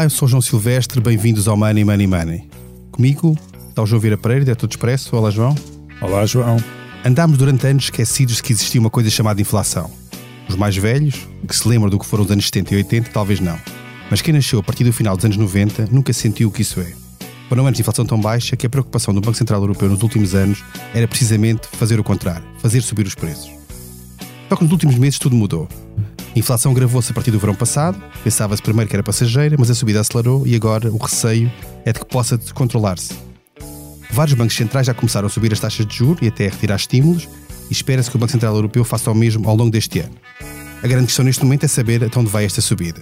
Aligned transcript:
Olá, 0.00 0.06
eu 0.06 0.10
sou 0.10 0.26
João 0.26 0.40
Silvestre, 0.40 0.98
bem-vindos 0.98 1.46
ao 1.46 1.58
Money 1.58 1.84
Money 1.84 2.06
Money. 2.06 2.48
Comigo 2.90 3.36
está 3.68 3.82
o 3.82 3.86
João 3.86 4.00
Vieira 4.00 4.16
Pereira, 4.16 4.46
diretor 4.46 4.66
do 4.66 4.70
Expresso. 4.70 5.14
Olá, 5.14 5.30
João. 5.30 5.54
Olá, 6.00 6.24
João. 6.24 6.56
Andámos 7.04 7.36
durante 7.36 7.66
anos 7.66 7.84
esquecidos 7.84 8.40
que 8.40 8.50
existia 8.50 8.80
uma 8.80 8.88
coisa 8.88 9.10
chamada 9.10 9.42
inflação. 9.42 9.90
Os 10.48 10.56
mais 10.56 10.74
velhos, 10.74 11.28
que 11.46 11.54
se 11.54 11.68
lembram 11.68 11.90
do 11.90 11.98
que 11.98 12.06
foram 12.06 12.24
os 12.24 12.30
anos 12.30 12.46
70 12.46 12.72
e 12.72 12.76
80, 12.78 13.10
talvez 13.10 13.40
não. 13.40 13.58
Mas 14.10 14.22
quem 14.22 14.32
nasceu 14.32 14.60
a 14.60 14.62
partir 14.62 14.84
do 14.84 14.92
final 14.94 15.14
dos 15.14 15.26
anos 15.26 15.36
90 15.36 15.90
nunca 15.92 16.14
sentiu 16.14 16.48
o 16.48 16.50
que 16.50 16.62
isso 16.62 16.80
é. 16.80 16.94
Foram 17.50 17.66
anos 17.66 17.76
de 17.76 17.82
inflação 17.82 18.06
tão 18.06 18.18
baixa 18.18 18.56
que 18.56 18.64
a 18.64 18.70
preocupação 18.70 19.12
do 19.12 19.20
Banco 19.20 19.36
Central 19.36 19.60
Europeu 19.60 19.90
nos 19.90 20.02
últimos 20.02 20.34
anos 20.34 20.64
era 20.94 21.06
precisamente 21.06 21.68
fazer 21.72 22.00
o 22.00 22.04
contrário, 22.04 22.46
fazer 22.56 22.80
subir 22.80 23.06
os 23.06 23.14
preços. 23.14 23.50
Só 24.48 24.56
que 24.56 24.64
nos 24.64 24.72
últimos 24.72 24.96
meses 24.96 25.18
tudo 25.18 25.36
mudou. 25.36 25.68
A 26.34 26.38
inflação 26.38 26.72
gravou-se 26.72 27.10
a 27.10 27.14
partir 27.14 27.32
do 27.32 27.38
verão 27.40 27.54
passado, 27.54 28.00
pensava-se 28.22 28.62
primeiro 28.62 28.88
que 28.88 28.94
era 28.94 29.02
passageira, 29.02 29.56
mas 29.58 29.68
a 29.70 29.74
subida 29.74 30.00
acelerou 30.00 30.46
e 30.46 30.54
agora 30.54 30.90
o 30.90 30.96
receio 30.96 31.50
é 31.84 31.92
de 31.92 31.98
que 31.98 32.06
possa 32.06 32.38
descontrolar-se. 32.38 33.14
Vários 34.12 34.36
bancos 34.36 34.56
centrais 34.56 34.86
já 34.86 34.94
começaram 34.94 35.26
a 35.26 35.30
subir 35.30 35.52
as 35.52 35.60
taxas 35.60 35.86
de 35.86 35.96
juros 35.96 36.22
e 36.22 36.28
até 36.28 36.46
a 36.46 36.50
retirar 36.50 36.76
estímulos, 36.76 37.28
e 37.68 37.72
espera-se 37.72 38.10
que 38.10 38.16
o 38.16 38.18
Banco 38.18 38.32
Central 38.32 38.54
Europeu 38.54 38.84
faça 38.84 39.10
o 39.10 39.14
mesmo 39.14 39.48
ao 39.48 39.56
longo 39.56 39.70
deste 39.70 40.00
ano. 40.00 40.14
A 40.82 40.86
grande 40.86 41.06
questão 41.06 41.24
neste 41.24 41.44
momento 41.44 41.64
é 41.64 41.68
saber 41.68 42.02
até 42.04 42.18
onde 42.18 42.30
vai 42.30 42.44
esta 42.44 42.60
subida. 42.60 43.00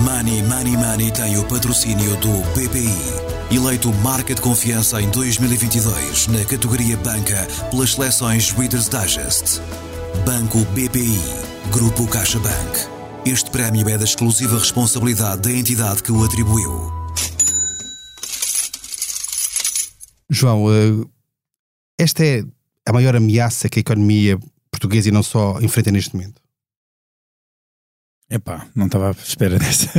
Money 0.00 0.42
Money 0.42 0.76
Money 0.76 1.10
tem 1.12 1.38
o 1.38 1.44
patrocínio 1.44 2.16
do 2.16 2.42
BPI. 2.54 3.23
Eleito 3.50 3.92
marca 3.94 4.34
de 4.34 4.40
confiança 4.40 5.00
em 5.00 5.08
2022 5.10 6.28
na 6.28 6.44
categoria 6.44 6.96
Banca 6.96 7.46
pelas 7.70 7.92
seleções 7.92 8.50
Reader's 8.50 8.88
Digest. 8.88 9.60
Banco 10.24 10.64
BPI. 10.72 11.20
Grupo 11.70 12.08
CaixaBank. 12.08 12.88
Este 13.26 13.50
prémio 13.50 13.88
é 13.88 13.98
da 13.98 14.04
exclusiva 14.04 14.58
responsabilidade 14.58 15.42
da 15.42 15.52
entidade 15.52 16.02
que 16.02 16.10
o 16.10 16.24
atribuiu. 16.24 16.90
João, 20.30 20.72
eh, 20.72 21.06
esta 21.98 22.24
é 22.24 22.42
a 22.86 22.92
maior 22.92 23.14
ameaça 23.14 23.68
que 23.68 23.78
a 23.78 23.82
economia 23.82 24.38
portuguesa 24.70 25.10
e 25.10 25.12
não 25.12 25.22
só 25.22 25.60
enfrenta 25.60 25.92
neste 25.92 26.16
momento. 26.16 26.42
Epá, 28.30 28.66
não 28.74 28.86
estava 28.86 29.10
à 29.10 29.12
espera 29.12 29.58
dessa, 29.60 29.90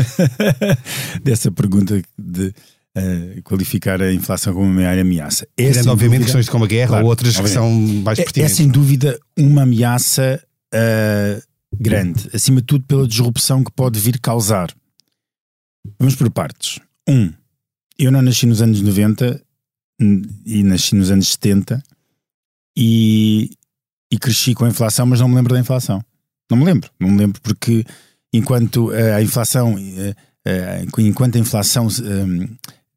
dessa 1.24 1.52
pergunta 1.52 2.02
de 2.18 2.54
uh, 2.96 3.42
qualificar 3.44 4.02
a 4.02 4.14
inflação 4.14 4.54
como 4.54 4.66
uma 4.66 4.76
maior 4.76 4.98
ameaça. 4.98 5.48
É, 5.58 5.72
Tirando, 5.72 5.90
obviamente, 5.90 6.20
dúvida, 6.20 6.26
questões 6.26 6.50
como 6.50 6.66
a 6.66 6.68
guerra 6.68 6.88
claro, 6.88 7.04
ou 7.04 7.10
outras 7.10 7.40
que 7.40 7.48
são 7.48 7.70
mais 7.72 8.18
pertinentes. 8.18 8.52
É, 8.52 8.54
é 8.54 8.56
sem 8.56 8.70
dúvida 8.70 9.20
uma 9.38 9.64
ameaça 9.64 10.42
uh, 10.74 11.44
grande, 11.78 12.30
acima 12.34 12.62
de 12.62 12.68
tudo 12.68 12.86
pela 12.86 13.08
disrupção 13.08 13.64
que 13.64 13.72
pode 13.72 14.00
vir 14.00 14.20
causar. 14.20 14.74
Vamos 16.00 16.16
por 16.16 16.30
partes. 16.32 16.80
Um, 17.08 17.32
eu 17.98 18.12
não 18.12 18.22
nasci 18.22 18.46
nos 18.46 18.62
anos 18.62 18.82
90 18.82 19.42
e 20.46 20.64
nasci 20.64 20.96
nos 20.96 21.12
anos 21.12 21.30
70 21.30 21.82
e, 22.76 23.52
e 24.12 24.18
cresci 24.18 24.54
com 24.54 24.66
a 24.66 24.70
inflação, 24.70 25.06
mas 25.06 25.20
não 25.20 25.30
me 25.30 25.36
lembro 25.36 25.54
da 25.54 25.60
inflação. 25.60 26.04
Não 26.50 26.58
me 26.58 26.66
lembro, 26.66 26.90
não 27.00 27.10
me 27.10 27.18
lembro 27.18 27.40
porque 27.42 27.86
enquanto 28.34 28.92
a 28.92 29.22
inflação, 29.22 29.76
enquanto 30.98 31.38
a 31.38 31.40
inflação 31.40 31.88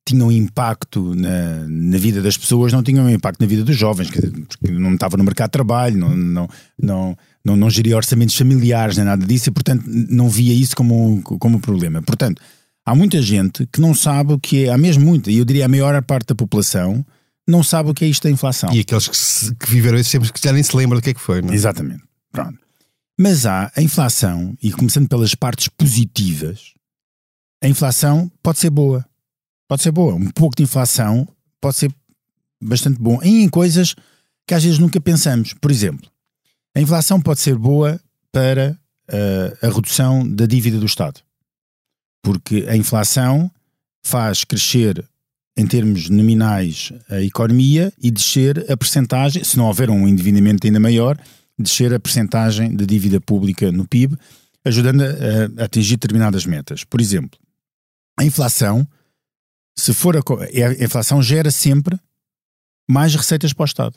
tinha 0.09 0.25
um 0.25 0.33
impacto 0.33 1.15
na, 1.15 1.67
na 1.69 1.99
vida 1.99 2.21
das 2.23 2.37
pessoas, 2.37 2.73
não 2.73 2.83
tinha 2.83 3.03
um 3.03 3.11
impacto 3.11 3.41
na 3.41 3.47
vida 3.47 3.65
dos 3.65 3.77
jovens, 3.77 4.11
porque 4.11 4.71
não 4.71 4.95
estava 4.95 5.17
no 5.17 5.25
mercado 5.25 5.49
de 5.49 5.53
trabalho, 5.53 5.97
não, 5.97 6.17
não, 6.17 6.49
não, 6.81 7.17
não, 7.45 7.57
não 7.57 7.71
geria 7.71 7.97
orçamentos 7.97 8.37
familiares 8.37 8.97
nem 8.97 9.05
nada 9.05 9.25
disso, 9.27 9.49
e 9.49 9.53
portanto 9.53 9.85
não 9.87 10.29
via 10.29 10.55
isso 10.55 10.75
como, 10.75 11.23
como 11.23 11.59
um 11.59 11.61
problema. 11.61 12.03
Portanto, 12.03 12.41
há 12.85 12.95
muita 12.95 13.21
gente 13.21 13.67
que 13.73 13.81
não 13.81 13.95
sabe 13.95 14.33
o 14.33 14.39
que 14.39 14.65
é, 14.65 14.73
há 14.73 14.79
mesmo 14.79 15.05
muita, 15.05 15.31
e 15.31 15.39
eu 15.39 15.45
diria 15.45 15.67
a 15.67 15.69
maior 15.69 16.01
parte 16.03 16.29
da 16.29 16.35
população 16.35 17.05
não 17.47 17.63
sabe 17.63 17.91
o 17.91 17.95
que 17.95 18.05
é 18.05 18.09
isto 18.09 18.25
da 18.25 18.31
inflação. 18.31 18.71
E 18.75 18.81
aqueles 18.81 19.09
que, 19.09 19.17
se, 19.17 19.55
que 19.55 19.71
viveram 19.71 19.99
esses 19.99 20.13
tempos 20.13 20.31
que 20.31 20.39
já 20.43 20.53
nem 20.53 20.63
se 20.63 20.77
lembram 20.77 21.01
do 21.01 21.03
que 21.03 21.11
é 21.11 21.15
que 21.15 21.21
foi, 21.21 21.41
não 21.41 21.51
é? 21.51 21.55
Exatamente. 21.55 22.03
Pronto. 22.31 22.59
Mas 23.19 23.47
há 23.47 23.73
a 23.75 23.83
inflação, 23.83 24.55
e 24.63 24.71
começando 24.71 25.09
pelas 25.09 25.35
partes 25.35 25.67
positivas, 25.69 26.75
a 27.63 27.67
inflação 27.67 28.31
pode 28.43 28.59
ser 28.59 28.71
boa. 28.71 29.05
Pode 29.69 29.83
ser 29.83 29.93
boa. 29.93 30.15
Um 30.15 30.31
pouco 30.31 30.57
de 30.57 30.63
inflação 30.63 31.29
pode 31.61 31.77
ser 31.77 31.95
bastante 32.61 32.99
bom. 32.99 33.21
E 33.23 33.43
em 33.43 33.49
coisas 33.49 33.95
que 34.47 34.55
às 34.55 34.65
vezes 34.65 34.79
nunca 34.79 34.99
pensamos. 35.01 35.53
Por 35.53 35.71
exemplo, 35.71 36.11
a 36.75 36.81
inflação 36.81 37.21
pode 37.21 37.41
ser 37.41 37.55
boa 37.55 38.01
para 38.33 38.79
uh, 39.11 39.67
a 39.67 39.71
redução 39.71 40.27
da 40.27 40.47
dívida 40.47 40.79
do 40.79 40.87
Estado. 40.87 41.21
Porque 42.23 42.67
a 42.69 42.77
inflação 42.77 43.51
faz 44.03 44.45
crescer 44.45 45.05
em 45.57 45.67
termos 45.67 46.09
nominais 46.09 46.93
a 47.11 47.21
economia 47.21 47.93
e 48.01 48.11
descer 48.11 48.71
a 48.71 48.77
percentagem, 48.77 49.43
se 49.43 49.57
não 49.57 49.67
houver 49.67 49.91
um 49.91 50.07
endividamento 50.07 50.67
ainda 50.67 50.79
maior, 50.79 51.19
descer 51.59 51.93
a 51.93 51.99
percentagem 51.99 52.75
de 52.75 52.87
dívida 52.87 53.21
pública 53.21 53.73
no 53.73 53.87
PIB, 53.87 54.17
ajudando 54.65 55.03
a, 55.03 55.63
a 55.63 55.65
atingir 55.65 55.97
determinadas 55.97 56.47
metas. 56.47 56.85
Por 56.85 57.01
exemplo, 57.01 57.39
a 58.17 58.25
inflação, 58.25 58.87
se 59.79 59.95
for 59.95 60.17
a, 60.17 60.21
a 60.21 60.85
inflação 60.85 61.23
gera 61.23 61.51
sempre 61.51 61.99
mais 62.91 63.15
receitas 63.15 63.53
para 63.53 63.63
o 63.63 63.67
Estado. 63.67 63.95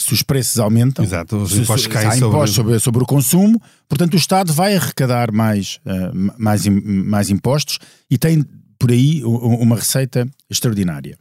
Se 0.00 0.14
os 0.14 0.22
preços 0.22 0.58
aumentam, 0.58 1.04
Exato, 1.04 1.36
os 1.36 1.52
impostos 1.52 1.82
se, 1.82 1.88
caem 1.88 2.12
se 2.12 2.18
sobre... 2.20 2.36
Impostos 2.36 2.56
sobre, 2.56 2.78
sobre... 2.78 3.02
o 3.02 3.06
consumo, 3.06 3.60
portanto 3.88 4.14
o 4.14 4.16
Estado 4.16 4.52
vai 4.52 4.76
arrecadar 4.76 5.32
mais, 5.32 5.80
uh, 5.84 6.40
mais, 6.40 6.66
mais 6.66 7.30
impostos 7.30 7.78
e 8.08 8.16
tem 8.16 8.44
por 8.78 8.92
aí 8.92 9.22
uma 9.24 9.76
receita 9.76 10.26
extraordinária. 10.48 11.18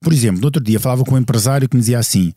Por 0.00 0.12
exemplo, 0.12 0.40
no 0.40 0.46
outro 0.46 0.62
dia 0.62 0.78
falava 0.78 1.04
com 1.04 1.14
um 1.14 1.18
empresário 1.18 1.68
que 1.68 1.74
me 1.74 1.80
dizia 1.80 1.98
assim: 1.98 2.32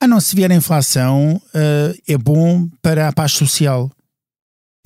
ah, 0.00 0.06
não, 0.06 0.20
se 0.20 0.36
vier 0.36 0.50
a 0.50 0.54
inflação, 0.54 1.42
uh, 1.48 1.98
é 2.06 2.16
bom 2.16 2.68
para 2.80 3.08
a 3.08 3.12
paz 3.12 3.32
social. 3.32 3.90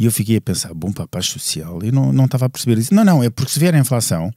E 0.01 0.07
eu 0.07 0.11
fiquei 0.11 0.39
a 0.39 0.41
pensar, 0.41 0.73
bom 0.73 0.91
para 0.91 1.05
a 1.05 1.09
paz 1.09 1.27
social? 1.27 1.79
E 1.85 1.93
não, 1.93 2.13
não 2.13 2.25
estava 2.25 2.47
a 2.47 2.49
perceber 2.49 2.79
isso. 2.79 2.95
Não, 2.95 3.05
não, 3.05 3.23
é 3.23 3.29
porque 3.29 3.53
se 3.53 3.61
vier 3.61 3.75
a 3.75 3.79
inflação, 3.79 4.33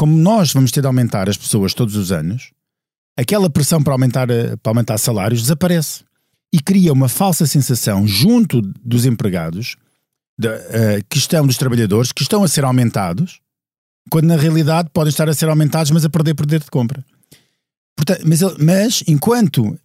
como 0.00 0.16
nós 0.16 0.50
vamos 0.54 0.70
ter 0.70 0.80
de 0.80 0.86
aumentar 0.86 1.28
as 1.28 1.36
pessoas 1.36 1.74
todos 1.74 1.94
os 1.94 2.10
anos, 2.10 2.52
aquela 3.18 3.50
pressão 3.50 3.82
para 3.82 3.92
aumentar, 3.92 4.30
eh, 4.30 4.56
para 4.56 4.70
aumentar 4.70 4.96
salários 4.96 5.42
desaparece. 5.42 6.04
E 6.50 6.58
cria 6.58 6.90
uma 6.90 7.06
falsa 7.06 7.46
sensação 7.46 8.06
junto 8.06 8.62
dos 8.82 9.04
empregados, 9.04 9.76
de, 10.38 10.48
uh, 10.48 11.04
que 11.06 11.18
estão, 11.18 11.46
dos 11.46 11.58
trabalhadores, 11.58 12.12
que 12.12 12.22
estão 12.22 12.42
a 12.42 12.48
ser 12.48 12.64
aumentados, 12.64 13.40
quando 14.10 14.24
na 14.24 14.36
realidade 14.36 14.88
podem 14.90 15.10
estar 15.10 15.28
a 15.28 15.34
ser 15.34 15.50
aumentados, 15.50 15.90
mas 15.90 16.02
a 16.02 16.08
perder 16.08 16.32
poder 16.34 16.60
de 16.60 16.70
compra. 16.70 17.04
Portanto, 17.94 18.22
mas, 18.24 18.40
mas 18.58 19.04
enquanto 19.06 19.78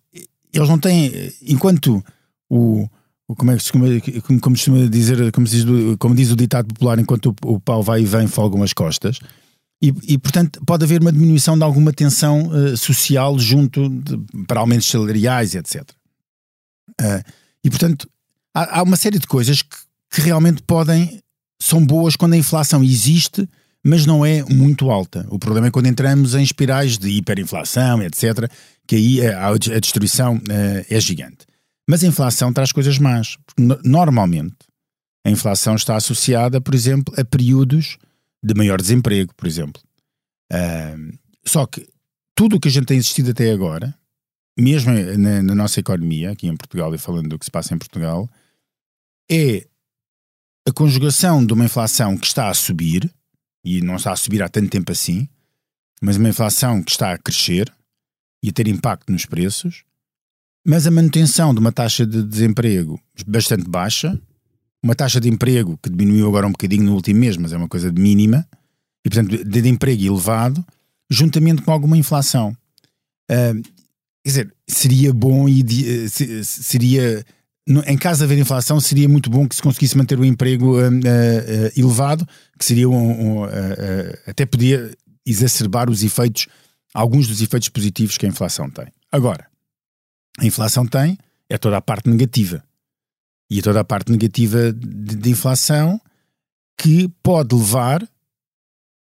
eles 0.53 0.69
não 0.69 0.79
têm, 0.79 1.11
enquanto 1.41 2.01
o, 2.49 2.89
o 3.27 3.35
como 3.35 3.51
é 3.51 3.57
que 3.57 4.21
como, 4.21 4.39
como, 4.39 4.55
dizer, 4.89 5.29
como 5.33 5.45
diz, 5.45 5.65
como 5.99 6.15
diz 6.15 6.31
o 6.31 6.37
ditado 6.37 6.69
popular, 6.69 6.99
enquanto 6.99 7.35
o, 7.43 7.55
o 7.55 7.59
pau 7.59 7.83
vai 7.83 8.03
e 8.03 8.05
vem, 8.05 8.27
folgam 8.27 8.63
as 8.63 8.71
costas. 8.71 9.19
E, 9.81 9.93
e, 10.07 10.17
portanto, 10.17 10.61
pode 10.65 10.83
haver 10.83 11.01
uma 11.01 11.11
diminuição 11.11 11.57
de 11.57 11.63
alguma 11.63 11.91
tensão 11.91 12.47
uh, 12.47 12.77
social 12.77 13.37
junto 13.37 13.89
de, 13.89 14.17
para 14.47 14.61
aumentos 14.61 14.87
salariais, 14.87 15.53
etc. 15.53 15.83
Uh, 17.01 17.21
e, 17.63 17.69
portanto, 17.69 18.09
há, 18.53 18.79
há, 18.79 18.83
uma 18.83 18.95
série 18.95 19.19
de 19.19 19.27
coisas 19.27 19.61
que, 19.61 19.75
que, 20.11 20.21
realmente 20.21 20.63
podem, 20.63 21.19
são 21.61 21.85
boas 21.85 22.15
quando 22.15 22.33
a 22.33 22.37
inflação 22.37 22.83
existe, 22.83 23.47
mas 23.83 24.05
não 24.05 24.25
é 24.25 24.43
muito 24.43 24.89
alta. 24.89 25.27
O 25.29 25.37
problema 25.37 25.67
é 25.67 25.71
quando 25.71 25.87
entramos 25.87 26.33
em 26.35 26.41
espirais 26.41 26.97
de 26.97 27.09
hiperinflação, 27.09 28.01
etc., 28.01 28.49
que 28.87 28.95
aí 28.95 29.27
a, 29.27 29.49
a 29.49 29.79
destruição 29.79 30.37
uh, 30.37 30.85
é 30.89 30.99
gigante. 30.99 31.45
Mas 31.87 32.03
a 32.03 32.07
inflação 32.07 32.51
traz 32.51 32.71
coisas 32.71 32.97
más. 32.97 33.37
Normalmente, 33.83 34.55
a 35.25 35.29
inflação 35.29 35.75
está 35.75 35.95
associada, 35.95 36.61
por 36.61 36.73
exemplo, 36.73 37.13
a 37.17 37.25
períodos 37.25 37.97
de 38.45 38.53
maior 38.53 38.79
desemprego, 38.79 39.33
por 39.35 39.47
exemplo. 39.47 39.81
Uh, 40.53 41.17
só 41.43 41.65
que 41.65 41.87
tudo 42.35 42.57
o 42.57 42.59
que 42.59 42.67
a 42.67 42.71
gente 42.71 42.85
tem 42.85 42.97
existido 42.97 43.31
até 43.31 43.51
agora, 43.51 43.97
mesmo 44.57 44.91
na, 45.17 45.41
na, 45.41 45.55
nossa 45.55 45.79
economia, 45.79 46.31
aqui 46.31 46.47
em 46.47 46.55
Portugal 46.55 46.93
e 46.93 46.97
falando 46.97 47.29
do 47.29 47.39
que 47.39 47.45
se 47.45 47.51
passa 47.51 47.73
em 47.73 47.77
Portugal, 47.77 48.29
é 49.29 49.67
a 50.67 50.71
conjugação 50.71 51.45
de 51.45 51.53
uma 51.53 51.65
inflação 51.65 52.17
que 52.17 52.27
está 52.27 52.49
a 52.49 52.53
subir, 52.53 53.11
e 53.63 53.81
não 53.81 53.95
está 53.95 54.11
a 54.11 54.15
subir 54.15 54.43
há 54.43 54.49
tanto 54.49 54.69
tempo 54.69 54.91
assim, 54.91 55.27
mas 56.01 56.17
uma 56.17 56.29
inflação 56.29 56.83
que 56.83 56.91
está 56.91 57.13
a 57.13 57.17
crescer, 57.17 57.73
e 58.43 58.49
a 58.49 58.51
ter 58.51 58.67
impacto 58.67 59.11
nos 59.11 59.25
preços, 59.25 59.83
mas 60.63 60.85
a 60.85 60.91
manutenção 60.91 61.53
de 61.53 61.59
uma 61.59 61.71
taxa 61.71 62.05
de 62.05 62.21
desemprego 62.21 63.01
bastante 63.25 63.67
baixa, 63.67 64.19
uma 64.85 64.93
taxa 64.93 65.19
de 65.19 65.27
emprego 65.27 65.79
que 65.81 65.89
diminuiu 65.89 66.27
agora 66.27 66.45
um 66.45 66.51
bocadinho 66.51 66.83
no 66.83 66.93
último 66.93 67.19
mês, 67.19 67.35
mas 67.37 67.51
é 67.51 67.57
uma 67.57 67.67
coisa 67.67 67.91
mínima, 67.91 68.47
e 69.03 69.09
portanto 69.09 69.43
de 69.43 69.67
emprego 69.67 70.03
elevado, 70.03 70.63
juntamente 71.09 71.63
com 71.63 71.71
alguma 71.71 71.97
inflação. 71.97 72.55
Uh, 73.31 73.63
quer 74.23 74.27
dizer, 74.27 74.55
seria 74.69 75.11
bom 75.11 75.49
e 75.49 75.61
uh, 75.63 76.43
seria 76.43 77.25
em 77.87 77.97
caso 77.97 78.19
de 78.19 78.25
haver 78.25 78.37
inflação, 78.37 78.79
seria 78.79 79.09
muito 79.09 79.27
bom 79.27 79.47
que 79.47 79.55
se 79.55 79.61
conseguisse 79.61 79.97
manter 79.97 80.19
o 80.19 80.23
emprego 80.23 80.79
uh, 80.79 80.87
uh, 80.87 81.71
elevado, 81.75 82.27
que 82.59 82.63
seria 82.63 82.87
um, 82.87 83.39
um 83.39 83.43
até 84.27 84.45
podia 84.45 84.95
exacerbar 85.25 85.89
os 85.89 86.03
efeitos, 86.03 86.45
alguns 86.93 87.27
dos 87.27 87.41
efeitos 87.41 87.69
positivos 87.69 88.19
que 88.19 88.25
a 88.27 88.29
inflação 88.29 88.69
tem. 88.69 88.85
Agora, 89.11 89.47
a 90.37 90.45
inflação 90.45 90.85
tem 90.85 91.17
é 91.49 91.57
toda 91.57 91.77
a 91.77 91.81
parte 91.81 92.07
negativa. 92.07 92.63
E 93.49 93.59
é 93.59 93.61
toda 93.61 93.79
a 93.79 93.83
parte 93.83 94.11
negativa 94.11 94.73
de, 94.73 95.15
de 95.15 95.29
inflação 95.29 95.99
que 96.77 97.07
pode 97.21 97.55
levar 97.55 98.07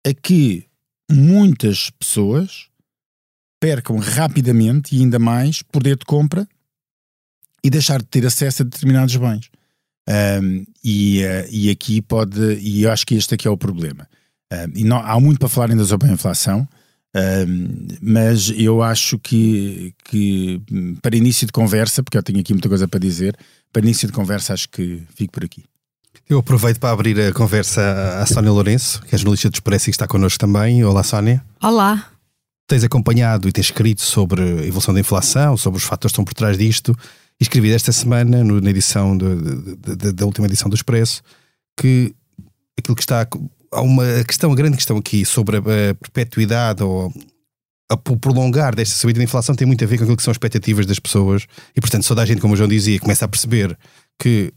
a 0.06 0.14
que 0.14 0.66
muitas 1.12 1.90
pessoas 1.90 2.70
percam 3.60 3.98
rapidamente 3.98 4.96
e 4.96 5.02
ainda 5.02 5.20
mais 5.20 5.62
poder 5.62 5.98
de 5.98 6.06
compra 6.06 6.48
e 7.64 7.70
deixar 7.70 8.00
de 8.00 8.08
ter 8.08 8.26
acesso 8.26 8.62
a 8.62 8.66
determinados 8.66 9.16
bens. 9.16 9.50
Um, 10.08 10.66
e, 10.84 11.24
uh, 11.24 11.48
e 11.52 11.70
aqui 11.70 12.02
pode, 12.02 12.56
e 12.56 12.84
eu 12.84 12.92
acho 12.92 13.06
que 13.06 13.16
este 13.16 13.36
aqui 13.36 13.48
é 13.48 13.52
o 13.52 13.58
problema. 13.58 14.08
Um, 14.52 14.80
e 14.80 14.84
não, 14.84 14.98
há 14.98 15.20
muito 15.20 15.40
para 15.40 15.50
falar 15.50 15.70
ainda 15.70 15.86
sobre 15.86 16.10
a 16.10 16.14
inflação, 16.14 16.68
um, 17.16 17.88
mas 18.02 18.52
eu 18.56 18.82
acho 18.84 19.18
que, 19.20 19.94
que 20.06 20.62
para 21.02 21.16
início 21.16 21.46
de 21.46 21.52
conversa, 21.54 22.04
porque 22.04 22.18
eu 22.18 22.24
tenho 22.24 22.40
aqui 22.40 22.54
muita 22.54 22.70
coisa 22.70 22.88
para 22.88 23.00
dizer, 23.00 23.38
para 23.72 23.82
início 23.82 24.08
de 24.08 24.14
conversa 24.14 24.54
acho 24.54 24.70
que 24.70 25.04
fico 25.16 25.34
por 25.34 25.44
aqui. 25.44 25.64
Eu 26.28 26.40
aproveito 26.40 26.80
para 26.80 26.92
abrir 26.92 27.20
a 27.20 27.34
conversa 27.34 28.20
à 28.22 28.26
Sónia 28.26 28.52
Lourenço, 28.52 29.02
que 29.02 29.16
é 29.16 29.18
jornalista 29.18 29.50
do 29.50 29.56
Expresso 29.56 29.86
e 29.86 29.92
que 29.92 29.96
está 29.96 30.08
connosco 30.08 30.40
também. 30.40 30.84
Olá, 30.84 31.02
Sónia. 31.04 31.44
Olá. 31.62 32.12
Tens 32.68 32.84
acompanhado 32.84 33.50
e 33.50 33.52
tens 33.52 33.66
escrito 33.68 34.02
sobre 34.02 34.42
a 34.42 34.66
evolução 34.66 34.94
da 34.94 35.00
inflação, 35.00 35.58
sobre 35.58 35.80
os 35.80 35.84
fatores 35.84 36.12
que 36.12 36.14
estão 36.14 36.26
por 36.26 36.36
trás 36.36 36.58
disto 36.58 36.96
escrevi 37.40 37.72
esta 37.72 37.92
semana, 37.92 38.44
no, 38.44 38.60
na 38.60 38.70
edição 38.70 39.18
de, 39.18 39.36
de, 39.36 39.96
de, 39.96 40.12
da 40.12 40.26
última 40.26 40.46
edição 40.48 40.70
do 40.70 40.76
Expresso, 40.76 41.22
que 41.78 42.14
aquilo 42.78 42.96
que 42.96 43.02
está. 43.02 43.26
Há 43.72 43.82
uma 43.82 44.24
questão, 44.24 44.52
a 44.52 44.56
grande 44.56 44.78
questão 44.78 44.98
aqui 44.98 45.26
sobre 45.26 45.58
a, 45.58 45.60
a 45.60 46.12
perpetuidade 46.12 46.84
ou 46.84 47.14
o 47.92 48.18
prolongar 48.18 48.76
desta 48.76 48.96
subida 48.96 49.20
da 49.20 49.24
inflação 49.24 49.56
tem 49.56 49.66
muito 49.66 49.84
a 49.84 49.88
ver 49.88 49.98
com 49.98 50.04
aquilo 50.04 50.18
que 50.18 50.24
são 50.24 50.32
as 50.32 50.36
expectativas 50.36 50.86
das 50.86 51.00
pessoas 51.00 51.48
e, 51.76 51.82
portanto, 51.82 52.08
toda 52.08 52.22
a 52.22 52.26
gente, 52.26 52.40
como 52.40 52.54
o 52.54 52.58
João 52.58 52.70
dizia, 52.70 53.00
começa 53.00 53.26
a 53.26 53.28
perceber 53.28 53.78
que 54.20 54.54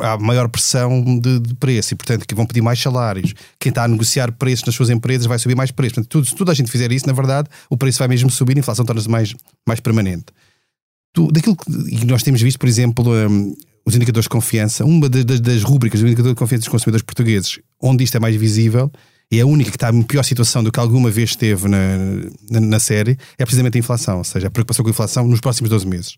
há 0.00 0.18
maior 0.18 0.48
pressão 0.48 1.02
de, 1.20 1.40
de, 1.40 1.54
preço 1.54 1.94
e, 1.94 1.96
portanto, 1.96 2.26
que 2.26 2.34
vão 2.34 2.46
pedir 2.46 2.62
mais 2.62 2.80
salários. 2.80 3.32
Quem 3.60 3.70
está 3.70 3.84
a 3.84 3.88
negociar 3.88 4.32
preços 4.32 4.66
nas 4.66 4.74
suas 4.74 4.90
empresas 4.90 5.26
vai 5.26 5.38
subir 5.38 5.54
mais 5.54 5.70
preços. 5.70 5.94
Portanto, 5.94 6.10
tudo, 6.10 6.26
se 6.26 6.34
toda 6.34 6.52
a 6.52 6.54
gente 6.54 6.70
fizer 6.70 6.90
isso, 6.90 7.06
na 7.06 7.12
verdade, 7.12 7.48
o 7.70 7.76
preço 7.76 7.98
vai 7.98 8.08
mesmo 8.08 8.30
subir 8.30 8.56
e 8.56 8.58
a 8.58 8.60
inflação 8.60 8.84
torna-se 8.84 9.08
mais, 9.08 9.34
mais 9.66 9.80
permanente 9.80 10.26
tu, 11.14 11.30
daquilo 11.32 11.56
que 11.56 12.04
nós 12.04 12.22
temos 12.22 12.42
visto, 12.42 12.58
por 12.58 12.68
exemplo, 12.68 13.10
um, 13.10 13.56
os 13.86 13.94
indicadores 13.94 14.24
de 14.24 14.30
confiança, 14.30 14.84
uma 14.84 15.08
das, 15.08 15.24
das, 15.24 15.40
das 15.40 15.62
rubricas 15.62 16.00
do 16.00 16.06
indicador 16.06 16.32
de 16.32 16.38
confiança 16.38 16.62
dos 16.62 16.68
consumidores 16.68 17.02
portugueses, 17.02 17.58
onde 17.80 18.04
isto 18.04 18.16
é 18.16 18.20
mais 18.20 18.34
visível, 18.36 18.90
e 19.30 19.38
é 19.38 19.42
a 19.42 19.46
única 19.46 19.70
que 19.70 19.76
está 19.76 19.90
em 19.90 20.02
pior 20.02 20.22
situação 20.22 20.62
do 20.62 20.70
que 20.70 20.78
alguma 20.78 21.10
vez 21.10 21.30
esteve 21.30 21.68
na, 21.68 21.96
na, 22.50 22.60
na, 22.60 22.78
série, 22.78 23.18
é 23.38 23.44
precisamente 23.44 23.76
a 23.76 23.80
inflação, 23.80 24.18
ou 24.18 24.24
seja, 24.24 24.48
a 24.48 24.50
preocupação 24.50 24.82
com 24.84 24.88
a 24.88 24.92
inflação 24.92 25.26
nos 25.26 25.40
próximos 25.40 25.70
12 25.70 25.86
meses. 25.86 26.16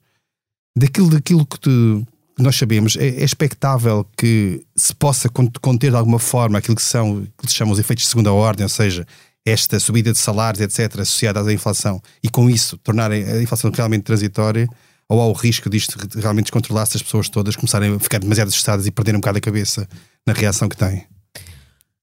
Daquilo, 0.77 1.09
daquilo 1.09 1.47
que 1.47 1.59
tu, 1.59 2.07
nós 2.39 2.57
sabemos, 2.57 2.97
é, 2.97 3.07
é, 3.07 3.25
expectável 3.25 4.07
que 4.17 4.63
se 4.77 4.95
possa 4.95 5.29
conter 5.29 5.91
de 5.91 5.97
alguma 5.97 6.19
forma 6.19 6.59
aquilo 6.59 6.77
que 6.77 6.83
são, 6.83 7.27
que 7.39 7.49
se 7.49 7.55
chamam 7.55 7.73
os 7.73 7.79
efeitos 7.79 8.05
de 8.05 8.11
segunda 8.11 8.33
ordem, 8.33 8.65
ou 8.65 8.69
seja, 8.69 9.07
esta 9.45 9.79
subida 9.81 10.13
de 10.13 10.19
salários, 10.19 10.61
etc., 10.61 11.01
associada 11.01 11.41
à 11.41 11.53
inflação, 11.53 12.03
e 12.23 12.29
com 12.29 12.51
isso 12.51 12.77
tornar 12.79 13.11
a 13.11 13.43
inflação 13.43 13.71
realmente 13.71 14.03
transitória, 14.03 14.69
ou 15.09 15.21
há 15.21 15.27
o 15.27 15.33
risco 15.33 15.71
disto 15.71 15.97
realmente 16.19 16.47
descontrolar 16.47 16.87
se 16.87 16.97
as 16.97 17.03
pessoas 17.03 17.29
todas 17.29 17.57
começarem 17.57 17.95
a 17.95 17.99
ficar 17.99 18.19
demasiado 18.19 18.49
assustadas 18.49 18.87
e 18.87 18.91
perderem 18.91 19.19
um 19.19 19.21
bocado 19.21 19.39
a 19.39 19.41
cabeça 19.41 19.89
na 20.27 20.33
reação 20.33 20.69
que 20.69 20.77
têm? 20.77 21.05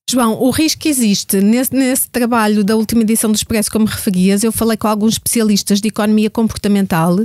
João, 0.09 0.41
o 0.41 0.51
risco 0.51 0.87
existe 0.87 1.41
nesse, 1.41 1.73
nesse, 1.73 2.09
trabalho 2.09 2.63
da 2.63 2.75
última 2.75 3.01
edição 3.01 3.31
do 3.31 3.35
Expresso, 3.35 3.71
como 3.71 3.85
referias, 3.85 4.43
eu 4.43 4.51
falei 4.51 4.77
com 4.77 4.87
alguns 4.87 5.13
especialistas 5.13 5.81
de 5.81 5.87
economia 5.87 6.29
comportamental 6.29 7.17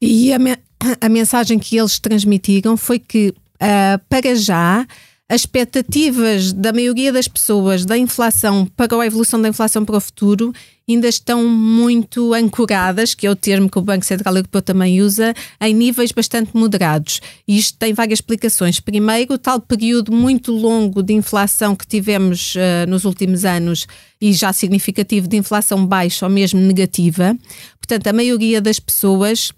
e 0.00 0.32
a, 0.32 0.38
me, 0.38 0.56
a 1.00 1.08
mensagem 1.08 1.58
que 1.58 1.76
eles 1.76 1.98
transmitiram 1.98 2.76
foi 2.76 2.98
que, 2.98 3.30
uh, 3.30 3.98
para 4.08 4.34
já, 4.34 4.86
as 5.30 5.42
expectativas 5.42 6.52
da 6.52 6.72
maioria 6.72 7.12
das 7.12 7.28
pessoas 7.28 7.84
da 7.84 7.96
inflação 7.96 8.66
para 8.76 9.00
a 9.00 9.06
evolução 9.06 9.40
da 9.40 9.48
inflação 9.48 9.84
para 9.84 9.96
o 9.96 10.00
futuro 10.00 10.52
ainda 10.88 11.06
estão 11.06 11.46
muito 11.46 12.34
ancoradas, 12.34 13.14
que 13.14 13.28
é 13.28 13.30
o 13.30 13.36
termo 13.36 13.70
que 13.70 13.78
o 13.78 13.80
Banco 13.82 14.04
Central 14.04 14.34
Europeu 14.34 14.60
também 14.60 15.00
usa, 15.00 15.32
em 15.60 15.72
níveis 15.72 16.10
bastante 16.10 16.50
moderados. 16.52 17.20
E 17.46 17.56
isto 17.56 17.78
tem 17.78 17.94
várias 17.94 18.16
explicações. 18.16 18.80
Primeiro, 18.80 19.34
o 19.34 19.38
tal 19.38 19.60
período 19.60 20.10
muito 20.10 20.50
longo 20.50 21.00
de 21.00 21.12
inflação 21.12 21.76
que 21.76 21.86
tivemos 21.86 22.56
uh, 22.56 22.90
nos 22.90 23.04
últimos 23.04 23.44
anos 23.44 23.86
e 24.20 24.32
já 24.32 24.52
significativo 24.52 25.28
de 25.28 25.36
inflação 25.36 25.86
baixa 25.86 26.26
ou 26.26 26.32
mesmo 26.32 26.60
negativa. 26.60 27.36
Portanto, 27.78 28.08
a 28.08 28.12
maioria 28.12 28.60
das 28.60 28.80
pessoas 28.80 29.52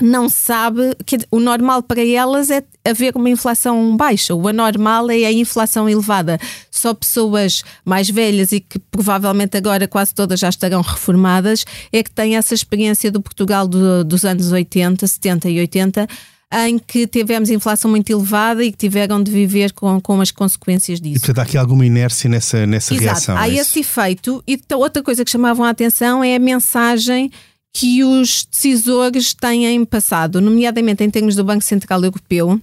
não 0.00 0.28
sabe 0.28 0.94
que 1.04 1.18
o 1.30 1.40
normal 1.40 1.82
para 1.82 2.04
elas 2.04 2.50
é 2.50 2.62
haver 2.84 3.16
uma 3.16 3.28
inflação 3.28 3.96
baixa, 3.96 4.34
o 4.34 4.46
anormal 4.46 5.10
é 5.10 5.24
a 5.24 5.32
inflação 5.32 5.88
elevada. 5.88 6.38
Só 6.70 6.94
pessoas 6.94 7.64
mais 7.84 8.08
velhas 8.08 8.52
e 8.52 8.60
que 8.60 8.78
provavelmente 8.78 9.56
agora 9.56 9.88
quase 9.88 10.14
todas 10.14 10.38
já 10.38 10.48
estarão 10.48 10.80
reformadas 10.82 11.64
é 11.92 12.02
que 12.02 12.10
têm 12.10 12.36
essa 12.36 12.54
experiência 12.54 13.10
do 13.10 13.20
Portugal 13.20 13.66
do, 13.66 14.04
dos 14.04 14.24
anos 14.24 14.52
80, 14.52 15.06
70 15.06 15.50
e 15.50 15.58
80 15.60 16.06
em 16.66 16.78
que 16.78 17.06
tivemos 17.06 17.50
inflação 17.50 17.90
muito 17.90 18.10
elevada 18.10 18.64
e 18.64 18.70
que 18.72 18.78
tiveram 18.78 19.22
de 19.22 19.30
viver 19.30 19.72
com, 19.72 20.00
com 20.00 20.20
as 20.20 20.30
consequências 20.30 21.00
disso. 21.00 21.16
E 21.16 21.20
portanto 21.20 21.40
há 21.40 21.42
aqui 21.42 21.58
alguma 21.58 21.84
inércia 21.84 22.30
nessa, 22.30 22.66
nessa 22.66 22.94
Exato. 22.94 23.04
reação. 23.04 23.36
Há 23.36 23.48
é 23.48 23.54
esse 23.54 23.80
efeito 23.80 24.42
e 24.46 24.58
outra 24.74 25.02
coisa 25.02 25.24
que 25.24 25.30
chamavam 25.30 25.64
a 25.66 25.70
atenção 25.70 26.24
é 26.24 26.36
a 26.36 26.38
mensagem 26.38 27.30
que 27.72 28.02
os 28.02 28.44
decisores 28.44 29.34
têm 29.34 29.84
passado, 29.84 30.40
nomeadamente 30.40 31.04
em 31.04 31.10
termos 31.10 31.36
do 31.36 31.44
Banco 31.44 31.62
Central 31.62 32.02
Europeu, 32.02 32.60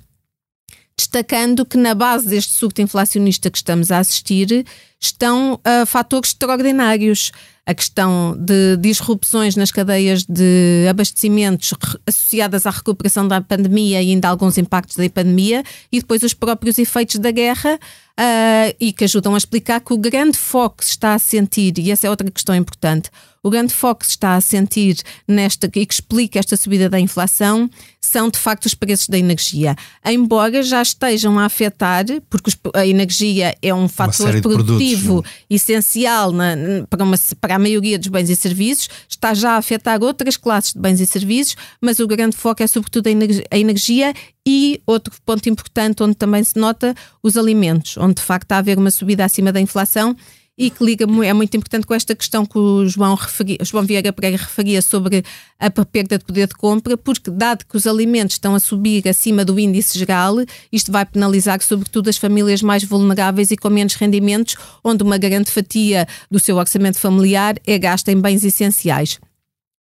destacando 0.98 1.66
que 1.66 1.78
na 1.78 1.94
base 1.94 2.28
deste 2.28 2.54
surto 2.54 2.82
inflacionista 2.82 3.52
que 3.52 3.58
estamos 3.58 3.92
a 3.92 4.00
assistir 4.00 4.66
estão 5.00 5.56
uh, 5.56 5.86
fatores 5.86 6.30
extraordinários. 6.30 7.32
A 7.68 7.74
questão 7.74 8.38
de 8.38 8.78
disrupções 8.78 9.56
nas 9.56 9.72
cadeias 9.72 10.24
de 10.24 10.86
abastecimentos 10.88 11.74
associadas 12.06 12.68
à 12.68 12.70
recuperação 12.70 13.28
da 13.28 13.42
pandemia 13.42 14.04
e 14.04 14.12
ainda 14.12 14.30
alguns 14.30 14.60
impactos 14.60 14.96
da 14.96 15.10
pandemia, 15.10 15.64
e 15.92 16.00
depois 16.00 16.22
os 16.22 16.36
próprios 16.36 16.78
efeitos 16.78 17.18
da 17.18 17.32
guerra, 17.32 17.80
uh, 18.20 18.76
e 18.80 18.94
que 18.94 19.04
ajudam 19.04 19.34
a 19.34 19.38
explicar 19.40 19.82
que 19.82 19.94
o 19.94 19.98
grande 19.98 20.38
foco 20.38 20.86
se 20.86 20.92
está 20.92 21.16
a 21.16 21.20
sentir, 21.20 21.80
e 21.80 21.90
essa 21.90 22.06
é 22.06 22.10
outra 22.10 22.30
questão 22.30 22.54
importante, 22.54 23.10
o 23.46 23.50
grande 23.52 23.72
foco 23.72 24.00
que 24.00 24.08
se 24.08 24.14
está 24.14 24.34
a 24.34 24.42
sentir 24.42 24.98
nesta 25.28 25.68
e 25.68 25.86
que 25.86 25.94
explica 25.94 26.40
esta 26.40 26.58
subida 26.58 26.90
da 26.90 27.00
inflação 27.00 27.70
são 28.02 28.28
de 28.28 28.40
facto 28.40 28.66
os 28.66 28.74
preços 28.74 29.08
da 29.08 29.20
energia. 29.20 29.76
Embora 30.04 30.64
já 30.64 30.82
estejam 30.82 31.38
a 31.38 31.46
afetar, 31.46 32.06
porque 32.28 32.50
a 32.74 32.88
energia 32.88 33.56
é 33.62 33.72
um 33.72 33.88
fator 33.88 34.42
produtivo 34.42 35.22
produtos, 35.22 35.32
essencial 35.48 36.32
na, 36.32 36.56
para, 36.90 37.04
uma, 37.04 37.16
para 37.40 37.58
a 37.58 37.60
maioria 37.60 38.00
dos 38.00 38.08
bens 38.08 38.32
e 38.32 38.36
serviços, 38.36 38.90
está 39.08 39.36
já 39.36 39.52
a 39.52 39.58
afetar 39.58 40.02
outras 40.02 40.38
classes 40.38 40.74
de 40.74 40.80
bens 40.80 41.00
e 41.00 41.06
serviços, 41.06 41.56
mas 41.80 42.00
o 42.00 42.08
grande 42.08 42.36
foco 42.36 42.64
é 42.64 42.68
sobretudo 42.68 43.08
a 43.52 43.58
energia 43.60 44.12
e 44.44 44.82
outro 44.88 45.14
ponto 45.24 45.48
importante 45.48 46.02
onde 46.02 46.16
também 46.16 46.44
se 46.44 46.58
nota 46.58 46.96
os 47.22 47.38
alimentos, 47.38 47.96
onde 47.98 48.16
de 48.16 48.24
facto 48.24 48.46
está 48.46 48.56
a 48.56 48.60
haver 48.60 48.80
uma 48.80 48.90
subida 48.90 49.24
acima 49.24 49.52
da 49.52 49.62
inflação 49.62 50.18
e 50.58 50.70
que 50.70 50.84
liga 50.84 51.06
é 51.26 51.34
muito 51.34 51.56
importante 51.58 51.86
com 51.86 51.94
esta 51.94 52.16
questão 52.16 52.46
que 52.46 52.58
o 52.58 52.88
João, 52.88 53.16
referia, 53.16 53.58
João 53.62 53.84
Vieira 53.84 54.14
Pereira 54.14 54.38
referia 54.38 54.82
sobre 54.82 55.24
a 55.60 55.70
perda 55.70 56.18
de 56.18 56.24
poder 56.24 56.48
de 56.48 56.56
compra, 56.56 56.98
porque 56.98 57.30
dado 57.30 57.66
que 57.66 57.76
os 57.76 57.86
alimentos 57.86 58.36
estão 58.36 58.56
a 58.56 58.60
subir 58.60 59.08
acima 59.08 59.44
do 59.44 59.60
índice 59.60 60.00
geral, 60.00 60.36
isto 60.72 60.92
vai 60.92 61.06
penalizar 61.06 61.62
sobretudo 61.62 62.10
as 62.10 62.18
famílias 62.18 62.62
mais 62.62 62.84
vulneráveis 62.84 63.52
e 63.52 63.58
com 63.58 63.70
menos 63.70 63.96
rendimentos, 63.96 64.56
onde 64.84 65.04
uma 65.04 65.18
grande 65.18 65.52
fatia 65.52 66.08
do 66.32 66.40
seu 66.40 66.56
orçamento 66.56 67.00
familiar 67.00 67.56
é 67.66 67.78
gasta 67.78 68.12
em 68.12 68.20
bens 68.20 68.44
essenciais. 68.44 69.20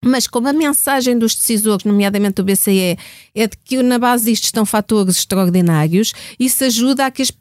Mas 0.04 0.28
como 0.28 0.48
a 0.50 0.54
mensagem 0.54 1.18
dos 1.18 1.34
decisores, 1.34 1.86
nomeadamente 1.86 2.36
do 2.36 2.44
BCE, 2.44 2.98
é 3.34 3.48
de 3.48 3.58
que 3.64 3.82
na 3.82 3.98
base 3.98 4.26
disto 4.26 4.44
estão 4.44 4.66
fatores 4.66 5.18
extraordinários, 5.18 6.14
isso 6.38 6.64
ajuda 6.64 7.06
a 7.06 7.12
que 7.12 7.22
as, 7.22 7.32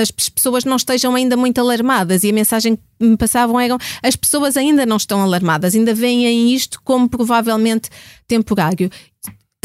as, 0.00 0.10
pessoas 0.10 0.64
não 0.64 0.76
estejam 0.76 1.14
ainda 1.14 1.36
muito 1.36 1.58
alarmadas. 1.60 2.24
E 2.24 2.30
a 2.30 2.32
mensagem 2.32 2.76
que 2.76 2.82
me 3.06 3.16
passavam 3.16 3.60
era 3.60 3.76
as 4.02 4.16
pessoas 4.16 4.56
ainda 4.56 4.84
não 4.84 4.96
estão 4.96 5.22
alarmadas, 5.22 5.74
ainda 5.74 5.94
veem 5.94 6.52
isto 6.52 6.80
como 6.82 7.08
provavelmente 7.08 7.88
temporário. 8.26 8.90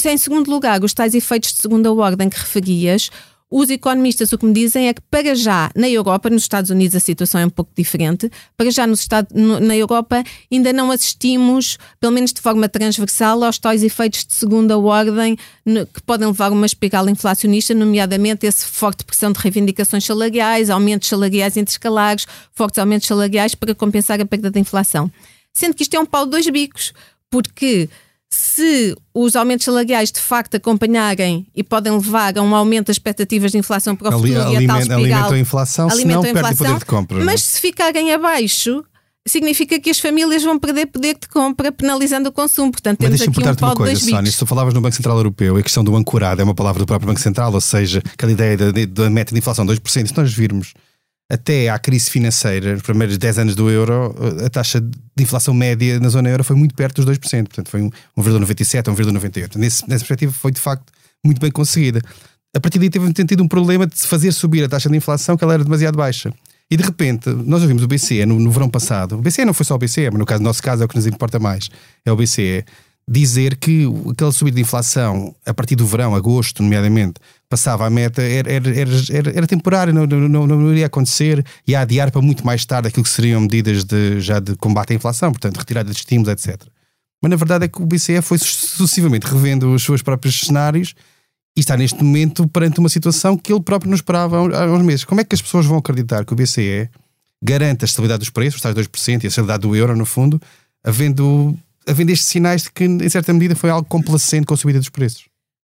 Em 0.03 0.17
segundo 0.17 0.49
lugar, 0.49 0.83
os 0.83 0.93
tais 0.93 1.13
efeitos 1.13 1.53
de 1.53 1.59
segunda 1.59 1.91
ordem 1.93 2.27
que 2.27 2.39
referias, 2.39 3.11
os 3.51 3.69
economistas 3.69 4.31
o 4.31 4.37
que 4.37 4.45
me 4.45 4.53
dizem 4.53 4.87
é 4.87 4.93
que, 4.93 5.01
para 5.01 5.35
já, 5.35 5.69
na 5.75 5.89
Europa, 5.89 6.29
nos 6.29 6.43
Estados 6.43 6.69
Unidos 6.71 6.95
a 6.95 7.01
situação 7.01 7.41
é 7.41 7.45
um 7.45 7.49
pouco 7.49 7.69
diferente, 7.75 8.31
para 8.55 8.71
já 8.71 8.87
nos 8.87 9.01
Estados, 9.01 9.29
na 9.35 9.75
Europa 9.75 10.23
ainda 10.49 10.71
não 10.71 10.89
assistimos, 10.89 11.77
pelo 11.99 12.13
menos 12.13 12.31
de 12.31 12.39
forma 12.39 12.69
transversal, 12.69 13.43
aos 13.43 13.59
tais 13.59 13.83
efeitos 13.83 14.25
de 14.25 14.33
segunda 14.33 14.77
ordem 14.77 15.37
que 15.65 16.01
podem 16.03 16.27
levar 16.27 16.47
a 16.47 16.53
uma 16.53 16.65
espiral 16.65 17.09
inflacionista, 17.09 17.73
nomeadamente 17.73 18.45
esse 18.45 18.65
forte 18.65 19.03
pressão 19.03 19.33
de 19.33 19.39
reivindicações 19.39 20.05
salariais, 20.05 20.69
aumentos 20.69 21.09
salariais 21.09 21.57
interescalares, 21.57 22.25
fortes 22.53 22.79
aumentos 22.79 23.07
salariais 23.07 23.53
para 23.53 23.75
compensar 23.75 24.21
a 24.21 24.25
perda 24.25 24.49
da 24.49 24.59
inflação. 24.61 25.11
Sendo 25.53 25.75
que 25.75 25.83
isto 25.83 25.93
é 25.93 25.99
um 25.99 26.05
pau 26.05 26.23
de 26.23 26.31
dois 26.31 26.49
bicos, 26.49 26.93
porque 27.29 27.89
se 28.31 28.95
os 29.13 29.35
aumentos 29.35 29.65
salariais 29.65 30.11
de 30.11 30.19
facto 30.19 30.55
acompanharem 30.55 31.45
e 31.53 31.61
podem 31.61 31.91
levar 31.91 32.37
a 32.37 32.41
um 32.41 32.55
aumento 32.55 32.87
das 32.87 32.95
expectativas 32.95 33.51
de 33.51 33.57
inflação 33.57 33.93
para 33.93 34.07
o 34.07 34.11
futuro 34.19 34.41
Ali, 34.41 34.53
e 34.53 34.65
a 34.65 34.67
tal 34.67 34.79
espiral, 34.79 34.99
alimentam 34.99 35.33
a 35.33 35.39
inflação, 35.39 35.89
alimentam 35.89 36.23
senão 36.23 36.35
a 36.35 36.39
inflação, 36.39 36.57
perde 36.57 36.57
poder 36.57 36.79
de 36.79 36.85
compra. 36.85 37.21
É? 37.21 37.23
Mas 37.25 37.43
se 37.43 37.59
ficarem 37.59 38.13
abaixo, 38.13 38.85
significa 39.27 39.77
que 39.79 39.89
as 39.89 39.99
famílias 39.99 40.43
vão 40.43 40.57
perder 40.57 40.87
poder 40.87 41.17
de 41.19 41.27
compra, 41.27 41.73
penalizando 41.73 42.29
o 42.29 42.31
consumo. 42.31 42.71
Portanto, 42.71 42.99
temos 42.99 43.19
Mas 43.19 43.27
aqui 43.27 43.39
um 43.39 43.55
pau 43.55 43.69
uma 43.69 43.75
coisa, 43.75 43.99
Sónia, 43.99 44.31
se 44.31 44.37
tu 44.37 44.45
falavas 44.45 44.73
no 44.73 44.79
Banco 44.79 44.95
Central 44.95 45.17
Europeu, 45.17 45.57
a 45.57 45.61
questão 45.61 45.83
do 45.83 45.93
ancorado 45.95 46.41
é 46.41 46.43
uma 46.43 46.55
palavra 46.55 46.79
do 46.79 46.85
próprio 46.85 47.07
Banco 47.07 47.19
Central, 47.19 47.53
ou 47.53 47.61
seja, 47.61 48.01
aquela 48.13 48.31
ideia 48.31 48.55
da, 48.55 48.71
da 48.71 49.09
meta 49.09 49.33
de 49.33 49.39
inflação 49.39 49.65
2%, 49.65 50.07
se 50.07 50.17
nós 50.17 50.33
virmos 50.33 50.73
até 51.31 51.69
à 51.69 51.79
crise 51.79 52.09
financeira, 52.09 52.73
nos 52.73 52.81
primeiros 52.81 53.17
10 53.17 53.39
anos 53.39 53.55
do 53.55 53.69
euro, 53.69 54.13
a 54.45 54.49
taxa 54.49 54.81
de 54.81 55.23
inflação 55.23 55.53
média 55.53 55.97
na 55.97 56.09
zona 56.09 56.29
euro 56.29 56.43
foi 56.43 56.57
muito 56.57 56.75
perto 56.75 57.01
dos 57.01 57.17
2%. 57.17 57.43
Portanto, 57.43 57.69
foi 57.69 57.81
1,97 57.81 58.89
a 58.89 58.93
1,98. 58.93 59.55
Nessa 59.55 59.85
perspectiva, 59.87 60.33
foi 60.33 60.51
de 60.51 60.59
facto 60.59 60.91
muito 61.23 61.39
bem 61.39 61.49
conseguida. 61.49 62.01
A 62.53 62.59
partir 62.59 62.79
daí 62.79 62.89
teve 62.89 63.13
tido 63.13 63.41
um 63.41 63.47
problema 63.47 63.87
de 63.87 63.97
se 63.97 64.07
fazer 64.07 64.33
subir 64.33 64.65
a 64.65 64.67
taxa 64.67 64.89
de 64.89 64.97
inflação, 64.97 65.37
que 65.37 65.43
ela 65.43 65.53
era 65.53 65.63
demasiado 65.63 65.95
baixa. 65.95 66.33
E 66.69 66.75
de 66.75 66.83
repente, 66.83 67.29
nós 67.29 67.61
ouvimos 67.61 67.81
o 67.83 67.87
BCE 67.87 68.25
no, 68.25 68.37
no 68.37 68.51
verão 68.51 68.69
passado. 68.69 69.17
O 69.17 69.21
BCE 69.21 69.45
não 69.45 69.53
foi 69.53 69.65
só 69.65 69.75
o 69.75 69.77
BCE, 69.77 70.09
mas 70.11 70.19
no, 70.19 70.25
caso, 70.25 70.43
no 70.43 70.49
nosso 70.49 70.61
caso 70.61 70.81
é 70.81 70.85
o 70.85 70.87
que 70.87 70.97
nos 70.97 71.07
importa 71.07 71.39
mais. 71.39 71.69
É 72.05 72.11
o 72.11 72.15
BCE 72.15 72.65
dizer 73.11 73.57
que 73.57 73.85
aquela 74.09 74.31
subida 74.31 74.55
de 74.55 74.61
inflação 74.61 75.35
a 75.45 75.53
partir 75.53 75.75
do 75.75 75.85
verão, 75.85 76.15
agosto, 76.15 76.63
nomeadamente, 76.63 77.15
passava 77.49 77.85
a 77.85 77.89
meta, 77.89 78.21
era, 78.21 78.49
era, 78.49 78.69
era, 78.69 79.31
era 79.35 79.91
não, 79.91 80.07
não, 80.07 80.47
não, 80.47 80.71
iria 80.71 80.85
acontecer, 80.85 81.45
e 81.67 81.75
a 81.75 81.81
adiar 81.81 82.09
para 82.09 82.21
muito 82.21 82.45
mais 82.45 82.65
tarde 82.65 82.87
aquilo 82.87 83.03
que 83.03 83.09
seriam 83.09 83.41
medidas 83.41 83.83
de, 83.83 84.21
já 84.21 84.39
de 84.39 84.55
combate 84.55 84.93
à 84.93 84.95
inflação, 84.95 85.31
portanto, 85.31 85.57
retirada 85.57 85.91
de 85.91 85.97
estímulos, 85.97 86.31
etc. 86.31 86.61
Mas 87.21 87.29
na 87.29 87.35
verdade 87.35 87.65
é 87.65 87.67
que 87.67 87.81
o 87.81 87.85
BCE 87.85 88.21
foi 88.21 88.37
sucessivamente 88.37 89.27
revendo 89.27 89.73
os 89.73 89.83
seus 89.83 90.01
próprios 90.01 90.39
cenários 90.39 90.95
e 91.55 91.59
está 91.59 91.75
neste 91.75 92.01
momento 92.01 92.47
perante 92.47 92.79
uma 92.79 92.87
situação 92.87 93.37
que 93.37 93.51
ele 93.51 93.61
próprio 93.61 93.89
não 93.89 93.95
esperava 93.95 94.37
há 94.37 94.71
uns 94.71 94.83
meses. 94.83 95.03
Como 95.03 95.19
é 95.19 95.25
que 95.25 95.35
as 95.35 95.41
pessoas 95.41 95.65
vão 95.65 95.77
acreditar 95.77 96.23
que 96.23 96.31
o 96.31 96.35
BCE 96.35 96.89
garante 97.43 97.83
a 97.83 97.85
estabilidade 97.85 98.19
dos 98.19 98.29
preços, 98.29 98.55
os 98.55 98.61
tais 98.61 98.73
2% 98.73 99.23
e 99.23 99.25
a 99.25 99.27
estabilidade 99.27 99.61
do 99.61 99.75
euro, 99.75 99.95
no 99.97 100.05
fundo, 100.05 100.41
havendo 100.81 101.57
havendo 101.87 102.11
estes 102.11 102.27
sinais 102.27 102.63
de 102.63 102.71
que, 102.71 102.83
em 102.83 103.09
certa 103.09 103.33
medida, 103.33 103.55
foi 103.55 103.69
algo 103.69 103.87
complacente 103.87 104.45
com 104.45 104.53
a 104.53 104.57
subida 104.57 104.79
dos 104.79 104.89
preços. 104.89 105.25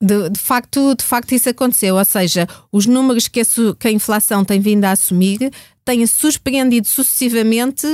De, 0.01 0.29
de, 0.29 0.39
facto, 0.39 0.95
de 0.95 1.03
facto, 1.03 1.31
isso 1.33 1.49
aconteceu. 1.49 1.95
Ou 1.95 2.05
seja, 2.05 2.47
os 2.71 2.85
números 2.85 3.27
que 3.27 3.41
a, 3.41 3.45
que 3.79 3.87
a 3.87 3.91
inflação 3.91 4.43
tem 4.43 4.59
vindo 4.59 4.85
a 4.85 4.91
assumir 4.91 5.51
têm 5.85 6.05
surpreendido 6.07 6.87
sucessivamente 6.87 7.85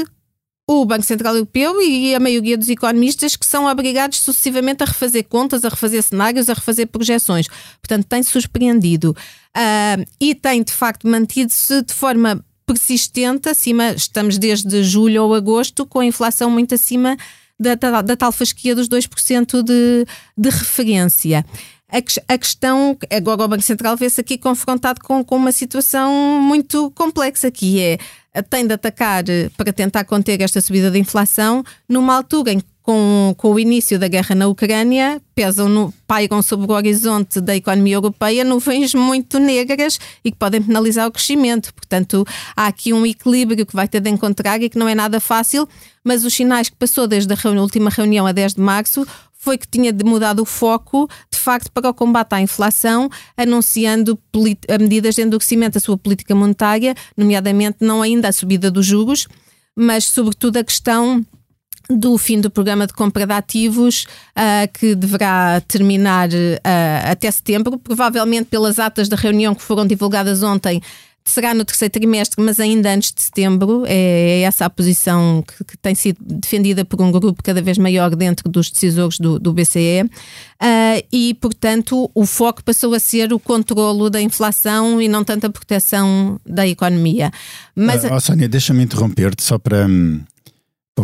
o 0.69 0.85
Banco 0.85 1.03
Central 1.03 1.33
Europeu 1.33 1.81
e 1.81 2.13
a 2.13 2.19
maioria 2.19 2.57
dos 2.57 2.67
economistas 2.67 3.37
que 3.37 3.45
são 3.45 3.65
obrigados 3.65 4.19
sucessivamente 4.19 4.83
a 4.83 4.85
refazer 4.85 5.25
contas, 5.25 5.63
a 5.63 5.69
refazer 5.69 6.03
cenários, 6.03 6.49
a 6.49 6.53
refazer 6.53 6.87
projeções. 6.87 7.47
Portanto, 7.81 8.05
tem 8.05 8.21
surpreendido. 8.21 9.15
Uh, 9.55 10.05
e 10.19 10.35
tem, 10.35 10.61
de 10.61 10.73
facto, 10.73 11.07
mantido-se 11.07 11.81
de 11.83 11.93
forma 11.93 12.43
persistente 12.65 13.47
acima, 13.47 13.91
estamos 13.91 14.37
desde 14.37 14.83
julho 14.83 15.23
ou 15.23 15.33
agosto, 15.33 15.85
com 15.85 15.99
a 15.99 16.05
inflação 16.05 16.51
muito 16.51 16.75
acima 16.75 17.15
da, 17.59 17.75
da, 17.75 18.01
da 18.01 18.15
tal 18.15 18.31
fasquia 18.31 18.75
dos 18.75 18.87
2% 18.87 19.63
de, 19.63 20.05
de 20.37 20.49
referência. 20.49 21.45
A, 21.89 22.33
a, 22.33 22.37
questão, 22.37 22.97
agora 23.09 23.45
o 23.45 23.47
Banco 23.47 23.63
Central 23.63 23.95
vê-se 23.95 24.19
aqui 24.19 24.37
confrontado 24.37 24.99
com, 25.01 25.23
com 25.23 25.37
uma 25.37 25.51
situação 25.51 26.41
muito 26.41 26.91
complexa, 26.91 27.49
que 27.49 27.79
é 27.79 27.97
tem 28.43 28.67
de 28.67 28.73
atacar 28.73 29.23
para 29.55 29.73
tentar 29.73 30.03
conter 30.03 30.41
esta 30.41 30.61
subida 30.61 30.91
da 30.91 30.97
inflação 30.97 31.63
numa 31.89 32.15
altura 32.15 32.51
em 32.51 32.59
que 32.59 32.67
com, 32.87 33.35
com 33.35 33.51
o 33.51 33.59
início 33.59 33.99
da 33.99 34.07
guerra 34.07 34.33
na 34.33 34.47
Ucrânia, 34.47 35.21
pesam 35.35 35.67
no, 35.67 35.93
paigam 36.07 36.41
sobre 36.41 36.71
o 36.71 36.73
horizonte 36.73 37.41
da 37.41 37.53
economia 37.53 37.95
europeia 37.95 38.45
nuvens 38.45 38.95
muito 38.95 39.39
negras 39.39 39.99
e 40.23 40.31
que 40.31 40.37
podem 40.37 40.61
penalizar 40.61 41.05
o 41.05 41.11
crescimento. 41.11 41.73
Portanto, 41.73 42.25
há 42.55 42.67
aqui 42.67 42.93
um 42.93 43.05
equilíbrio 43.05 43.65
que 43.65 43.75
vai 43.75 43.89
ter 43.89 43.99
de 43.99 44.09
encontrar 44.09 44.61
e 44.61 44.69
que 44.69 44.79
não 44.79 44.87
é 44.87 44.95
nada 44.95 45.19
fácil, 45.19 45.67
mas 46.01 46.23
os 46.23 46.33
sinais 46.33 46.69
que 46.69 46.77
passou 46.77 47.05
desde 47.07 47.33
a 47.33 47.61
última 47.61 47.89
reunião 47.89 48.25
a 48.25 48.31
10 48.31 48.53
de 48.53 48.61
março 48.61 49.05
foi 49.33 49.57
que 49.57 49.67
tinha 49.67 49.93
mudado 50.05 50.41
o 50.41 50.45
foco, 50.45 51.09
de 51.29 51.37
facto, 51.37 51.69
para 51.69 51.89
o 51.89 51.93
combate 51.93 52.35
à 52.35 52.41
inflação, 52.41 53.09
anunciando 53.35 54.17
medidas 54.79 55.15
de 55.15 55.23
endurecimento 55.23 55.73
da 55.73 55.81
sua 55.81 55.97
política 55.97 56.33
monetária, 56.33 56.95
nomeadamente 57.17 57.79
não 57.81 58.01
ainda 58.01 58.29
a 58.29 58.31
subida 58.31 58.71
dos 58.71 58.85
juros, 58.85 59.27
mas 59.75 60.05
sobretudo 60.05 60.55
a 60.55 60.63
questão 60.63 61.25
do 61.89 62.17
fim 62.17 62.41
do 62.41 62.49
programa 62.49 62.85
de 62.85 62.93
compra 62.93 63.25
de 63.25 63.33
ativos, 63.33 64.05
uh, 64.35 64.71
que 64.73 64.95
deverá 64.95 65.61
terminar 65.61 66.29
uh, 66.29 67.11
até 67.11 67.29
setembro, 67.31 67.77
provavelmente 67.77 68.45
pelas 68.45 68.79
atas 68.79 69.07
da 69.07 69.15
reunião 69.15 69.55
que 69.55 69.61
foram 69.61 69.85
divulgadas 69.85 70.43
ontem. 70.43 70.81
Será 71.23 71.53
no 71.53 71.65
terceiro 71.65 71.91
trimestre, 71.91 72.41
mas 72.41 72.57
ainda 72.57 72.89
antes 72.89 73.11
de 73.11 73.21
setembro. 73.21 73.83
É, 73.85 74.39
é 74.39 74.41
essa 74.43 74.65
a 74.65 74.69
posição 74.69 75.43
que, 75.45 75.61
que, 75.65 75.77
tem 75.77 75.93
sido 75.93 76.17
defendida 76.21 76.85
por 76.85 77.01
um 77.01 77.11
grupo 77.11 77.43
cada 77.43 77.61
vez 77.61 77.77
maior 77.77 78.15
dentro 78.15 78.47
dos 78.47 78.71
decisores 78.71 79.19
do, 79.19 79.37
do 79.37 79.51
BCE. 79.51 80.03
Uh, 80.03 80.09
ah, 80.61 81.03
e, 81.11 81.33
portanto, 81.33 82.09
o 82.15 82.25
foco 82.25 82.63
passou 82.63 82.93
a 82.93 82.99
ser 82.99 83.33
o 83.33 83.39
controlo 83.39 84.09
da 84.09 84.21
inflação 84.21 85.01
e 85.01 85.09
não 85.09 85.21
tanto 85.21 85.47
a 85.47 85.49
proteção 85.49 86.39
da 86.45 86.65
economia. 86.65 87.29
Mas, 87.75 88.05
oh, 88.05 88.19
Sónia, 88.21 88.47
deixa-me 88.47 88.83
interromper-te 88.83 89.43
só 89.43 89.57
para. 89.57 89.85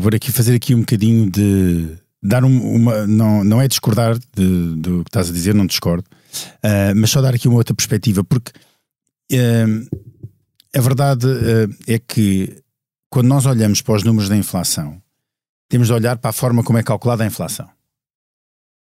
Por 0.01 0.15
aqui 0.15 0.31
fazer 0.31 0.55
aqui 0.55 0.73
um 0.73 0.79
bocadinho 0.79 1.29
de 1.29 1.97
dar 2.21 2.43
um, 2.43 2.75
uma 2.75 3.05
não, 3.05 3.43
não 3.43 3.61
é 3.61 3.67
discordar 3.67 4.17
de, 4.17 4.75
do 4.75 5.03
que 5.03 5.09
estás 5.09 5.29
a 5.29 5.33
dizer, 5.33 5.53
não 5.53 5.67
discordo, 5.67 6.05
uh, 6.63 6.95
mas 6.95 7.11
só 7.11 7.21
dar 7.21 7.35
aqui 7.35 7.47
uma 7.47 7.57
outra 7.57 7.75
perspectiva, 7.75 8.23
porque 8.23 8.51
uh, 9.33 9.97
a 10.75 10.81
verdade 10.81 11.27
uh, 11.27 11.75
é 11.85 11.99
que 11.99 12.63
quando 13.09 13.27
nós 13.27 13.45
olhamos 13.45 13.81
para 13.81 13.93
os 13.93 14.03
números 14.03 14.29
da 14.29 14.35
inflação, 14.35 14.99
temos 15.69 15.87
de 15.87 15.93
olhar 15.93 16.17
para 16.17 16.31
a 16.31 16.33
forma 16.33 16.63
como 16.63 16.79
é 16.79 16.83
calculada 16.83 17.23
a 17.23 17.27
inflação. 17.27 17.69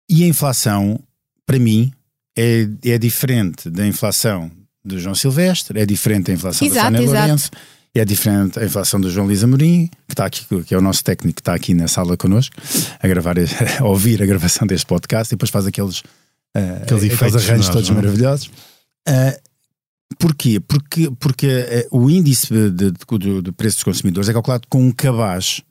E 0.07 0.23
a 0.23 0.27
inflação, 0.27 0.99
para 1.45 1.57
mim, 1.57 1.91
é, 2.37 2.67
é 2.83 2.97
diferente 2.97 3.69
da 3.69 3.87
inflação 3.87 4.51
de 4.83 4.99
João 4.99 5.15
Silvestre, 5.15 5.79
é 5.79 5.85
diferente 5.85 6.27
da 6.27 6.33
inflação 6.33 6.67
exato, 6.67 6.91
da 6.91 6.97
Sónia 6.97 7.11
Lourenço, 7.11 7.49
é 7.93 8.05
diferente 8.05 8.57
a 8.57 8.65
inflação 8.65 9.01
do 9.01 9.09
João 9.09 9.25
Luís 9.27 9.43
Amorim, 9.43 9.89
que 10.07 10.13
está 10.13 10.25
aqui, 10.25 10.45
que 10.63 10.73
é 10.73 10.77
o 10.77 10.81
nosso 10.81 11.03
técnico 11.03 11.35
que 11.35 11.41
está 11.41 11.53
aqui 11.53 11.73
na 11.73 11.87
sala 11.87 12.15
connosco, 12.15 12.55
a 12.99 13.07
gravar, 13.07 13.35
a 13.79 13.83
ouvir 13.83 14.21
a 14.23 14.25
gravação 14.25 14.65
deste 14.65 14.85
podcast 14.85 15.33
e 15.33 15.35
depois 15.35 15.49
faz 15.49 15.65
aqueles, 15.65 15.99
uh, 15.99 16.83
aqueles, 16.83 17.13
aqueles 17.13 17.35
arranjos 17.35 17.69
todos 17.69 17.89
não? 17.89 17.97
É? 17.97 18.01
maravilhosos. 18.01 18.47
Uh, 19.07 20.15
porquê? 20.17 20.59
Porque, 20.61 21.11
porque 21.19 21.87
uh, 21.91 21.97
o 21.99 22.09
índice 22.09 22.47
de, 22.47 22.69
de, 22.71 22.91
de, 22.91 23.41
de 23.41 23.51
preços 23.51 23.77
dos 23.77 23.83
consumidores 23.83 24.29
é 24.29 24.33
calculado 24.33 24.67
com 24.69 24.81
um 24.81 24.91
cabaz 24.91 25.61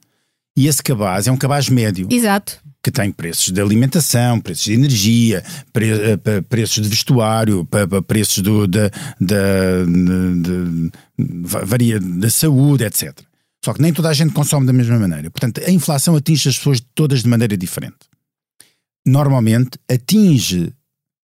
e 0.56 0.66
esse 0.66 0.82
cabaz 0.82 1.26
é 1.26 1.32
um 1.32 1.36
cabaz 1.36 1.68
médio. 1.68 2.08
Exato 2.10 2.60
que 2.82 2.90
tem 2.90 3.12
preços 3.12 3.52
de 3.52 3.60
alimentação, 3.60 4.40
preços 4.40 4.64
de 4.64 4.72
energia, 4.72 5.44
pre, 5.72 5.90
eh, 5.90 6.40
preços 6.48 6.82
de 6.82 6.88
vestuário, 6.88 7.68
preços 8.06 8.42
do, 8.42 8.66
da, 8.66 8.90
da, 9.20 9.84
de, 9.84 10.90
varia 11.18 12.00
da 12.00 12.30
saúde, 12.30 12.84
etc. 12.84 13.20
Só 13.62 13.74
que 13.74 13.82
nem 13.82 13.92
toda 13.92 14.08
a 14.08 14.14
gente 14.14 14.32
consome 14.32 14.66
da 14.66 14.72
mesma 14.72 14.98
maneira. 14.98 15.30
Portanto, 15.30 15.60
a 15.66 15.70
inflação 15.70 16.16
atinge 16.16 16.48
as 16.48 16.56
pessoas 16.56 16.80
todas 16.94 17.22
de 17.22 17.28
maneira 17.28 17.56
diferente. 17.56 17.98
Normalmente 19.06 19.78
atinge 19.90 20.72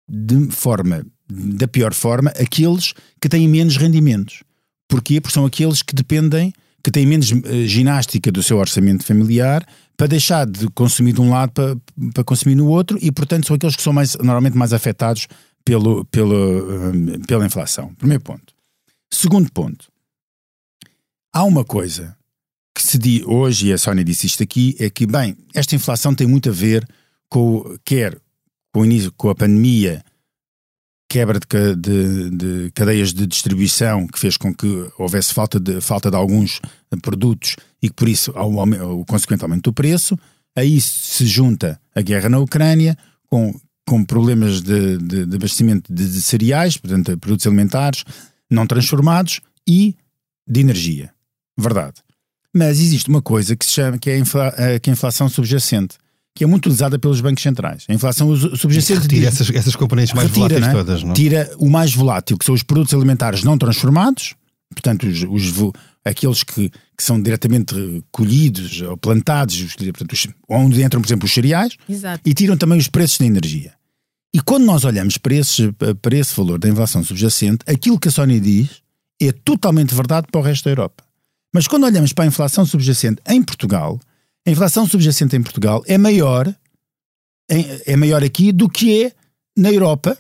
de 0.09 0.47
forma, 0.50 1.04
da 1.28 1.66
pior 1.66 1.92
forma, 1.92 2.31
aqueles 2.31 2.95
que 3.21 3.28
têm 3.28 3.49
menos 3.49 3.76
rendimentos. 3.76 4.42
Porquê? 4.88 5.21
Porque 5.21 5.35
são 5.35 5.45
aqueles 5.45 5.83
que 5.83 5.95
dependem, 5.95 6.52
que 6.82 6.90
têm 6.90 7.06
menos 7.06 7.30
uh, 7.30 7.66
ginástica 7.66 8.30
do 8.30 8.42
seu 8.42 8.58
orçamento 8.58 9.04
familiar 9.04 9.66
para 9.96 10.06
deixar 10.06 10.46
de 10.46 10.68
consumir 10.70 11.12
de 11.12 11.20
um 11.20 11.30
lado 11.30 11.52
para, 11.52 11.76
para 12.12 12.24
consumir 12.24 12.54
no 12.54 12.66
outro 12.66 12.98
e, 13.00 13.12
portanto, 13.12 13.46
são 13.46 13.56
aqueles 13.56 13.76
que 13.76 13.82
são 13.82 13.92
mais, 13.92 14.16
normalmente 14.16 14.56
mais 14.56 14.72
afetados 14.72 15.28
pelo, 15.64 16.04
pelo, 16.06 16.90
hum, 16.90 17.20
pela 17.26 17.46
inflação. 17.46 17.94
Primeiro 17.94 18.22
ponto. 18.22 18.54
Segundo 19.12 19.50
ponto. 19.52 19.90
Há 21.32 21.44
uma 21.44 21.64
coisa 21.64 22.16
que 22.74 22.82
se 22.82 22.98
diz 22.98 23.22
hoje, 23.26 23.68
e 23.68 23.72
a 23.72 23.78
Sónia 23.78 24.04
disse 24.04 24.26
isto 24.26 24.42
aqui, 24.42 24.74
é 24.78 24.90
que, 24.90 25.06
bem, 25.06 25.36
esta 25.54 25.74
inflação 25.74 26.14
tem 26.14 26.26
muito 26.26 26.48
a 26.48 26.52
ver 26.52 26.86
com, 27.28 27.76
quer 27.84 28.18
com 28.72 28.80
o 28.80 28.84
início, 28.84 29.12
com 29.12 29.28
a 29.28 29.34
pandemia, 29.34 30.02
quebra 31.12 31.38
de, 31.38 31.76
de, 31.76 32.31
de, 32.31 32.71
cadeias 32.71 33.12
de 33.12 33.26
distribuição 33.26 34.07
que 34.07 34.19
fez 34.19 34.38
com 34.38 34.54
que 34.54 34.90
houvesse 34.97 35.35
falta 35.35 35.61
de, 35.61 35.78
falta 35.78 36.11
de 36.11 36.16
alguns 36.16 36.59
produtos 37.02 37.54
e 37.83 37.90
que 37.90 37.95
por 37.95 38.09
isso 38.09 38.33
há 38.35 38.42
o, 38.47 39.04
consequente 39.04 39.42
aumento 39.42 39.64
do 39.64 39.75
preço. 39.75 40.19
A 40.57 40.64
isso 40.64 41.12
se 41.12 41.26
junta 41.26 41.78
a 41.95 42.00
guerra 42.00 42.31
na 42.31 42.38
Ucrânia, 42.38 42.97
com, 43.28 43.54
com 43.87 44.02
problemas 44.02 44.62
de, 44.62 44.97
de, 44.97 45.26
de 45.26 45.37
abastecimento 45.37 45.92
de, 45.92 46.11
de, 46.11 46.23
cereais, 46.23 46.78
portanto, 46.78 47.19
produtos 47.19 47.47
alimentares 47.47 48.04
não 48.50 48.66
transformados 48.66 49.42
e 49.69 49.95
de 50.49 50.61
energia. 50.61 51.12
Verdade. 51.59 51.97
Mas 52.57 52.81
existe 52.81 53.11
uma 53.11 53.21
coisa 53.21 53.54
que 53.54 53.66
se 53.66 53.73
chama 53.73 53.99
que 53.99 54.09
é 54.09 54.14
a, 54.14 54.19
infla, 54.19 54.54
que 54.83 54.88
a 54.88 54.92
inflação 54.95 55.28
subjacente 55.28 55.99
que 56.34 56.44
é 56.44 56.46
muito 56.46 56.66
utilizada 56.66 56.98
pelos 56.98 57.20
bancos 57.20 57.42
centrais. 57.42 57.84
A 57.88 57.92
inflação 57.92 58.34
subjacente 58.56 59.06
tira 59.06 59.26
essas, 59.26 59.50
essas 59.50 59.76
componentes 59.76 60.14
mais 60.14 60.28
retira, 60.28 60.48
voláteis 60.48 60.62
não 60.62 60.68
é? 60.68 60.72
todas. 60.72 61.02
Não? 61.02 61.12
Tira 61.14 61.50
o 61.58 61.68
mais 61.68 61.94
volátil, 61.94 62.38
que 62.38 62.44
são 62.44 62.54
os 62.54 62.62
produtos 62.62 62.94
alimentares 62.94 63.44
não 63.44 63.58
transformados, 63.58 64.34
portanto, 64.70 65.06
os, 65.06 65.22
os 65.22 65.72
aqueles 66.04 66.42
que, 66.42 66.70
que, 66.70 67.02
são 67.02 67.20
diretamente 67.20 67.74
colhidos 68.10 68.80
ou 68.80 68.96
plantados, 68.96 69.74
portanto, 69.74 70.12
os, 70.12 70.26
onde 70.48 70.82
entram, 70.82 71.00
por 71.00 71.08
exemplo, 71.08 71.26
os 71.26 71.32
cereais, 71.32 71.76
Exato. 71.88 72.20
e 72.24 72.34
tiram 72.34 72.56
também 72.56 72.78
os 72.78 72.88
preços 72.88 73.18
da 73.18 73.26
energia. 73.26 73.72
E 74.34 74.40
quando 74.40 74.64
nós 74.64 74.84
olhamos 74.84 75.18
para, 75.18 75.34
esses, 75.34 75.70
para 76.00 76.16
esse 76.16 76.34
valor 76.34 76.58
da 76.58 76.68
inflação 76.68 77.04
subjacente, 77.04 77.58
aquilo 77.66 77.98
que 78.00 78.08
a 78.08 78.10
Sónia 78.10 78.40
diz 78.40 78.82
é 79.20 79.30
totalmente 79.30 79.94
verdade 79.94 80.26
para 80.32 80.40
o 80.40 80.42
resto 80.42 80.64
da 80.64 80.70
Europa. 80.70 81.04
Mas 81.54 81.68
quando 81.68 81.84
olhamos 81.84 82.14
para 82.14 82.24
a 82.24 82.26
inflação 82.26 82.64
subjacente 82.64 83.20
em 83.28 83.42
Portugal, 83.42 84.00
a 84.46 84.50
inflação 84.50 84.87
subjacente 84.87 85.37
em 85.37 85.42
Portugal 85.42 85.82
é 85.87 85.96
maior, 85.96 86.52
é 87.49 87.96
maior 87.96 88.22
aqui 88.22 88.50
do 88.50 88.68
que 88.68 89.04
é 89.04 89.12
na 89.56 89.70
Europa, 89.70 90.16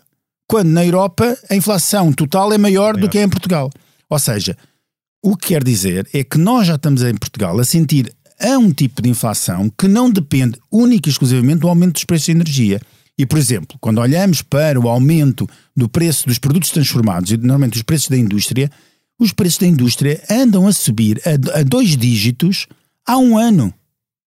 quando 0.46 0.68
na 0.68 0.84
Europa 0.84 1.36
a 1.50 1.56
inflação 1.56 2.12
total 2.12 2.52
é 2.52 2.58
maior, 2.58 2.94
maior. 2.94 2.96
do 3.00 3.08
que 3.08 3.18
é 3.18 3.22
em 3.22 3.28
Portugal. 3.28 3.70
Ou 4.08 4.18
seja, 4.18 4.56
o 5.22 5.36
que 5.36 5.48
quer 5.48 5.64
dizer 5.64 6.08
é 6.12 6.22
que 6.22 6.38
nós 6.38 6.66
já 6.66 6.74
estamos 6.74 7.02
em 7.02 7.14
Portugal 7.14 7.58
a 7.58 7.64
sentir 7.64 8.12
a 8.38 8.58
um 8.58 8.72
tipo 8.72 9.00
de 9.00 9.08
inflação 9.08 9.70
que 9.70 9.88
não 9.88 10.10
depende 10.10 10.58
única 10.70 11.08
e 11.08 11.12
exclusivamente 11.12 11.60
do 11.60 11.68
aumento 11.68 11.94
dos 11.94 12.04
preços 12.04 12.26
de 12.26 12.32
energia. 12.32 12.80
E, 13.16 13.24
por 13.24 13.38
exemplo, 13.38 13.76
quando 13.80 13.98
olhamos 13.98 14.42
para 14.42 14.80
o 14.80 14.88
aumento 14.88 15.48
do 15.76 15.88
preço 15.88 16.26
dos 16.26 16.38
produtos 16.38 16.70
transformados 16.70 17.30
e 17.30 17.36
normalmente 17.36 17.76
os 17.76 17.82
preços 17.82 18.08
da 18.08 18.16
indústria, 18.16 18.70
os 19.18 19.32
preços 19.32 19.58
da 19.58 19.66
indústria 19.66 20.22
andam 20.28 20.66
a 20.66 20.72
subir 20.72 21.20
a, 21.24 21.60
a 21.60 21.62
dois 21.62 21.96
dígitos 21.96 22.66
há 23.06 23.16
um 23.16 23.38
ano 23.38 23.72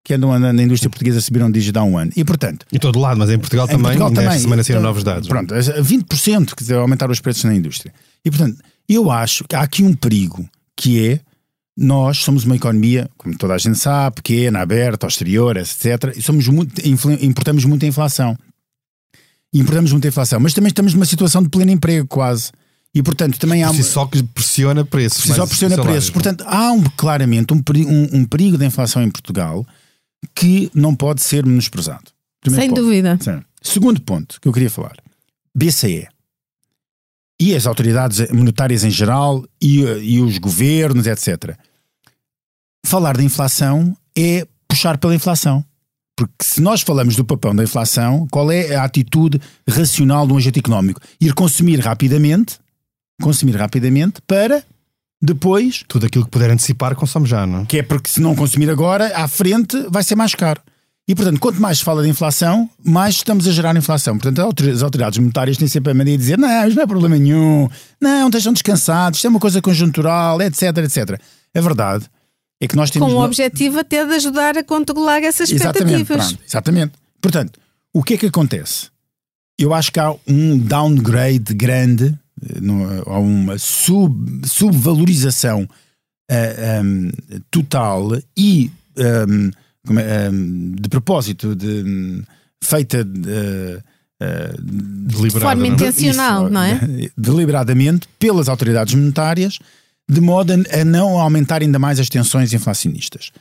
que 0.06 0.14
andam 0.14 0.38
na 0.38 0.62
indústria 0.62 0.88
portuguesa 0.88 1.20
subiram 1.20 1.50
dígito 1.50 1.80
há 1.80 1.84
um 1.84 1.98
ano. 1.98 2.12
E, 2.16 2.24
portanto... 2.24 2.64
Em 2.72 2.78
todo 2.78 3.00
lado, 3.00 3.18
mas 3.18 3.32
em 3.32 3.40
Portugal 3.40 3.66
em 3.66 3.72
também, 3.72 3.98
Portugal 3.98 4.12
também, 4.14 4.40
semana 4.40 4.64
saíram 4.64 4.84
novos 4.84 5.04
dados. 5.04 5.28
Pronto, 5.28 5.52
20% 5.56 6.54
que 6.54 6.74
aumentaram 6.74 7.12
os 7.12 7.20
preços 7.20 7.44
na 7.44 7.56
indústria. 7.56 7.92
E, 8.24 8.30
portanto, 8.30 8.60
eu 8.88 9.10
acho 9.10 9.44
que 9.46 9.56
há 9.56 9.62
aqui 9.62 9.82
um 9.82 9.96
perigo, 9.96 10.48
que 10.78 11.10
é 11.10 11.20
nós 11.76 12.20
somos 12.20 12.46
uma 12.46 12.56
economia, 12.56 13.10
como 13.18 13.36
toda 13.36 13.56
a 13.56 13.58
gente 13.58 13.80
sabe, 13.80 14.18
pequena, 14.18 14.62
aberta, 14.62 15.08
ao 15.08 15.10
exterior, 15.10 15.58
etc. 15.58 16.16
E 16.16 16.22
somos 16.22 16.48
muito, 16.48 16.80
importamos 17.20 17.66
muita 17.66 17.88
inflação. 17.88 18.38
Importamos 19.52 19.92
muita 19.92 20.08
inflação, 20.08 20.40
mas 20.40 20.54
também 20.54 20.70
estamos 20.70 20.94
numa 20.94 21.06
situação 21.06 21.42
de 21.42 21.50
pleno 21.50 21.72
emprego, 21.72 22.08
quase. 22.08 22.52
E, 22.94 23.02
portanto, 23.02 23.40
também 23.40 23.64
há. 23.64 23.70
Por 23.70 23.76
si 23.76 23.84
só 23.84 24.06
que 24.06 24.22
pressiona 24.22 24.86
preços. 24.86 25.22
Por 25.22 25.28
si 25.30 25.36
só 25.36 25.48
pressiona 25.48 25.82
preços. 25.82 26.12
Portanto, 26.12 26.46
há 26.48 26.72
um, 26.72 26.84
claramente 26.96 27.56
um 27.56 27.58
um, 27.58 28.20
um 28.20 28.26
perigo 28.26 28.56
da 28.56 28.66
inflação 28.68 29.02
em 29.02 29.10
Portugal 29.10 29.66
que 30.34 30.70
não 30.74 30.96
pode 30.96 31.22
ser 31.22 31.46
menosprezado. 31.46 32.12
Primeiro 32.42 32.62
Sem 32.62 32.70
ponto. 32.70 32.82
dúvida. 32.82 33.18
Sim. 33.22 33.42
Segundo 33.62 34.02
ponto 34.02 34.40
que 34.40 34.48
eu 34.48 34.54
queria 34.54 34.70
falar: 34.70 34.96
BCE. 35.54 36.08
E 37.40 37.54
as 37.54 37.66
autoridades 37.66 38.32
monetárias 38.32 38.84
em 38.84 38.90
geral, 38.90 39.46
e, 39.62 39.82
e 39.82 40.22
os 40.22 40.38
governos, 40.38 41.06
etc. 41.06 41.58
Falar 42.86 43.18
de 43.18 43.26
inflação 43.26 43.96
é 44.16 44.48
puxar 44.68 44.98
pela 44.98 45.16
inflação. 45.16 45.66
Porque 46.16 46.34
se 46.42 46.62
nós 46.62 46.82
falamos 46.82 47.16
do 47.16 47.26
papão 47.26 47.54
da 47.54 47.64
inflação, 47.64 48.26
qual 48.32 48.50
é 48.50 48.76
a 48.76 48.86
atitude 48.86 49.42
racional 49.68 50.26
de 50.26 50.32
um 50.32 50.38
agente 50.38 50.60
económico? 50.60 51.02
Ir 51.20 51.34
consumir 51.34 51.80
rapidamente, 51.80 52.58
consumir 53.22 53.58
rapidamente 53.58 54.22
para 54.26 54.64
depois. 55.22 55.84
Tudo 55.88 56.06
aquilo 56.06 56.26
que 56.26 56.32
puder 56.32 56.50
antecipar, 56.50 56.96
consome 56.96 57.28
já, 57.28 57.46
não 57.46 57.62
é? 57.62 57.66
Que 57.66 57.80
é 57.80 57.84
porque 57.84 58.10
se 58.10 58.22
não 58.22 58.36
consumir 58.36 58.70
agora, 58.70 59.12
à 59.16 59.28
frente 59.28 59.78
vai 59.90 60.04
ser 60.04 60.16
mais 60.16 60.36
caro. 60.36 60.62
E, 61.08 61.14
portanto, 61.14 61.40
quanto 61.40 61.62
mais 61.62 61.78
se 61.78 61.84
fala 61.84 62.02
de 62.02 62.10
inflação, 62.10 62.68
mais 62.84 63.16
estamos 63.16 63.48
a 63.48 63.52
gerar 63.52 63.76
inflação. 63.76 64.18
Portanto, 64.18 64.42
as 64.70 64.82
autoridades 64.82 65.20
monetárias 65.20 65.56
têm 65.56 65.68
sempre 65.68 65.92
a 65.92 65.94
mania 65.94 66.14
de 66.14 66.24
dizer: 66.24 66.38
não, 66.38 66.68
isto 66.68 66.76
não 66.76 66.84
é 66.84 66.88
problema 66.88 67.16
nenhum, 67.16 67.70
não, 68.02 68.28
estejam 68.28 68.54
descansados, 68.54 69.20
isto 69.20 69.28
é 69.28 69.30
uma 69.30 69.40
coisa 69.40 69.62
conjuntural, 69.62 70.42
etc, 70.42 70.78
etc. 70.78 71.22
A 71.56 71.62
verdade 71.62 72.06
é 72.60 72.68
que 72.68 72.76
nós 72.76 72.90
temos. 72.90 73.08
Com 73.08 73.20
o 73.20 73.24
objetivo 73.24 73.80
até 73.80 74.04
de 74.04 74.14
ajudar 74.16 74.58
a 74.58 74.64
controlar 74.64 75.22
essas 75.22 75.52
expectativas. 75.52 75.92
Exatamente, 75.92 76.08
pronto, 76.08 76.44
exatamente. 76.48 76.92
Portanto, 77.22 77.60
o 77.94 78.02
que 78.02 78.16
é 78.16 78.18
que 78.18 78.26
acontece? 78.26 78.88
Eu 79.60 79.74
acho 79.76 79.92
que 79.92 80.00
há 80.00 80.12
um 80.28 80.58
downgrade 80.58 81.54
grande 81.54 82.18
há 83.06 83.20
uma 83.20 83.58
sub, 83.58 84.48
subvalorização 84.48 85.64
uh, 85.64 85.68
eh, 86.28 86.82
um, 86.84 87.12
total 87.52 88.10
e 88.38 88.72
um, 88.98 90.00
é, 90.00 90.30
um, 90.30 90.72
de 90.72 90.90
propósito 90.90 91.56
de, 91.56 92.24
feita 92.64 93.04
de, 93.04 93.30
uh, 94.22 94.62
de 94.62 95.30
forma 95.32 95.68
intencional, 95.68 96.50
não 96.50 96.62
é? 96.62 96.80
Deliberadamente 97.18 98.08
pelas 98.20 98.50
autoridades 98.50 98.94
monetárias, 98.94 99.60
de 100.10 100.22
modo 100.22 100.54
a 100.54 100.86
não 100.86 101.20
aumentar 101.20 101.62
ainda 101.62 101.80
mais 101.80 102.00
as 102.00 102.10
tensões 102.10 102.54
inflacionistas. 102.54 103.32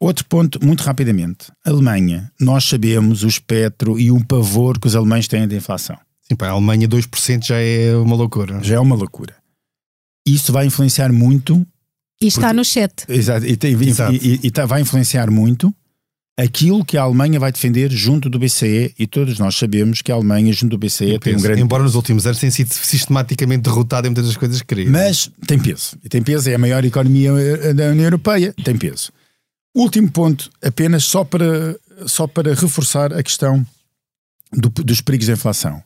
Outro 0.00 0.24
ponto, 0.24 0.64
muito 0.64 0.82
rapidamente. 0.82 1.52
Alemanha, 1.64 2.32
nós 2.40 2.64
sabemos 2.64 3.22
o 3.22 3.28
espectro 3.28 3.98
e 3.98 4.10
o 4.10 4.24
pavor 4.24 4.78
que 4.78 4.86
os 4.86 4.96
alemães 4.96 5.28
têm 5.28 5.46
da 5.46 5.54
inflação. 5.54 5.98
Sim, 6.30 6.36
para 6.36 6.48
a 6.48 6.52
Alemanha 6.52 6.86
2% 6.86 7.44
já 7.44 7.58
é 7.58 7.96
uma 7.96 8.14
loucura. 8.14 8.62
Já 8.62 8.76
é 8.76 8.78
uma 8.78 8.94
loucura. 8.94 9.34
Isso 10.24 10.52
vai 10.52 10.64
influenciar 10.64 11.12
muito. 11.12 11.66
E 12.22 12.28
está 12.28 12.42
porque, 12.42 12.56
no 12.56 12.64
chat. 12.64 12.92
Exato, 13.08 13.44
e, 13.46 13.56
tem, 13.56 13.72
exato. 13.72 14.14
e, 14.14 14.34
e, 14.34 14.40
e 14.44 14.50
tá, 14.50 14.64
vai 14.64 14.80
influenciar 14.80 15.28
muito 15.28 15.74
aquilo 16.38 16.84
que 16.84 16.96
a 16.96 17.02
Alemanha 17.02 17.40
vai 17.40 17.50
defender 17.50 17.90
junto 17.90 18.30
do 18.30 18.38
BCE 18.38 18.94
e 18.98 19.06
todos 19.06 19.38
nós 19.40 19.56
sabemos 19.56 20.00
que 20.02 20.12
a 20.12 20.14
Alemanha 20.14 20.52
junto 20.52 20.70
do 20.70 20.78
BCE 20.78 21.06
tem, 21.06 21.18
tem 21.18 21.36
um 21.36 21.40
grande... 21.40 21.60
Embora 21.60 21.82
nos 21.82 21.96
últimos 21.96 22.26
anos 22.26 22.38
tenha 22.38 22.52
sido 22.52 22.72
sistematicamente 22.72 23.62
derrotada 23.62 24.06
em 24.06 24.10
muitas 24.10 24.26
das 24.26 24.36
coisas 24.36 24.60
que 24.60 24.68
queria. 24.68 24.88
Mas 24.88 25.30
tem 25.46 25.58
peso. 25.58 25.98
E 26.02 26.08
tem 26.08 26.22
peso, 26.22 26.48
é 26.48 26.54
a 26.54 26.58
maior 26.58 26.84
economia 26.84 27.32
eh, 27.32 27.74
da 27.74 27.88
União 27.88 28.04
Europeia, 28.04 28.54
tem 28.64 28.76
peso. 28.78 29.12
Último 29.74 30.10
ponto, 30.10 30.48
apenas 30.62 31.04
só 31.04 31.24
para, 31.24 31.76
só 32.06 32.26
para 32.26 32.54
reforçar 32.54 33.12
a 33.12 33.22
questão 33.22 33.66
do, 34.52 34.70
dos 34.70 35.00
perigos 35.00 35.26
da 35.26 35.32
inflação 35.32 35.82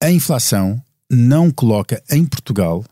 a 0.00 0.10
inflação 0.10 0.82
não 1.10 1.50
coloca 1.50 2.02
em 2.10 2.24
Portugal, 2.24 2.84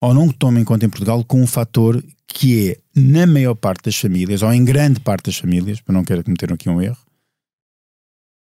ou 0.00 0.14
não 0.14 0.28
toma 0.28 0.60
em 0.60 0.64
conta 0.64 0.86
em 0.86 0.88
Portugal, 0.88 1.24
com 1.24 1.42
um 1.42 1.46
fator 1.46 2.02
que 2.26 2.70
é, 2.70 2.78
na 2.94 3.26
maior 3.26 3.54
parte 3.54 3.84
das 3.84 3.96
famílias, 3.96 4.42
ou 4.42 4.52
em 4.52 4.64
grande 4.64 5.00
parte 5.00 5.26
das 5.26 5.38
famílias, 5.38 5.80
para 5.80 5.94
não 5.94 6.04
quero 6.04 6.22
cometer 6.22 6.52
aqui 6.52 6.68
um 6.68 6.80
erro, 6.80 6.98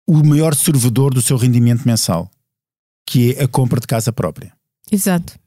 o 0.06 0.24
maior 0.24 0.54
servidor 0.54 1.14
do 1.14 1.22
seu 1.22 1.36
rendimento 1.36 1.86
mensal, 1.86 2.30
que 3.06 3.34
é 3.34 3.44
a 3.44 3.48
compra 3.48 3.80
de 3.80 3.86
casa 3.86 4.12
própria. 4.12 4.52
Exato. 4.90 5.38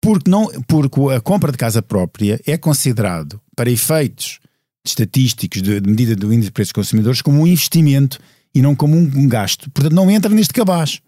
Porque, 0.00 0.30
não, 0.30 0.46
porque 0.62 1.00
a 1.14 1.20
compra 1.20 1.50
de 1.50 1.58
casa 1.58 1.82
própria 1.82 2.40
é 2.46 2.56
considerado, 2.56 3.40
para 3.56 3.70
efeitos 3.70 4.40
estatísticos 4.84 5.62
de, 5.62 5.80
de 5.80 5.88
medida 5.88 6.14
do 6.14 6.32
índice 6.32 6.48
de 6.48 6.52
preços 6.52 6.72
consumidores, 6.72 7.22
como 7.22 7.40
um 7.40 7.46
investimento 7.46 8.18
e 8.54 8.60
não 8.60 8.74
como 8.74 8.96
um, 8.96 9.02
um 9.02 9.28
gasto. 9.28 9.70
Portanto, 9.70 9.94
não 9.94 10.10
entra 10.10 10.32
neste 10.32 10.52
cabaz 10.52 11.00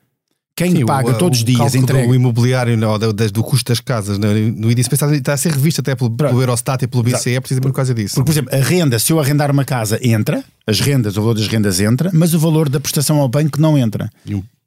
quem 0.56 0.72
Sim, 0.72 0.86
paga 0.86 1.10
o, 1.10 1.18
todos 1.18 1.40
os 1.40 1.44
dias 1.44 1.74
entrega. 1.74 2.08
O 2.08 2.14
imobiliário 2.14 2.78
no, 2.78 2.96
do, 2.96 3.12
do, 3.12 3.44
custo 3.44 3.70
das 3.70 3.78
casas 3.78 4.16
no, 4.16 4.28
no 4.28 4.72
índice 4.72 4.88
está 4.90 5.34
a 5.34 5.36
ser 5.36 5.52
revisto 5.52 5.82
até 5.82 5.94
pelo, 5.94 6.10
pelo 6.10 6.40
Eurostat 6.40 6.82
e 6.82 6.88
pelo 6.88 7.02
BCE, 7.02 7.34
é 7.34 7.40
precisamente 7.40 7.70
por 7.70 7.76
causa 7.76 7.92
disso. 7.92 8.14
Porque, 8.14 8.24
por 8.24 8.32
exemplo, 8.32 8.54
a 8.54 8.62
renda, 8.62 8.98
se 8.98 9.12
eu 9.12 9.20
arrendar 9.20 9.50
uma 9.50 9.66
casa, 9.66 10.00
entra, 10.02 10.42
as 10.66 10.80
rendas, 10.80 11.18
o 11.18 11.20
valor 11.20 11.34
das 11.34 11.46
rendas 11.46 11.78
entra, 11.78 12.10
mas 12.14 12.32
o 12.32 12.38
valor 12.38 12.70
da 12.70 12.80
prestação 12.80 13.20
ao 13.20 13.28
banco 13.28 13.60
não 13.60 13.76
entra. 13.76 14.10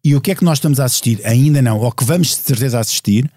E, 0.05 0.15
o 0.15 0.21
que 0.21 0.29
é 0.29 0.35
que 0.35 0.45
nós 0.45 0.59
estamos 0.59 0.79
a 0.79 0.85
assistir? 0.85 1.19
Ainda 1.25 1.59
não, 1.59 1.79
ou 1.79 1.91
que 1.91 2.03
vamos 2.03 2.27
de 2.27 2.35
certeza 2.35 2.79
assistir, 2.79 3.29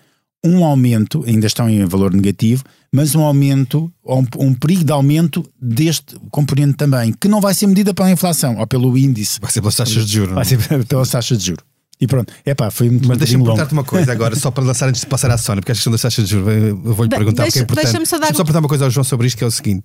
um 0.44 0.62
aumento, 0.62 1.24
ainda 1.26 1.46
estão 1.46 1.70
em 1.70 1.86
valor 1.86 2.12
negativo, 2.12 2.64
mas 2.92 3.14
um 3.14 3.22
aumento, 3.22 3.90
ou 4.04 4.20
um, 4.20 4.26
um 4.48 4.54
perigo 4.54 4.84
de 4.84 4.92
aumento 4.92 5.42
deste 5.58 6.16
componente 6.30 6.74
também, 6.74 7.14
que 7.18 7.28
não 7.28 7.40
vai 7.40 7.54
ser 7.54 7.66
medida 7.66 7.94
pela 7.94 8.10
inflação 8.10 8.58
ou 8.58 8.66
pelo 8.66 8.98
índice. 8.98 9.40
Vai 9.40 9.50
ser 9.50 9.62
pelas 9.62 9.76
taxas 9.76 10.04
de 10.04 10.12
juros. 10.12 10.34
Vai 10.34 10.44
ser 10.44 10.58
pelas 10.84 11.08
taxas 11.08 11.38
de 11.38 11.46
juros. 11.46 11.71
E 12.02 12.06
pronto, 12.08 12.34
é 12.44 12.52
pá, 12.52 12.68
foi 12.68 12.90
muito 12.90 13.06
Mas 13.06 13.16
deixa-me 13.16 13.44
perguntar-te 13.44 13.72
uma 13.72 13.84
coisa 13.84 14.10
agora, 14.10 14.34
só 14.34 14.50
para 14.50 14.64
lançar 14.64 14.88
antes 14.88 15.02
de 15.02 15.06
passar 15.06 15.30
à 15.30 15.38
Sónia, 15.38 15.62
porque 15.62 15.70
a 15.70 15.74
questão 15.76 15.92
das 15.92 16.02
taxas 16.02 16.24
de 16.24 16.32
juros, 16.32 16.52
eu 16.52 16.76
vou-lhe 16.76 17.08
perguntar, 17.08 17.44
deixa, 17.44 17.64
porque 17.64 17.78
é 17.78 17.84
importante. 17.84 17.84
Deixa-me 17.84 18.06
só, 18.06 18.18
dar... 18.18 18.26
deixa 18.26 18.38
só 18.38 18.42
perguntar 18.42 18.58
uma 18.58 18.68
coisa 18.68 18.84
ao 18.86 18.90
João 18.90 19.04
sobre 19.04 19.28
isto, 19.28 19.38
que 19.38 19.44
é 19.44 19.46
o 19.46 19.50
seguinte: 19.52 19.84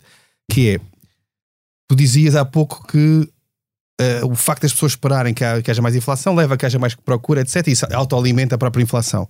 que 0.51 0.71
é, 0.71 0.79
tu 1.87 1.95
dizias 1.95 2.35
há 2.35 2.43
pouco 2.43 2.87
que 2.87 2.97
uh, 2.97 4.31
o 4.31 4.33
facto 4.33 4.63
das 4.63 4.73
pessoas 4.73 4.93
esperarem 4.93 5.31
que, 5.31 5.43
que, 5.61 5.69
haja 5.69 5.79
mais 5.79 5.95
inflação 5.95 6.33
leva 6.33 6.55
a 6.55 6.57
que 6.57 6.65
haja 6.65 6.79
mais 6.79 6.95
procura, 6.95 7.41
etc. 7.41 7.67
E 7.67 7.71
isso 7.73 7.85
autoalimenta 7.93 8.55
a 8.55 8.57
própria 8.57 8.81
inflação. 8.81 9.29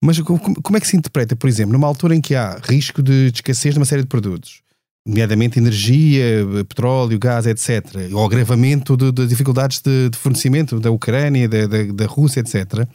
Mas 0.00 0.20
como, 0.20 0.38
como, 0.62 0.76
é 0.76 0.80
que 0.80 0.86
se 0.86 0.96
interpreta, 0.96 1.34
por 1.34 1.48
exemplo, 1.48 1.72
numa 1.72 1.88
altura 1.88 2.14
em 2.14 2.20
que 2.20 2.36
há 2.36 2.56
risco 2.62 3.02
de, 3.02 3.32
de 3.32 3.38
escassez 3.38 3.74
de 3.74 3.80
uma 3.80 3.84
série 3.84 4.02
de 4.02 4.08
produtos, 4.08 4.62
nomeadamente 5.08 5.58
energia, 5.58 6.46
petróleo, 6.68 7.18
gás, 7.18 7.46
etc., 7.46 8.12
o 8.12 8.22
agravamento 8.22 8.94
de, 8.94 9.10
de 9.10 9.26
dificuldades 9.26 9.80
de, 9.80 10.10
de, 10.10 10.18
fornecimento 10.18 10.78
da 10.78 10.90
Ucrânia, 10.90 11.48
da, 11.48 11.66
da, 11.66 11.84
da 11.84 12.06
Rússia, 12.06 12.40
etc., 12.40 12.86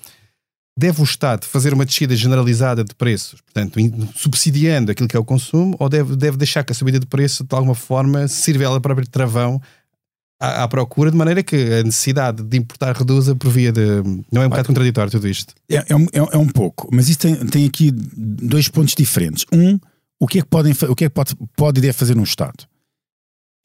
deve 0.78 1.02
o 1.02 1.04
Estado 1.04 1.46
fazer 1.46 1.74
uma 1.74 1.86
descida 1.86 2.16
generalizada 2.16 2.84
de 2.84 2.94
preços, 2.94 3.42
portanto, 3.42 3.80
subsidiando 4.16 4.92
aquilo 4.92 5.08
que 5.08 5.18
é 5.18 5.20
o 5.20 5.26
consumo, 5.26 5.76
ou 5.80 5.90
deve, 5.90 6.16
deve 6.16 6.38
deixar 6.38 6.64
que 6.64 6.72
a 6.72 6.76
subida 6.76 7.00
de 7.00 7.08
preço, 7.08 7.44
de 7.44 7.56
alguma 7.56 7.76
forma, 7.76 8.28
sirva 8.28 8.64
ela 8.64 8.80
própria 8.80 9.04
de 9.04 9.10
travão 9.10 9.62
à, 10.40 10.64
à, 10.64 10.68
procura, 10.68 11.10
de 11.10 11.18
maneira 11.18 11.42
que 11.42 11.56
a 11.56 11.84
necessidade 11.84 12.44
de 12.44 12.58
importar 12.58 12.96
reduza 12.96 13.36
por 13.36 13.50
via 13.50 13.72
de. 13.72 14.02
Não 14.32 14.42
é 14.42 14.46
um 14.46 14.50
bocado 14.50 14.68
contraditório 14.68 15.12
tudo 15.12 15.28
isto? 15.28 15.54
É, 15.70 15.86
é, 15.90 15.96
um, 15.96 16.08
é, 16.12 16.38
um 16.38 16.48
pouco, 16.48 16.90
mas 16.92 17.08
isso 17.08 17.20
tem, 17.20 17.36
tem 17.48 17.66
aqui 17.66 17.92
dois 17.92 18.68
pontos 18.68 18.96
diferentes. 18.96 19.46
Um, 19.54 19.80
o 20.24 20.28
que 20.28 20.40
é 20.40 20.42
que, 20.42 20.48
podem, 20.48 20.72
o 20.72 20.96
que, 20.96 21.04
é 21.04 21.10
que 21.10 21.14
pode, 21.14 21.36
pode 21.58 21.80
e 21.80 21.82
deve 21.82 21.92
fazer 21.92 22.18
um 22.18 22.24
Estado? 22.24 22.66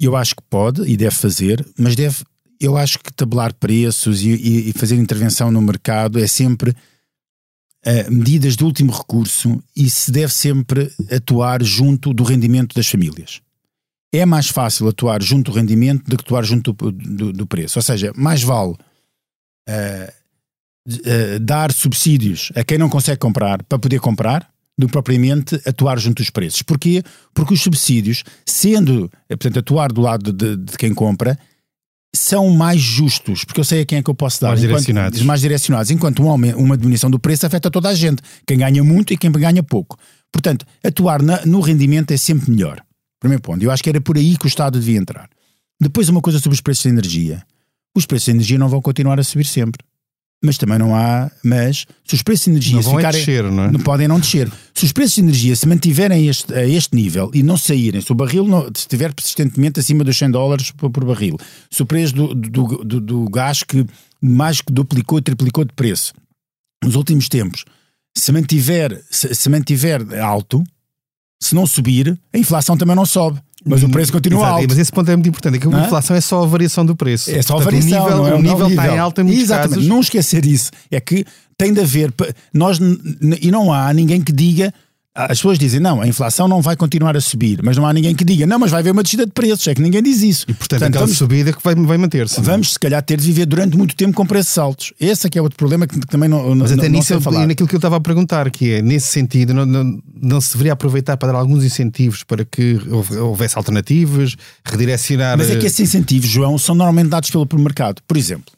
Eu 0.01 0.16
acho 0.16 0.35
que 0.35 0.42
pode 0.51 0.83
e 0.90 0.97
deve 0.97 1.14
fazer, 1.14 1.64
mas 1.79 1.94
deve. 1.94 2.25
Eu 2.61 2.77
acho 2.77 2.99
que 2.99 3.12
tabelar 3.12 3.55
preços 3.55 4.23
e, 4.23 4.31
e, 4.31 4.71
e 4.71 4.73
fazer 4.73 4.97
intervenção 4.97 5.53
no 5.53 5.62
mercado 5.62 6.18
é 6.18 6.27
sempre 6.27 6.71
uh, 6.71 8.11
medidas 8.11 8.57
de 8.57 8.64
último 8.64 8.90
recurso 8.90 9.62
e 9.77 9.88
se 9.88 10.11
deve 10.11 10.33
sempre 10.33 10.92
atuar 11.12 11.62
junto 11.62 12.12
do 12.12 12.25
rendimento 12.25 12.75
das 12.75 12.88
famílias. 12.88 13.40
É 14.12 14.27
mais 14.27 14.49
fácil 14.49 14.88
atuar 14.88 15.23
junto 15.23 15.53
do 15.53 15.57
rendimento 15.57 16.11
do 16.11 16.16
que 16.16 16.25
atuar 16.25 16.42
junto 16.42 16.73
do, 16.73 16.90
do, 16.90 17.33
do 17.33 17.47
preço. 17.47 17.79
Ou 17.79 17.83
seja, 17.83 18.12
mais 18.16 18.42
vale 18.42 18.73
uh, 18.73 20.12
uh, 20.88 21.38
dar 21.40 21.71
subsídios 21.71 22.51
a 22.57 22.64
quem 22.64 22.79
não 22.79 22.88
consegue 22.88 23.21
comprar 23.21 23.62
para 23.62 23.79
poder 23.79 24.01
comprar 24.01 24.58
do 24.79 24.87
que 24.87 24.93
propriamente 24.93 25.61
atuar 25.67 25.99
junto 25.99 26.23
dos 26.23 26.31
preços. 26.31 26.62
Porquê? 26.62 27.03
Porque 27.35 27.53
os 27.53 27.61
subsídios, 27.61 28.23
sendo, 28.47 29.11
portanto, 29.29 29.59
atuar 29.59 29.93
do 29.93 30.01
lado 30.01 30.33
de, 30.33 30.57
de 30.57 30.79
quem 30.79 30.95
compra, 30.95 31.37
são 32.14 32.49
mais 32.51 32.81
justos, 32.81 33.45
porque 33.45 33.61
eu 33.61 33.64
sei 33.64 33.83
a 33.83 33.87
quem 33.87 33.99
é 33.99 34.03
que 34.03 34.09
eu 34.09 34.14
posso 34.14 34.41
dar. 34.41 34.49
Mais 34.49 34.61
enquanto, 34.61 34.77
direcionados. 34.77 35.23
Mais 35.23 35.41
direcionados. 35.41 35.91
Enquanto 35.91 36.23
um 36.23 36.31
aumento, 36.31 36.59
uma 36.59 36.77
diminuição 36.77 37.11
do 37.11 37.19
preço 37.19 37.45
afeta 37.45 37.71
toda 37.71 37.88
a 37.88 37.95
gente. 37.95 38.23
Quem 38.47 38.59
ganha 38.59 38.83
muito 38.85 39.12
e 39.12 39.17
quem 39.17 39.31
ganha 39.33 39.62
pouco. 39.62 39.99
Portanto, 40.33 40.64
atuar 40.83 41.21
na, 41.21 41.45
no 41.45 41.61
rendimento 41.61 42.12
é 42.12 42.17
sempre 42.17 42.51
melhor. 42.51 42.81
Primeiro 43.21 43.43
ponto. 43.43 43.62
Eu 43.62 43.71
acho 43.71 43.83
que 43.83 43.88
era 43.88 44.01
por 44.01 44.17
aí 44.17 44.38
que 44.38 44.47
o 44.47 44.49
Estado 44.49 44.79
devia 44.79 44.99
entrar. 44.99 45.29
Depois, 45.81 46.09
uma 46.09 46.21
coisa 46.21 46.38
sobre 46.38 46.55
os 46.55 46.61
preços 46.61 46.85
de 46.85 46.88
energia. 46.88 47.43
Os 47.95 48.07
preços 48.07 48.27
de 48.27 48.31
energia 48.31 48.59
não 48.59 48.69
vão 48.69 48.81
continuar 48.81 49.19
a 49.19 49.25
subir 49.25 49.45
sempre 49.45 49.85
mas 50.42 50.57
também 50.59 50.79
não 50.79 50.94
há. 50.94 51.31
Mas 51.44 51.87
se 52.05 52.14
os 52.14 52.22
preços 52.22 52.44
de 52.44 52.51
energia 52.51 52.81
não 52.81 52.92
é 52.92 52.96
ficarem. 52.96 53.20
Descer, 53.20 53.44
não, 53.44 53.64
é? 53.64 53.70
não 53.70 53.81
podem 53.81 54.09
não 54.09 54.20
descer. 54.20 54.51
Se 54.74 54.85
os 54.85 54.92
preços 54.92 55.14
de 55.16 55.20
energia 55.22 55.57
se 55.57 55.66
mantiverem 55.66 56.27
a 56.27 56.31
este, 56.31 56.55
a 56.55 56.66
este 56.66 56.94
nível 56.94 57.31
e 57.35 57.42
não 57.42 57.57
saírem, 57.57 58.01
se 58.01 58.12
o 58.12 58.14
barril 58.14 58.46
não, 58.46 58.70
estiver 58.74 59.12
persistentemente 59.12 59.81
acima 59.81 60.05
dos 60.05 60.16
100 60.16 60.31
dólares 60.31 60.70
por, 60.70 60.90
por 60.90 61.05
barril, 61.05 61.37
se 61.70 61.83
o 61.83 61.87
preço 61.87 62.14
do, 62.14 62.35
do, 62.35 62.85
do, 62.85 63.01
do, 63.01 63.31
gás 63.31 63.62
que 63.62 63.85
mais 64.20 64.61
que 64.61 64.72
duplicou 64.72 65.20
triplicou 65.20 65.64
de 65.64 65.72
preço 65.72 66.12
nos 66.83 66.94
últimos 66.94 67.29
tempos 67.29 67.64
se 68.16 68.33
mantiver, 68.33 69.03
se, 69.11 69.35
se 69.35 69.48
mantiver 69.48 70.03
alto, 70.20 70.62
se 71.40 71.55
não 71.55 71.66
subir, 71.66 72.18
a 72.33 72.38
inflação 72.38 72.77
também 72.77 72.96
não 72.96 73.07
sobe. 73.07 73.40
Mas 73.64 73.83
o 73.83 73.88
preço 73.88 74.12
continua 74.12 74.40
Exato, 74.40 74.55
alto. 74.55 74.66
Mas 74.68 74.79
esse 74.79 74.92
ponto 74.92 75.11
é 75.11 75.16
muito 75.16 75.29
importante. 75.29 75.57
É 75.57 75.59
que 75.59 75.66
a 75.66 75.85
inflação 75.85 76.16
é 76.16 76.21
só 76.21 76.42
a 76.42 76.47
variação 76.47 76.87
do 76.87 76.94
preço. 76.94 77.31
É 77.31 77.42
só 77.42 77.57
a 77.57 77.61
variação. 77.61 77.90
O 77.90 78.09
nível, 78.09 78.27
é 78.27 78.35
o 78.35 78.42
nível, 78.42 78.53
nível 78.53 78.68
está 78.68 78.94
em 78.94 78.99
alta 78.99 79.21
em 79.21 79.25
muitos 79.25 79.42
Exatamente. 79.42 79.75
casos. 79.75 79.88
Não 79.88 80.01
esquecer 80.01 80.47
isso. 80.47 80.71
É 80.90 81.01
que 81.01 81.25
tem 81.57 81.73
de 81.73 81.81
haver. 81.81 82.12
Nós, 82.55 82.79
e 83.40 83.51
não 83.51 83.73
há 83.73 83.92
ninguém 83.92 84.21
que 84.21 84.33
diga 84.33 84.73
as 85.26 85.38
pessoas 85.38 85.59
dizem, 85.59 85.81
não, 85.81 86.00
a 86.00 86.07
inflação 86.07 86.46
não 86.46 86.62
vai 86.62 86.76
continuar 86.76 87.16
a 87.16 87.20
subir, 87.20 87.61
mas 87.62 87.76
não 87.76 87.85
há 87.85 87.92
ninguém 87.92 88.14
que 88.14 88.24
diga, 88.24 88.46
não, 88.46 88.57
mas 88.57 88.70
vai 88.70 88.78
haver 88.81 88.92
uma 88.92 89.02
descida 89.02 89.26
de 89.26 89.33
preços, 89.33 89.66
é 89.66 89.74
que 89.74 89.83
ninguém 89.83 90.00
diz 90.00 90.22
isso. 90.22 90.46
E 90.48 90.54
portanto, 90.54 90.81
portanto 90.81 91.00
vamos, 91.00 91.16
subida 91.16 91.52
que 91.52 91.62
vai, 91.62 91.74
vai 91.74 91.98
manter-se. 91.98 92.38
É? 92.38 92.42
Vamos, 92.42 92.74
se 92.74 92.78
calhar, 92.78 93.02
ter 93.02 93.18
de 93.18 93.26
viver 93.26 93.44
durante 93.44 93.76
muito 93.76 93.96
tempo 93.96 94.14
com 94.14 94.24
preços 94.24 94.57
altos. 94.57 94.92
Esse 95.00 95.26
é 95.26 95.31
que 95.31 95.37
é 95.37 95.42
outro 95.42 95.57
problema 95.57 95.88
que, 95.88 95.98
que 95.98 96.07
também 96.07 96.28
não 96.28 96.54
Mas 96.54 96.70
até 96.70 96.83
não, 96.83 96.90
nisso 96.90 97.14
não 97.14 97.20
falar. 97.20 97.48
naquilo 97.48 97.68
que 97.68 97.74
eu 97.74 97.78
estava 97.78 97.96
a 97.96 98.00
perguntar, 98.00 98.48
que 98.50 98.74
é, 98.74 98.83
nesse 98.83 99.09
sentido, 99.09 99.52
não, 99.52 99.66
não, 99.66 100.00
não 100.14 100.40
se 100.40 100.52
deveria 100.52 100.74
aproveitar 100.74 101.16
para 101.16 101.33
dar 101.33 101.38
alguns 101.38 101.64
incentivos 101.64 102.22
para 102.22 102.44
que 102.44 102.78
houvesse 102.88 103.59
alternativas, 103.59 104.37
redirecionar... 104.64 105.37
Mas 105.37 105.50
é 105.50 105.57
que 105.57 105.66
esses 105.66 105.81
incentivos, 105.81 106.28
João, 106.28 106.57
são 106.59 106.76
normalmente 106.76 107.09
dados 107.09 107.28
pelo 107.31 107.46
mercado. 107.59 108.00
Por 108.07 108.16
exemplo, 108.16 108.52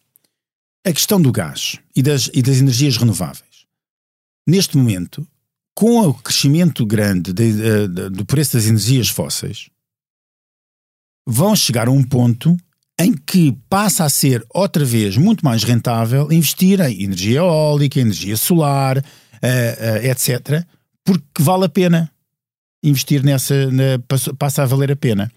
a 0.86 0.92
questão 0.92 1.18
do 1.20 1.32
gás 1.32 1.78
e 1.96 2.02
das, 2.02 2.30
e 2.34 2.42
das 2.42 2.58
energias 2.58 2.98
renováveis. 2.98 3.44
Neste 4.46 4.76
momento, 4.76 5.26
com 5.74 6.00
o 6.00 6.14
crescimento 6.14 6.84
grande 6.84 7.32
de, 7.32 7.52
de, 7.52 7.88
de, 7.88 8.10
do 8.10 8.24
preço 8.24 8.56
das 8.56 8.66
energias 8.66 9.08
fósseis, 9.08 9.68
vão 11.26 11.54
chegar 11.54 11.88
a 11.88 11.90
um 11.90 12.02
ponto 12.02 12.56
em 12.98 13.14
que 13.14 13.56
passa 13.68 14.04
a 14.04 14.10
ser 14.10 14.44
outra 14.52 14.84
vez 14.84 15.16
muito 15.16 15.42
mais 15.42 15.64
rentável 15.64 16.30
investir 16.30 16.80
em 16.80 17.02
energia 17.02 17.38
eólica, 17.38 17.98
energia 17.98 18.36
solar, 18.36 18.98
uh, 18.98 19.00
uh, 19.00 20.06
etc., 20.06 20.66
porque 21.02 21.42
vale 21.42 21.64
a 21.64 21.68
pena 21.68 22.12
investir 22.82 23.22
nessa, 23.22 23.70
na, 23.70 23.98
passa 24.38 24.62
a 24.62 24.66
valer 24.66 24.92
a 24.92 24.96
pena. 24.96 25.32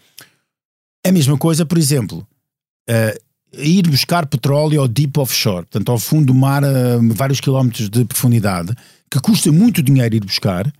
A 1.05 1.11
mesma 1.11 1.37
coisa, 1.37 1.65
por 1.65 1.77
exemplo, 1.77 2.27
uh, 2.89 3.23
ir 3.53 3.87
buscar 3.87 4.25
petróleo 4.25 4.81
ao 4.81 4.87
deep 4.87 5.17
offshore, 5.17 5.65
portanto 5.65 5.89
ao 5.89 5.99
fundo 5.99 6.27
do 6.27 6.33
mar 6.33 6.63
a 6.65 6.97
vários 7.13 7.39
quilómetros 7.39 7.89
de 7.89 8.03
profundidade, 8.03 8.73
que 9.13 9.21
custa 9.21 9.51
muito 9.51 9.83
dinheiro 9.83 10.15
ir 10.15 10.25
buscar, 10.25 10.73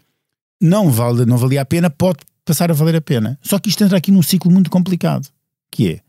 não, 0.60 0.90
vale, 0.90 1.24
não 1.24 1.38
valia 1.38 1.62
a 1.62 1.66
pena, 1.66 1.88
pode 1.88 2.20
passar 2.44 2.72
a 2.72 2.74
valer 2.74 2.96
a 2.96 3.02
pena. 3.02 3.38
Só 3.44 3.60
que 3.60 3.70
isto 3.70 3.84
entra 3.84 3.96
aqui 3.96 4.10
num 4.10 4.24
ciclo 4.24 4.52
muito 4.52 4.72
complicado, 4.72 5.28
que 5.72 5.90
é, 5.90 6.00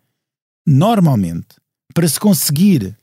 normalmente, 0.67 1.49
para 1.93 2.09
se 2.09 2.19
conseguir 2.19 2.97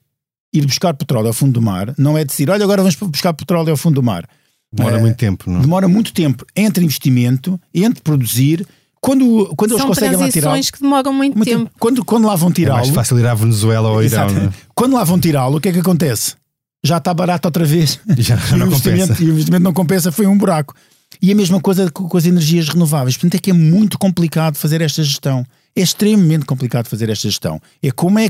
ir 0.52 0.66
buscar 0.66 0.96
petróleo 0.96 1.28
ao 1.28 1.34
fundo 1.34 1.54
do 1.54 1.62
mar, 1.62 1.94
não 2.00 2.18
é 2.18 2.26
decidir, 2.26 2.50
olha, 2.50 2.64
agora 2.64 2.82
vamos 2.82 2.96
buscar 2.96 3.32
petróleo 3.34 3.70
ao 3.70 3.78
fundo 3.78 3.96
do 3.96 4.04
mar. 4.04 4.28
Demora 4.74 4.98
é, 4.98 5.02
muito 5.02 5.18
tempo, 5.18 5.52
não? 5.52 5.62
Demora 5.62 5.88
muito 5.88 6.14
tempo 6.14 6.44
entre 6.56 6.84
investimento, 6.84 7.62
entre 7.72 8.02
produzir, 8.02 8.66
quando, 9.00 9.54
quando 9.56 9.74
eles 9.74 9.86
conseguem 9.86 10.18
lá 10.18 10.32
tirar. 10.32 10.60
que 10.60 10.82
demoram 10.82 11.14
muito, 11.14 11.38
muito 11.38 11.48
tempo. 11.48 11.66
tempo. 11.66 11.76
Quando, 11.80 12.06
quando 12.06 12.26
lá 12.26 12.36
vão 12.36 12.52
tirá-lo. 12.52 12.80
É 12.80 12.82
mais 12.84 12.96
fácil 12.96 13.20
ir 13.20 13.28
à 13.28 13.36
Venezuela 13.36 13.90
ou 13.90 14.02
Irão. 14.04 14.26
É? 14.26 14.50
Quando 14.74 14.94
lá 14.94 15.04
vão 15.04 15.20
tirá-lo, 15.20 15.58
o 15.58 15.62
que 15.62 15.70
é 15.70 15.72
que 15.72 15.80
acontece? 15.80 16.41
Já 16.84 16.98
está 16.98 17.14
barato 17.14 17.48
outra 17.48 17.66
vez. 17.66 18.00
Já, 18.18 18.36
não 18.58 18.66
e, 18.66 18.70
o 18.70 18.72
compensa. 18.72 19.24
e 19.24 19.26
o 19.26 19.34
investimento 19.34 19.64
não 19.64 19.74
compensa, 19.74 20.12
foi 20.12 20.26
um 20.26 20.38
buraco. 20.38 20.76
E 21.22 21.32
a 21.32 21.36
mesma 21.36 21.60
coisa 21.60 21.90
com, 21.92 22.18
as 22.18 22.26
energias 22.26 22.70
renováveis. 22.70 23.16
Portanto, 23.16 23.36
é 23.36 23.40
que 23.40 23.52
é 23.52 23.54
muito 23.54 23.98
complicado 24.00 24.56
fazer 24.56 24.82
esta 24.82 25.04
gestão. 25.04 25.46
É 25.76 25.82
extremamente 25.82 26.46
complicado 26.46 26.88
fazer 26.88 27.10
esta 27.10 27.30
gestão. 27.30 27.62
É 27.82 27.92
como 27.92 28.20
é 28.20 28.30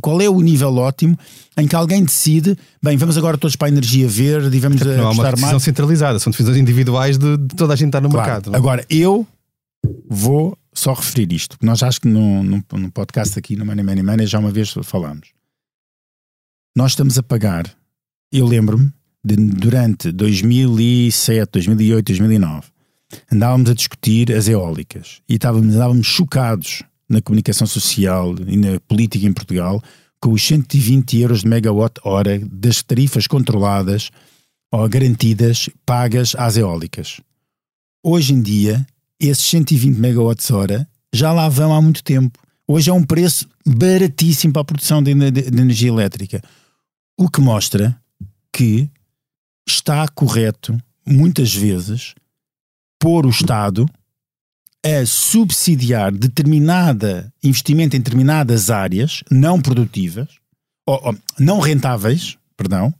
qual 0.00 0.20
é 0.20 0.28
o 0.28 0.40
nível 0.40 0.74
ótimo 0.76 1.18
em 1.56 1.68
que 1.68 1.76
alguém 1.76 2.02
decide, 2.02 2.56
bem, 2.82 2.96
vamos 2.96 3.16
agora 3.16 3.36
todos 3.36 3.56
para 3.56 3.68
a 3.68 3.70
energia 3.70 4.08
verde 4.08 4.56
e 4.56 4.60
vamos 4.60 4.80
não 4.80 5.08
há 5.08 5.10
uma 5.10 5.30
decisão 5.30 5.52
mais. 5.52 5.62
centralizada, 5.62 6.18
são 6.18 6.30
decisões 6.30 6.56
individuais 6.56 7.18
de, 7.18 7.36
de 7.36 7.54
toda 7.54 7.74
a 7.74 7.76
gente 7.76 7.88
estar 7.88 8.00
no 8.00 8.08
claro. 8.08 8.26
mercado. 8.26 8.50
Não? 8.50 8.58
Agora, 8.58 8.84
eu 8.88 9.26
vou 10.08 10.56
só 10.72 10.94
referir 10.94 11.32
isto, 11.32 11.50
porque 11.50 11.66
nós 11.66 11.82
acho 11.82 12.00
que 12.00 12.08
no, 12.08 12.42
no, 12.42 12.64
no 12.72 12.90
podcast 12.90 13.38
aqui 13.38 13.54
no 13.54 13.66
Money 13.66 13.84
Money 13.84 14.02
Money 14.02 14.26
já 14.26 14.38
uma 14.38 14.50
vez 14.50 14.74
falamos. 14.82 15.28
Nós 16.74 16.92
estamos 16.92 17.18
a 17.18 17.22
pagar 17.22 17.70
eu 18.32 18.46
lembro-me 18.46 18.92
de 19.24 19.36
durante 19.36 20.12
2007, 20.12 21.50
2008, 21.52 22.06
2009 22.06 22.68
andávamos 23.32 23.70
a 23.70 23.74
discutir 23.74 24.32
as 24.32 24.48
eólicas 24.48 25.20
e 25.28 25.34
estávamos, 25.34 25.74
andávamos 25.74 26.06
chocados 26.06 26.82
na 27.08 27.20
comunicação 27.20 27.66
social 27.66 28.34
e 28.46 28.56
na 28.56 28.78
política 28.80 29.26
em 29.26 29.32
Portugal 29.32 29.82
com 30.20 30.32
os 30.32 30.46
120 30.46 31.18
euros 31.18 31.40
de 31.40 31.48
megawatt-hora 31.48 32.38
das 32.46 32.82
tarifas 32.82 33.26
controladas 33.26 34.10
ou 34.70 34.88
garantidas 34.88 35.68
pagas 35.84 36.34
às 36.36 36.56
eólicas. 36.56 37.20
Hoje 38.04 38.34
em 38.34 38.40
dia, 38.40 38.86
esses 39.18 39.44
120 39.44 39.96
megawatts-hora 39.96 40.86
já 41.12 41.32
lá 41.32 41.48
vão 41.48 41.74
há 41.74 41.82
muito 41.82 42.04
tempo. 42.04 42.38
Hoje 42.68 42.90
é 42.90 42.92
um 42.92 43.02
preço 43.02 43.48
baratíssimo 43.66 44.52
para 44.52 44.62
a 44.62 44.64
produção 44.64 45.02
de, 45.02 45.12
de, 45.14 45.50
de 45.50 45.60
energia 45.60 45.88
elétrica. 45.88 46.40
O 47.18 47.28
que 47.28 47.40
mostra 47.40 47.98
que 48.52 48.90
está 49.66 50.06
correto, 50.08 50.78
muitas 51.06 51.54
vezes, 51.54 52.14
pôr 52.98 53.26
o 53.26 53.30
Estado 53.30 53.86
a 54.84 55.04
subsidiar 55.04 56.12
determinada 56.12 57.32
investimento 57.42 57.96
em 57.96 58.00
determinadas 58.00 58.70
áreas 58.70 59.22
não 59.30 59.60
produtivas, 59.60 60.28
ou, 60.86 61.00
ou 61.04 61.16
não 61.38 61.60
rentáveis, 61.60 62.38
perdão, 62.56 62.94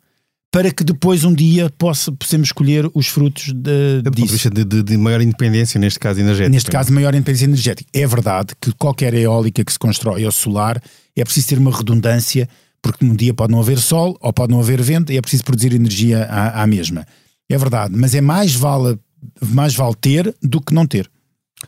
para 0.52 0.72
que 0.72 0.82
depois 0.82 1.24
um 1.24 1.32
dia 1.32 1.70
possa, 1.78 2.10
possamos 2.10 2.48
escolher 2.48 2.90
os 2.92 3.06
frutos 3.06 3.52
de, 3.52 4.02
é 4.04 4.10
disso. 4.10 4.50
De, 4.50 4.64
de, 4.64 4.82
de, 4.82 4.96
maior 4.96 5.20
independência, 5.20 5.78
neste 5.78 5.98
caso 5.98 6.20
energética. 6.20 6.50
Neste 6.50 6.70
caso, 6.70 6.92
maior 6.92 7.14
independência 7.14 7.44
energética. 7.44 7.88
É 7.92 8.06
verdade 8.06 8.54
que 8.60 8.72
qualquer 8.72 9.14
eólica 9.14 9.64
que 9.64 9.72
se 9.72 9.78
constrói 9.78 10.24
ou 10.24 10.32
solar 10.32 10.82
é 11.14 11.24
preciso 11.24 11.48
ter 11.48 11.58
uma 11.58 11.70
redundância, 11.70 12.48
porque 12.82 13.04
num 13.04 13.14
dia 13.14 13.34
pode 13.34 13.52
não 13.52 13.60
haver 13.60 13.78
sol 13.78 14.16
ou 14.20 14.32
pode 14.32 14.52
não 14.52 14.60
haver 14.60 14.80
vento 14.80 15.12
e 15.12 15.16
é 15.16 15.20
preciso 15.20 15.44
produzir 15.44 15.72
energia 15.72 16.24
à, 16.24 16.62
à 16.62 16.66
mesma. 16.66 17.06
É 17.48 17.58
verdade, 17.58 17.94
mas 17.96 18.14
é 18.14 18.20
mais 18.20 18.54
vale, 18.54 18.98
mais 19.42 19.74
vale 19.74 19.94
ter 20.00 20.34
do 20.42 20.60
que 20.60 20.72
não 20.72 20.86
ter. 20.86 21.10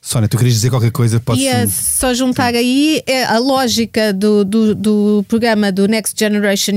Sónia, 0.01 0.29
tu 0.29 0.39
querias 0.39 0.55
dizer 0.55 0.71
qualquer 0.71 0.91
coisa? 0.91 1.21
Posso... 1.21 1.41
Ia 1.41 1.67
só 1.67 2.15
juntar 2.15 2.55
aí 2.55 3.03
é, 3.07 3.25
a 3.25 3.39
lógica 3.39 4.13
do, 4.13 4.43
do, 4.43 4.75
do, 4.75 5.25
programa 5.29 5.71
do 5.71 5.87
Next 5.87 6.19
Generation 6.19 6.73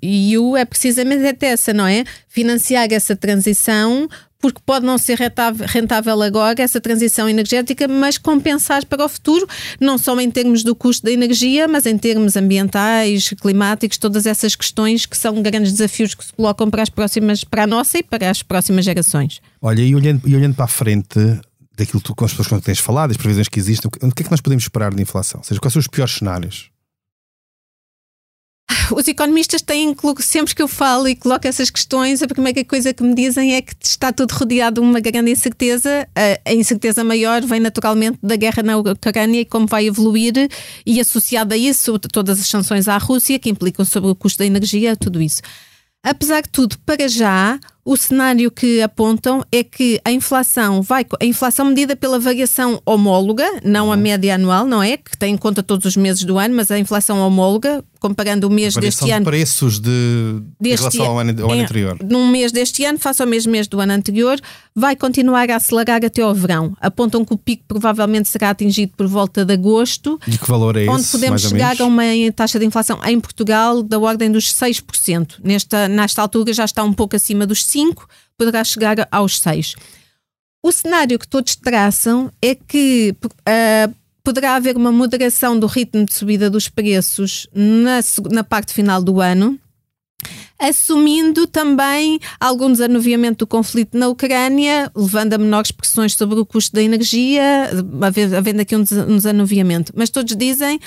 EU 0.00 0.56
é 0.56 0.64
precisamente 0.64 1.44
essa, 1.44 1.74
não 1.74 1.86
é? 1.86 2.04
Financiar 2.26 2.88
essa 2.90 3.14
transição 3.14 4.08
porque 4.44 4.60
pode 4.66 4.84
não 4.84 4.98
ser 4.98 5.18
rentável 5.66 6.20
agora 6.20 6.60
essa 6.60 6.78
transição 6.78 7.26
energética, 7.26 7.88
mas 7.88 8.18
compensar 8.18 8.84
para 8.84 9.02
o 9.02 9.08
futuro, 9.08 9.48
não 9.80 9.96
só 9.96 10.20
em 10.20 10.30
termos 10.30 10.62
do 10.62 10.74
custo 10.74 11.06
da 11.06 11.10
energia, 11.10 11.66
mas 11.66 11.86
em 11.86 11.96
termos 11.96 12.36
ambientais, 12.36 13.30
climáticos, 13.40 13.96
todas 13.96 14.26
essas 14.26 14.54
questões 14.54 15.06
que 15.06 15.16
são 15.16 15.40
grandes 15.40 15.72
desafios 15.72 16.14
que 16.14 16.22
se 16.26 16.34
colocam 16.34 16.68
para 16.68 16.82
as 16.82 16.90
próximas, 16.90 17.42
para 17.42 17.62
a 17.62 17.66
nossa 17.66 17.96
e 17.96 18.02
para 18.02 18.28
as 18.28 18.42
próximas 18.42 18.84
gerações. 18.84 19.40
Olha, 19.62 19.80
e 19.80 19.94
olhando, 19.94 20.28
e 20.28 20.36
olhando 20.36 20.54
para 20.54 20.66
a 20.66 20.68
frente, 20.68 21.18
daquilo 21.74 22.02
que 22.02 22.08
tu, 22.08 22.14
com 22.14 22.26
as 22.26 22.34
pessoas 22.34 22.60
que 22.60 22.66
tens 22.66 22.80
falado, 22.80 23.12
as 23.12 23.16
previsões 23.16 23.48
que 23.48 23.58
existem, 23.58 23.90
o 24.02 24.12
que 24.12 24.22
é 24.22 24.24
que 24.26 24.30
nós 24.30 24.42
podemos 24.42 24.64
esperar 24.64 24.92
de 24.92 25.00
inflação? 25.00 25.40
Ou 25.40 25.44
seja, 25.44 25.58
quais 25.58 25.72
são 25.72 25.80
os 25.80 25.88
piores 25.88 26.16
cenários? 26.16 26.68
Os 28.92 29.08
economistas 29.08 29.62
têm, 29.62 29.94
sempre 30.20 30.54
que 30.54 30.62
eu 30.62 30.68
falo 30.68 31.08
e 31.08 31.16
coloco 31.16 31.46
essas 31.46 31.70
questões, 31.70 32.22
a 32.22 32.26
primeira 32.26 32.64
coisa 32.64 32.92
que 32.92 33.02
me 33.02 33.14
dizem 33.14 33.54
é 33.54 33.62
que 33.62 33.74
está 33.80 34.12
tudo 34.12 34.32
rodeado 34.32 34.80
de 34.80 34.86
uma 34.86 35.00
grande 35.00 35.30
incerteza. 35.30 36.06
A 36.44 36.52
incerteza 36.52 37.02
maior 37.02 37.42
vem 37.42 37.60
naturalmente 37.60 38.18
da 38.22 38.36
guerra 38.36 38.62
na 38.62 38.76
Ucrânia 38.76 39.40
e 39.40 39.44
como 39.44 39.66
vai 39.66 39.86
evoluir, 39.86 40.34
e 40.84 41.00
associada 41.00 41.54
a 41.54 41.58
isso, 41.58 41.98
todas 41.98 42.40
as 42.40 42.46
sanções 42.46 42.88
à 42.88 42.98
Rússia 42.98 43.38
que 43.38 43.50
implicam 43.50 43.84
sobre 43.84 44.10
o 44.10 44.14
custo 44.14 44.40
da 44.40 44.46
energia, 44.46 44.96
tudo 44.96 45.20
isso. 45.22 45.40
Apesar 46.02 46.42
de 46.42 46.50
tudo, 46.50 46.76
para 46.84 47.08
já, 47.08 47.58
o 47.82 47.96
cenário 47.96 48.50
que 48.50 48.82
apontam 48.82 49.42
é 49.50 49.64
que 49.64 49.98
a 50.04 50.12
inflação 50.12 50.82
vai 50.82 51.06
a 51.18 51.24
inflação 51.24 51.64
medida 51.64 51.96
pela 51.96 52.18
variação 52.18 52.78
homóloga, 52.84 53.46
não 53.64 53.90
a 53.90 53.96
uhum. 53.96 54.02
média 54.02 54.34
anual, 54.34 54.66
não 54.66 54.82
é? 54.82 54.98
Que 54.98 55.16
tem 55.16 55.32
em 55.32 55.38
conta 55.38 55.62
todos 55.62 55.86
os 55.86 55.96
meses 55.96 56.22
do 56.22 56.38
ano, 56.38 56.54
mas 56.54 56.70
a 56.70 56.78
inflação 56.78 57.26
homóloga, 57.26 57.82
comparando 58.04 58.48
o 58.48 58.50
mês 58.50 58.74
deste 58.74 59.10
ano. 59.10 59.24
De 59.24 59.30
preços 59.30 59.80
de, 59.80 60.42
deste 60.60 60.80
relação 60.80 61.06
ao 61.06 61.18
ano, 61.20 61.42
ao 61.42 61.50
ano 61.50 61.62
anterior. 61.62 61.96
Num 62.04 62.28
mês 62.28 62.52
deste 62.52 62.84
ano, 62.84 62.98
face 62.98 63.22
ao 63.22 63.26
mesmo 63.26 63.50
mês 63.50 63.66
do 63.66 63.80
ano 63.80 63.94
anterior, 63.94 64.38
vai 64.74 64.94
continuar 64.94 65.48
a 65.48 65.56
acelerar 65.56 66.04
até 66.04 66.20
ao 66.20 66.34
verão. 66.34 66.76
Apontam 66.82 67.24
que 67.24 67.32
o 67.32 67.38
pico 67.38 67.64
provavelmente 67.66 68.28
será 68.28 68.50
atingido 68.50 68.92
por 68.94 69.06
volta 69.06 69.42
de 69.42 69.54
agosto. 69.54 70.20
E 70.26 70.36
que 70.36 70.46
valor 70.46 70.76
é 70.76 70.82
onde 70.82 71.00
esse? 71.00 71.16
Onde 71.16 71.24
podemos 71.24 71.42
chegar 71.48 71.80
a 71.80 71.84
uma 71.86 72.02
taxa 72.36 72.58
de 72.58 72.66
inflação 72.66 73.00
em 73.06 73.18
Portugal 73.18 73.82
da 73.82 73.98
ordem 73.98 74.30
dos 74.30 74.52
6%. 74.52 75.36
Nesta, 75.42 75.88
nesta 75.88 76.20
altura 76.20 76.52
já 76.52 76.66
está 76.66 76.84
um 76.84 76.92
pouco 76.92 77.16
acima 77.16 77.46
dos 77.46 77.64
5%, 77.64 77.96
poderá 78.36 78.62
chegar 78.64 79.08
aos 79.10 79.40
6%. 79.40 79.76
O 80.62 80.70
cenário 80.70 81.18
que 81.18 81.28
todos 81.28 81.56
traçam 81.56 82.30
é 82.42 82.54
que 82.54 83.14
uh, 83.22 83.94
poderá 84.24 84.56
haver 84.56 84.76
uma 84.76 84.90
moderação 84.90 85.58
do 85.58 85.66
ritmo 85.66 86.06
de 86.06 86.14
subida 86.14 86.48
dos 86.48 86.68
preços 86.68 87.46
na, 87.54 88.00
na 88.32 88.42
parte 88.42 88.72
final 88.72 89.02
do 89.02 89.20
ano, 89.20 89.60
assumindo 90.58 91.46
também 91.46 92.18
algum 92.40 92.72
desanuviamento 92.72 93.44
do 93.44 93.46
conflito 93.46 93.98
na 93.98 94.08
Ucrânia, 94.08 94.90
levando 94.96 95.34
a 95.34 95.38
menores 95.38 95.70
pressões 95.70 96.14
sobre 96.14 96.40
o 96.40 96.46
custo 96.46 96.74
da 96.74 96.82
energia, 96.82 97.70
havendo 98.36 98.62
aqui 98.62 98.74
um 98.74 98.82
desanuviamento. 98.82 99.92
Mas 99.94 100.08
todos 100.08 100.34
dizem 100.34 100.80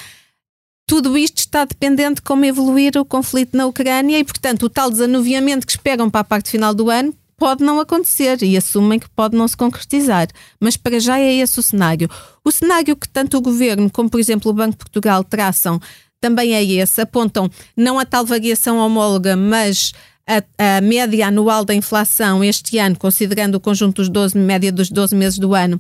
tudo 0.88 1.18
isto 1.18 1.40
está 1.40 1.66
dependente 1.66 2.16
de 2.16 2.22
como 2.22 2.46
evoluir 2.46 2.98
o 2.98 3.04
conflito 3.04 3.56
na 3.58 3.66
Ucrânia 3.66 4.18
e, 4.18 4.24
portanto, 4.24 4.64
o 4.64 4.70
tal 4.70 4.90
desanuviamento 4.90 5.68
que 5.68 5.74
esperam 5.74 6.10
para 6.10 6.22
a 6.22 6.24
parte 6.24 6.50
final 6.50 6.74
do 6.74 6.90
ano 6.90 7.14
pode 7.38 7.64
não 7.64 7.80
acontecer 7.80 8.42
e 8.42 8.58
assumem 8.58 9.00
que 9.00 9.10
pode 9.10 9.38
não 9.38 9.48
se 9.48 9.56
concretizar. 9.56 10.28
Mas 10.60 10.76
para 10.76 11.00
já 11.00 11.20
é 11.20 11.36
esse 11.36 11.60
o 11.60 11.64
cenário. 11.64 12.10
O 12.44 12.52
cenário 12.52 12.96
que 12.96 13.08
tanto 13.08 13.38
o 13.38 13.42
governo 13.42 13.90
como, 13.92 14.10
por 14.10 14.20
exemplo, 14.20 14.52
o 14.52 14.54
Banco 14.54 14.72
de 14.72 14.78
Portugal 14.78 15.24
traçam 15.24 15.80
também 16.20 16.56
é 16.56 16.64
esse. 16.64 17.00
Apontam 17.00 17.50
não 17.76 18.00
a 18.00 18.06
tal 18.06 18.26
variação 18.26 18.78
homóloga, 18.78 19.36
mas 19.36 19.94
a, 20.28 20.78
a, 20.78 20.82
média 20.82 21.28
anual 21.28 21.64
da 21.64 21.76
inflação 21.76 22.44
este 22.44 22.80
ano, 22.80 22.98
considerando 22.98 23.56
o 23.56 23.60
conjunto 23.60 23.98
dos 23.98 24.10
12, 24.10 24.38
média 24.38 24.72
dos 24.72 24.90
12 24.90 25.16
meses 25.16 25.38
do 25.38 25.54
ano, 25.54 25.80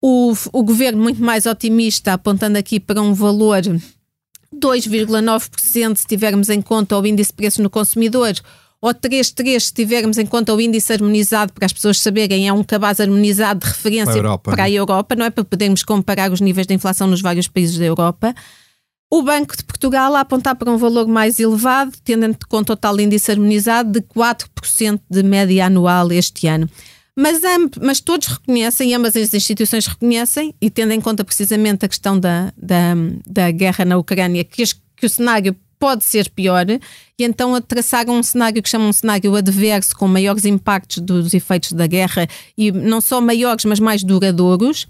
o, 0.00 0.34
o 0.52 0.62
governo 0.62 1.02
muito 1.02 1.22
mais 1.22 1.46
otimista, 1.46 2.12
apontando 2.12 2.58
aqui 2.58 2.78
para 2.78 3.00
um 3.00 3.14
valor 3.14 3.62
2,9% 4.54 5.96
se 5.96 6.06
tivermos 6.06 6.50
em 6.50 6.60
conta 6.60 6.98
o 6.98 7.06
índice 7.06 7.30
de 7.30 7.36
preços 7.36 7.60
no 7.60 7.70
consumidor, 7.70 8.34
ou 8.82 8.92
3,3 8.92 9.60
se 9.60 9.72
tivermos 9.72 10.18
em 10.18 10.26
conta 10.26 10.52
o 10.52 10.60
índice 10.60 10.92
harmonizado, 10.92 11.52
para 11.52 11.66
as 11.66 11.72
pessoas 11.72 12.00
saberem, 12.00 12.48
é 12.48 12.52
um 12.52 12.64
cabaz 12.64 12.98
harmonizado 12.98 13.60
de 13.60 13.66
referência 13.66 14.06
para 14.06 14.14
a 14.14 14.18
Europa, 14.18 14.50
para 14.50 14.64
a 14.64 14.68
né? 14.68 14.72
Europa 14.74 15.14
não 15.14 15.24
é 15.24 15.30
para 15.30 15.44
podermos 15.44 15.84
comparar 15.84 16.32
os 16.32 16.40
níveis 16.40 16.66
de 16.66 16.74
inflação 16.74 17.06
nos 17.06 17.20
vários 17.20 17.46
países 17.46 17.78
da 17.78 17.84
Europa. 17.84 18.34
O 19.08 19.22
Banco 19.22 19.56
de 19.56 19.62
Portugal 19.62 20.16
a 20.16 20.20
apontar 20.20 20.56
para 20.56 20.68
um 20.68 20.76
valor 20.76 21.06
mais 21.06 21.38
elevado, 21.38 21.92
tendo 22.02 22.26
em 22.26 22.34
conta 22.48 22.72
o 22.72 22.76
tal 22.76 22.98
índice 22.98 23.30
harmonizado 23.30 23.92
de 23.92 24.00
4% 24.00 25.00
de 25.08 25.22
média 25.22 25.66
anual 25.66 26.10
este 26.10 26.48
ano. 26.48 26.68
Mas, 27.16 27.40
mas 27.80 28.00
todos 28.00 28.26
reconhecem, 28.26 28.94
ambas 28.94 29.14
as 29.14 29.32
instituições 29.32 29.86
reconhecem, 29.86 30.54
e 30.60 30.68
tendo 30.70 30.92
em 30.92 31.00
conta 31.00 31.22
precisamente 31.22 31.84
a 31.84 31.88
questão 31.88 32.18
da, 32.18 32.52
da, 32.56 32.94
da 33.26 33.50
guerra 33.52 33.84
na 33.84 33.96
Ucrânia, 33.96 34.42
que, 34.42 34.64
que 34.96 35.06
o 35.06 35.10
cenário 35.10 35.54
pode 35.82 36.04
ser 36.04 36.30
pior, 36.30 36.64
e 36.70 37.24
então 37.24 37.60
traçaram 37.60 38.16
um 38.16 38.22
cenário 38.22 38.62
que 38.62 38.68
chamam 38.68 38.88
um 38.88 38.92
cenário 38.92 39.34
adverso, 39.34 39.96
com 39.96 40.06
maiores 40.06 40.44
impactos 40.44 40.98
dos 40.98 41.34
efeitos 41.34 41.72
da 41.72 41.88
guerra, 41.88 42.28
e 42.56 42.70
não 42.70 43.00
só 43.00 43.20
maiores, 43.20 43.64
mas 43.64 43.80
mais 43.80 44.04
duradouros, 44.04 44.86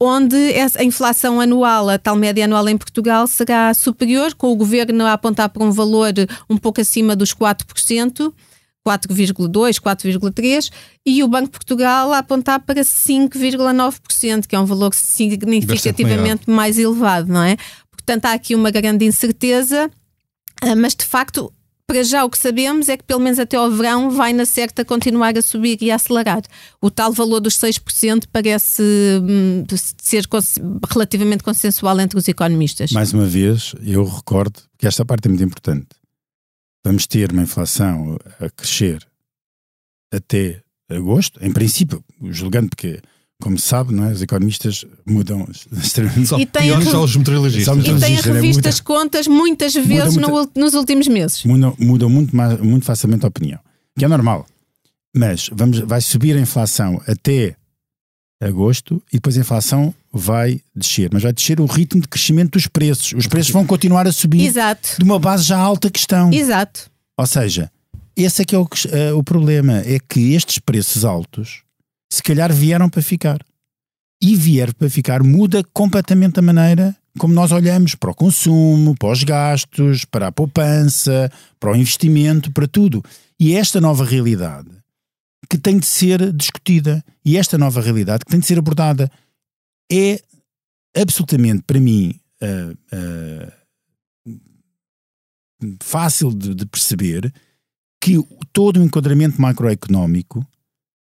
onde 0.00 0.36
a 0.78 0.84
inflação 0.84 1.40
anual, 1.40 1.88
a 1.88 1.98
tal 1.98 2.14
média 2.14 2.44
anual 2.44 2.68
em 2.68 2.78
Portugal, 2.78 3.26
será 3.26 3.74
superior, 3.74 4.32
com 4.36 4.52
o 4.52 4.54
governo 4.54 5.04
a 5.04 5.12
apontar 5.12 5.48
para 5.48 5.64
um 5.64 5.72
valor 5.72 6.12
um 6.48 6.56
pouco 6.56 6.80
acima 6.80 7.16
dos 7.16 7.34
4%. 7.34 8.32
4,2, 8.84 9.80
4,3 9.80 10.70
e 11.06 11.22
o 11.22 11.28
Banco 11.28 11.46
de 11.46 11.50
Portugal 11.52 12.12
a 12.12 12.18
apontar 12.18 12.58
para 12.58 12.80
5,9%, 12.80 14.44
que 14.48 14.56
é 14.56 14.58
um 14.58 14.64
valor 14.64 14.92
significativamente 14.92 16.50
mais 16.50 16.76
elevado, 16.76 17.32
não 17.32 17.44
é? 17.44 17.56
Portanto, 17.92 18.24
há 18.24 18.32
aqui 18.32 18.56
uma 18.56 18.72
grande 18.72 19.04
incerteza 19.04 19.88
mas 20.76 20.94
de 20.94 21.04
facto, 21.04 21.52
para 21.86 22.02
já 22.02 22.24
o 22.24 22.30
que 22.30 22.38
sabemos 22.38 22.88
é 22.88 22.96
que 22.96 23.04
pelo 23.04 23.20
menos 23.20 23.38
até 23.38 23.56
ao 23.56 23.70
verão 23.70 24.10
vai 24.10 24.32
na 24.32 24.46
certa 24.46 24.84
continuar 24.84 25.36
a 25.36 25.42
subir 25.42 25.76
e 25.82 25.90
a 25.90 25.96
acelerar. 25.96 26.42
O 26.80 26.90
tal 26.90 27.12
valor 27.12 27.40
dos 27.40 27.58
6% 27.58 28.24
parece 28.32 28.82
hum, 29.22 29.64
ser 30.00 30.24
relativamente 30.90 31.42
consensual 31.42 32.00
entre 32.00 32.18
os 32.18 32.28
economistas. 32.28 32.92
Mais 32.92 33.12
uma 33.12 33.26
vez, 33.26 33.74
eu 33.82 34.04
recordo 34.04 34.60
que 34.78 34.86
esta 34.86 35.04
parte 35.04 35.26
é 35.26 35.28
muito 35.28 35.44
importante. 35.44 35.88
Vamos 36.84 37.06
ter 37.06 37.30
uma 37.30 37.42
inflação 37.42 38.16
a 38.40 38.48
crescer 38.48 39.06
até 40.12 40.62
agosto, 40.90 41.38
em 41.44 41.52
princípio, 41.52 42.04
julgando 42.30 42.70
que 42.76 43.00
como 43.42 43.58
se 43.58 43.66
sabe, 43.66 43.92
não 43.92 44.04
é? 44.04 44.12
os 44.12 44.22
economistas 44.22 44.86
mudam 45.04 45.46
extremamente. 45.82 46.28
Só 46.28 46.38
e 46.38 46.46
tem 46.46 46.70
meteorologistas. 46.78 47.76
E 47.78 48.00
têm 48.00 48.14
revistas 48.14 48.74
as 48.76 48.80
contas 48.80 49.26
muitas 49.26 49.74
vezes 49.74 50.16
muda, 50.16 50.28
no, 50.28 50.62
nos 50.62 50.74
últimos 50.74 51.08
meses. 51.08 51.44
Mudam, 51.44 51.74
mudam 51.78 52.08
muito, 52.08 52.34
muito 52.62 52.86
facilmente 52.86 53.24
a 53.24 53.28
opinião, 53.28 53.58
que 53.98 54.04
é 54.04 54.08
normal. 54.08 54.46
Mas 55.14 55.50
vamos, 55.52 55.80
vai 55.80 56.00
subir 56.00 56.36
a 56.36 56.40
inflação 56.40 57.02
até 57.06 57.56
agosto 58.40 59.02
e 59.12 59.16
depois 59.16 59.36
a 59.36 59.40
inflação 59.40 59.92
vai 60.12 60.60
descer. 60.74 61.10
Mas 61.12 61.22
vai 61.24 61.32
descer 61.32 61.60
o 61.60 61.66
ritmo 61.66 62.00
de 62.00 62.08
crescimento 62.08 62.52
dos 62.52 62.66
preços. 62.66 63.12
Os 63.12 63.26
preços 63.26 63.52
vão 63.52 63.66
continuar 63.66 64.06
a 64.06 64.12
subir 64.12 64.46
Exato. 64.46 64.96
de 64.98 65.04
uma 65.04 65.18
base 65.18 65.44
já 65.44 65.58
alta 65.58 65.90
que 65.90 65.98
estão. 65.98 66.32
Exato. 66.32 66.90
Ou 67.18 67.26
seja, 67.26 67.70
esse 68.16 68.42
é 68.42 68.44
que 68.44 68.54
é 68.54 68.58
o, 68.58 68.62
uh, 68.62 69.18
o 69.18 69.22
problema. 69.22 69.78
É 69.84 69.98
que 69.98 70.32
estes 70.32 70.58
preços 70.58 71.04
altos 71.04 71.62
se 72.12 72.22
calhar 72.22 72.52
vieram 72.52 72.90
para 72.90 73.00
ficar. 73.00 73.42
E 74.20 74.36
vier 74.36 74.74
para 74.74 74.90
ficar 74.90 75.22
muda 75.22 75.64
completamente 75.72 76.38
a 76.38 76.42
maneira 76.42 76.94
como 77.18 77.32
nós 77.32 77.52
olhamos 77.52 77.94
para 77.94 78.10
o 78.10 78.14
consumo, 78.14 78.94
para 78.98 79.10
os 79.10 79.24
gastos, 79.24 80.04
para 80.04 80.28
a 80.28 80.32
poupança, 80.32 81.30
para 81.58 81.72
o 81.72 81.76
investimento, 81.76 82.52
para 82.52 82.68
tudo. 82.68 83.02
E 83.40 83.54
esta 83.54 83.80
nova 83.80 84.04
realidade 84.04 84.70
que 85.48 85.56
tem 85.56 85.78
de 85.78 85.86
ser 85.86 86.32
discutida 86.34 87.02
e 87.24 87.38
esta 87.38 87.56
nova 87.56 87.80
realidade 87.80 88.26
que 88.26 88.30
tem 88.30 88.40
de 88.40 88.46
ser 88.46 88.58
abordada 88.58 89.10
é 89.90 90.22
absolutamente 90.94 91.62
para 91.62 91.80
mim 91.80 92.14
uh, 92.42 92.72
uh, 94.36 94.46
fácil 95.82 96.30
de, 96.30 96.54
de 96.54 96.66
perceber 96.66 97.32
que 98.00 98.18
todo 98.52 98.80
o 98.80 98.82
enquadramento 98.82 99.40
macroeconómico 99.40 100.46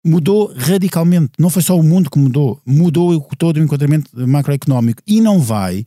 mudou 0.04 0.52
radicalmente. 0.56 1.32
Não 1.38 1.50
foi 1.50 1.62
só 1.62 1.78
o 1.78 1.82
mundo 1.82 2.10
que 2.10 2.18
mudou, 2.18 2.60
mudou 2.64 3.20
todo 3.38 3.56
o 3.56 3.62
enquadramento 3.62 4.10
macroeconómico 4.26 5.02
e 5.06 5.20
não 5.20 5.38
vai 5.38 5.84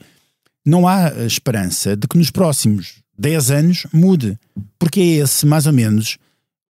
não 0.66 0.88
há 0.88 1.10
esperança 1.26 1.96
de 1.96 2.08
que 2.08 2.18
nos 2.18 2.32
próximos 2.32 3.02
10 3.18 3.52
anos 3.52 3.88
mude, 3.92 4.38
porque 4.80 5.00
é 5.00 5.06
esse, 5.18 5.46
mais 5.46 5.68
ou 5.68 5.74
menos, 5.74 6.18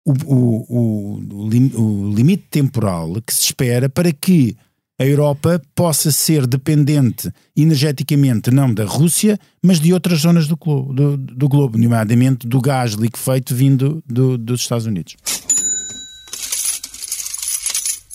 o, 0.06 0.12
o, 0.12 1.19
o, 1.19 1.82
o 1.82 2.13
limite 2.13 2.45
temporal 2.49 3.15
que 3.25 3.34
se 3.34 3.45
espera 3.45 3.89
para 3.89 4.12
que 4.12 4.56
a 4.99 5.06
Europa 5.06 5.62
possa 5.73 6.12
ser 6.12 6.45
dependente 6.45 7.32
energeticamente 7.56 8.52
não 8.52 8.73
da 8.73 8.84
Rússia, 8.84 9.39
mas 9.63 9.80
de 9.80 9.93
outras 9.93 10.19
zonas 10.19 10.47
do 10.47 10.58
globo, 10.58 10.93
do, 10.93 11.17
do 11.17 11.47
globo 11.47 11.78
nomeadamente 11.78 12.45
do 12.45 12.60
gás 12.60 12.93
liquefeito 12.93 13.56
vindo 13.56 14.04
do, 14.06 14.38
dos 14.38 14.62
Estados 14.62 14.86
Unidos. 14.86 15.15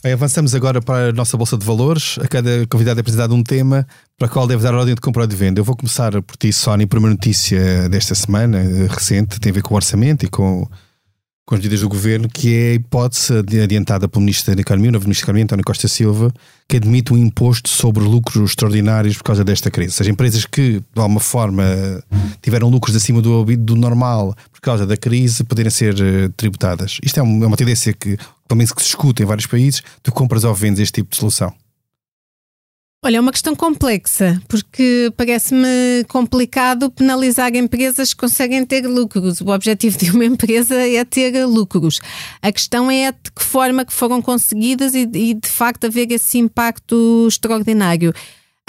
Bem, 0.04 0.12
avançamos 0.12 0.54
agora 0.54 0.82
para 0.82 1.08
a 1.08 1.12
nossa 1.12 1.34
Bolsa 1.34 1.56
de 1.56 1.64
Valores. 1.64 2.18
A 2.20 2.28
cada 2.28 2.66
convidado 2.66 3.00
é 3.00 3.00
apresentado 3.00 3.34
um 3.34 3.42
tema 3.42 3.86
para 4.18 4.26
o 4.26 4.30
qual 4.30 4.46
deve 4.46 4.62
dar 4.62 4.74
ordem 4.74 4.94
de 4.94 5.00
compra 5.00 5.22
ou 5.22 5.26
de 5.26 5.34
venda. 5.34 5.58
Eu 5.58 5.64
vou 5.64 5.74
começar 5.74 6.20
por 6.20 6.36
ti, 6.36 6.52
Sónia. 6.52 6.86
Primeira 6.86 7.14
notícia 7.14 7.88
desta 7.88 8.14
semana, 8.14 8.58
recente, 8.86 9.40
tem 9.40 9.48
a 9.48 9.54
ver 9.54 9.62
com 9.62 9.72
o 9.72 9.76
orçamento 9.76 10.26
e 10.26 10.28
com 10.28 10.68
com 11.46 11.54
as 11.54 11.60
medidas 11.60 11.80
do 11.80 11.88
governo, 11.90 12.26
que 12.26 12.54
é 12.54 12.70
a 12.70 12.74
hipótese 12.74 13.34
adiantada 13.62 14.08
pelo 14.08 14.22
Ministro 14.24 14.54
da 14.54 14.62
Economia, 14.62 14.88
o 14.88 14.92
novo 14.92 15.04
Ministro 15.04 15.26
da 15.26 15.30
Economia, 15.30 15.44
António 15.44 15.64
Costa 15.64 15.86
Silva, 15.86 16.32
que 16.66 16.78
admite 16.78 17.12
um 17.12 17.18
imposto 17.18 17.68
sobre 17.68 18.02
lucros 18.02 18.50
extraordinários 18.50 19.18
por 19.18 19.24
causa 19.24 19.44
desta 19.44 19.70
crise. 19.70 19.90
Ou 19.90 19.96
seja, 19.98 20.10
empresas 20.10 20.46
que, 20.46 20.80
de 20.80 21.00
alguma 21.00 21.20
forma, 21.20 21.62
tiveram 22.40 22.70
lucros 22.70 22.96
acima 22.96 23.20
do, 23.20 23.44
do 23.44 23.76
normal 23.76 24.34
por 24.50 24.60
causa 24.62 24.86
da 24.86 24.96
crise, 24.96 25.44
poderem 25.44 25.70
ser 25.70 25.94
uh, 25.94 26.30
tributadas. 26.34 26.98
Isto 27.02 27.18
é 27.18 27.20
é 27.20 27.22
uma 27.22 27.56
tendência 27.58 27.92
que, 27.92 28.16
pelo 28.48 28.58
menos, 28.58 28.72
que 28.72 28.82
se 28.82 28.88
escuta 28.88 29.22
em 29.22 29.26
vários 29.26 29.46
países. 29.46 29.82
Tu 30.02 30.12
compras 30.12 30.44
ou 30.44 30.54
vendes 30.54 30.80
este 30.80 30.94
tipo 30.94 31.10
de 31.10 31.16
solução? 31.16 31.52
Olha, 33.06 33.18
é 33.18 33.20
uma 33.20 33.32
questão 33.32 33.54
complexa, 33.54 34.40
porque 34.48 35.12
parece-me 35.14 36.04
complicado 36.08 36.90
penalizar 36.90 37.54
empresas 37.54 38.14
que 38.14 38.20
conseguem 38.20 38.64
ter 38.64 38.86
lucros. 38.86 39.42
O 39.42 39.50
objetivo 39.50 39.98
de 39.98 40.10
uma 40.10 40.24
empresa 40.24 40.74
é 40.74 41.04
ter 41.04 41.44
lucros. 41.44 42.00
A 42.40 42.50
questão 42.50 42.90
é 42.90 43.12
de 43.12 43.30
que 43.30 43.44
forma 43.44 43.84
que 43.84 43.92
foram 43.92 44.22
conseguidas 44.22 44.94
e, 44.94 45.02
e 45.12 45.34
de 45.34 45.48
facto 45.48 45.84
haver 45.84 46.10
esse 46.12 46.38
impacto 46.38 47.26
extraordinário. 47.28 48.14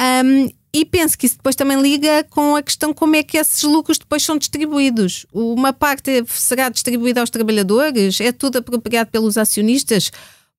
Um, 0.02 0.50
e 0.76 0.84
penso 0.84 1.18
que 1.18 1.26
isso 1.26 1.38
depois 1.38 1.56
também 1.56 1.82
liga 1.82 2.26
com 2.30 2.54
a 2.54 2.62
questão 2.62 2.94
como 2.94 3.16
é 3.16 3.24
que 3.24 3.38
esses 3.38 3.64
lucros 3.64 3.98
depois 3.98 4.24
são 4.24 4.38
distribuídos. 4.38 5.26
Uma 5.32 5.72
parte 5.72 6.26
será 6.28 6.68
distribuída 6.68 7.22
aos 7.22 7.30
trabalhadores? 7.30 8.20
É 8.20 8.34
tudo 8.34 8.58
apropriado 8.58 9.10
pelos 9.10 9.38
acionistas? 9.38 10.12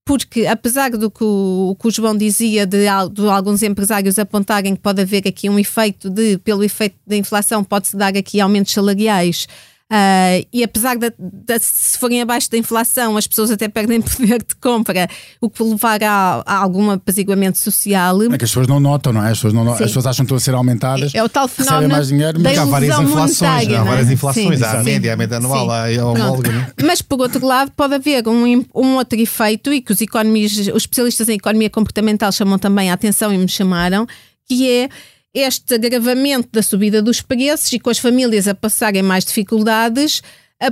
porque 0.07 0.47
apesar 0.47 0.91
do 0.91 1.11
que 1.11 1.25
o, 1.25 1.77
que 1.81 1.89
o 1.89 1.91
João 1.91 2.17
dizia 2.17 2.65
de, 2.65 2.79
de, 3.13 3.29
alguns 3.29 3.61
empresários 3.65 4.21
apontarem 4.21 4.77
que 4.77 4.81
pode 4.81 5.03
haver 5.03 5.27
aqui 5.27 5.51
um 5.51 5.59
efeito 5.59 6.09
de, 6.09 6.39
pelo 6.39 6.63
efeito 6.63 6.97
da 7.05 7.17
inflação, 7.17 7.65
pode-se 7.65 7.97
dar 7.97 8.17
aqui 8.17 8.41
aumentos 8.41 8.73
salariais 8.73 9.49
Uh, 9.89 10.43
e 10.53 10.65
apesar 10.65 10.97
de, 10.97 11.13
de, 11.17 11.59
se 11.61 11.97
forem 11.97 12.21
abaixo 12.21 12.51
da 12.51 12.59
inflação, 12.59 13.17
as 13.17 13.25
pessoas 13.25 13.53
até 13.53 13.69
perdem 13.69 14.03
poder 14.03 14.43
de 14.43 14.57
compra, 14.57 15.09
o 15.41 15.49
que 15.49 15.63
levará 15.63 16.43
a, 16.45 16.55
a 16.55 16.57
algum 16.57 16.91
apaziguamento 16.91 17.57
social. 17.57 18.21
É 18.25 18.29
que 18.37 18.45
as 18.45 18.51
pessoas 18.51 18.67
não 18.67 18.81
notam, 18.81 19.13
não 19.13 19.25
é? 19.25 19.31
As 19.31 19.39
pessoas, 19.39 19.53
não, 19.53 19.73
as 19.73 19.79
pessoas 19.79 20.07
acham 20.07 20.25
que 20.25 20.33
estão 20.33 20.37
a 20.37 20.41
ser 20.41 20.55
aumentadas. 20.55 21.15
É 21.15 21.23
o 21.23 21.29
tal 21.29 21.47
fenómeno. 21.47 21.93
mais 21.93 22.09
dinheiro, 22.09 22.41
mas 22.41 22.59
há 22.59 22.65
várias 22.65 22.99
inflações, 22.99 23.73
há 23.73 23.85
várias 23.85 24.09
é? 24.09 24.13
inflações, 24.13 24.63
há 24.63 24.81
a 24.81 24.83
média, 24.83 25.13
a 25.13 25.17
média 25.17 25.37
anual, 25.37 25.71
há 25.71 25.87
a 25.87 26.05
homóloga. 26.05 26.51
É? 26.51 26.83
Mas 26.85 27.01
por 27.01 27.21
outro 27.21 27.47
lado, 27.47 27.71
pode 27.71 27.95
haver 27.95 28.27
um, 28.27 28.65
um 28.75 28.97
outro 28.97 29.21
efeito 29.21 29.73
e 29.73 29.81
que 29.81 29.93
os, 29.93 30.01
economistas, 30.01 30.67
os 30.67 30.83
especialistas 30.83 31.29
em 31.29 31.35
economia 31.35 31.71
comportamental 31.71 32.33
chamam 32.33 32.59
também 32.59 32.91
a 32.91 32.95
atenção 32.95 33.33
e 33.33 33.39
me 33.39 33.49
chamaram, 33.49 34.05
que 34.49 34.69
é 34.69 34.89
este 35.37 35.75
agravamento 35.75 36.49
da 36.51 36.63
subida 36.63 37.03
dos 37.03 37.21
preços 37.21 37.71
e 37.73 37.79
com 37.79 37.91
as 37.91 37.99
famílias 37.99 38.49
a 38.49 38.55
passarem 38.55 39.03
mais 39.03 39.23
dificuldades, 39.23 40.23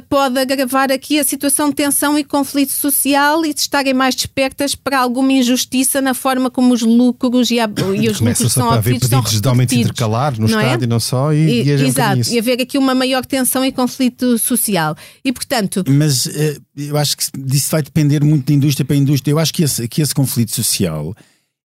pode 0.09 0.39
agravar 0.39 0.91
aqui 0.91 1.19
a 1.19 1.25
situação 1.25 1.69
de 1.69 1.75
tensão 1.75 2.19
e 2.19 2.25
conflito 2.25 2.73
social 2.73 3.45
e 3.45 3.53
de 3.53 3.61
estarem 3.61 3.93
mais 3.93 4.15
despertas 4.15 4.75
para 4.75 4.99
alguma 4.99 5.33
injustiça 5.33 6.01
na 6.01 6.15
forma 6.15 6.51
como 6.51 6.73
os 6.73 6.81
lucros 6.81 7.51
e, 7.51 7.61
a, 7.61 7.69
e 7.95 8.09
os 8.09 8.21
lucros 8.21 8.53
são 8.53 8.71
a 8.71 8.77
haver 8.77 8.99
pedidos 8.99 9.39
de 9.39 9.47
aumento 9.47 9.75
intercalar 9.75 10.41
no 10.41 10.47
Estado 10.47 10.83
é? 10.83 10.85
e 10.85 10.87
não 10.87 10.99
só 10.99 11.35
e, 11.35 11.37
e, 11.37 11.69
e 11.69 11.71
Exato, 11.71 12.31
e 12.31 12.39
haver 12.39 12.63
aqui 12.63 12.79
uma 12.79 12.95
maior 12.95 13.27
tensão 13.27 13.63
e 13.63 13.71
conflito 13.71 14.39
social. 14.39 14.97
E 15.23 15.31
portanto... 15.31 15.85
Mas 15.87 16.27
eh, 16.29 16.57
eu 16.75 16.97
acho 16.97 17.19
que 17.19 17.25
disso 17.37 17.71
vai 17.71 17.83
depender 17.83 18.25
muito 18.25 18.47
de 18.47 18.55
indústria 18.55 18.87
para 18.87 18.97
indústria. 18.97 19.33
Eu 19.33 19.39
acho 19.39 19.53
que 19.53 19.65
esse, 19.65 19.87
que 19.87 20.01
esse 20.01 20.15
conflito 20.15 20.55
social 20.55 21.15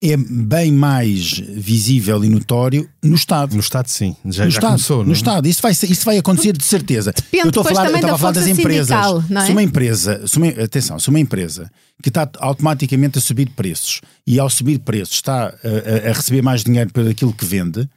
é 0.03 0.17
bem 0.17 0.71
mais 0.71 1.39
visível 1.39 2.23
e 2.23 2.29
notório 2.29 2.89
no 3.03 3.15
Estado. 3.15 3.55
No 3.55 3.61
Estado, 3.61 3.89
sim. 3.89 4.15
Já, 4.27 4.45
no 4.45 4.51
já 4.51 4.59
Estado, 4.59 4.71
começou. 4.73 5.05
No 5.05 5.13
Estado. 5.13 5.49
Isso 5.49 5.63
vai, 5.63 5.73
isso 5.73 6.05
vai 6.05 6.19
acontecer 6.19 6.57
de 6.57 6.65
certeza. 6.65 7.13
Depende 7.13 7.45
eu 7.45 7.49
estou 7.49 7.63
a 7.63 7.65
falar, 7.65 7.91
eu 7.91 8.15
a 8.15 8.19
falar 8.19 8.33
das 8.33 8.47
empresas. 8.47 8.91
É? 8.91 9.47
Se 9.47 9.53
uma 9.53 9.63
empresa, 9.63 10.27
se 10.27 10.37
uma, 10.37 10.49
atenção, 10.49 10.99
se 10.99 11.09
uma 11.09 11.19
empresa 11.19 11.71
que 12.03 12.11
está 12.11 12.29
automaticamente 12.39 13.19
a 13.19 13.21
subir 13.23 13.51
preços 13.51 14.03
e 14.27 14.39
ao 14.39 14.51
subir 14.51 14.81
preços 14.81 15.15
está 15.15 15.47
a, 15.47 16.11
a, 16.11 16.13
receber 16.13 16.43
mais 16.43 16.63
dinheiro 16.63 16.93
por 16.93 17.09
aquilo 17.09 17.33
que 17.33 17.45
vende, 17.45 17.89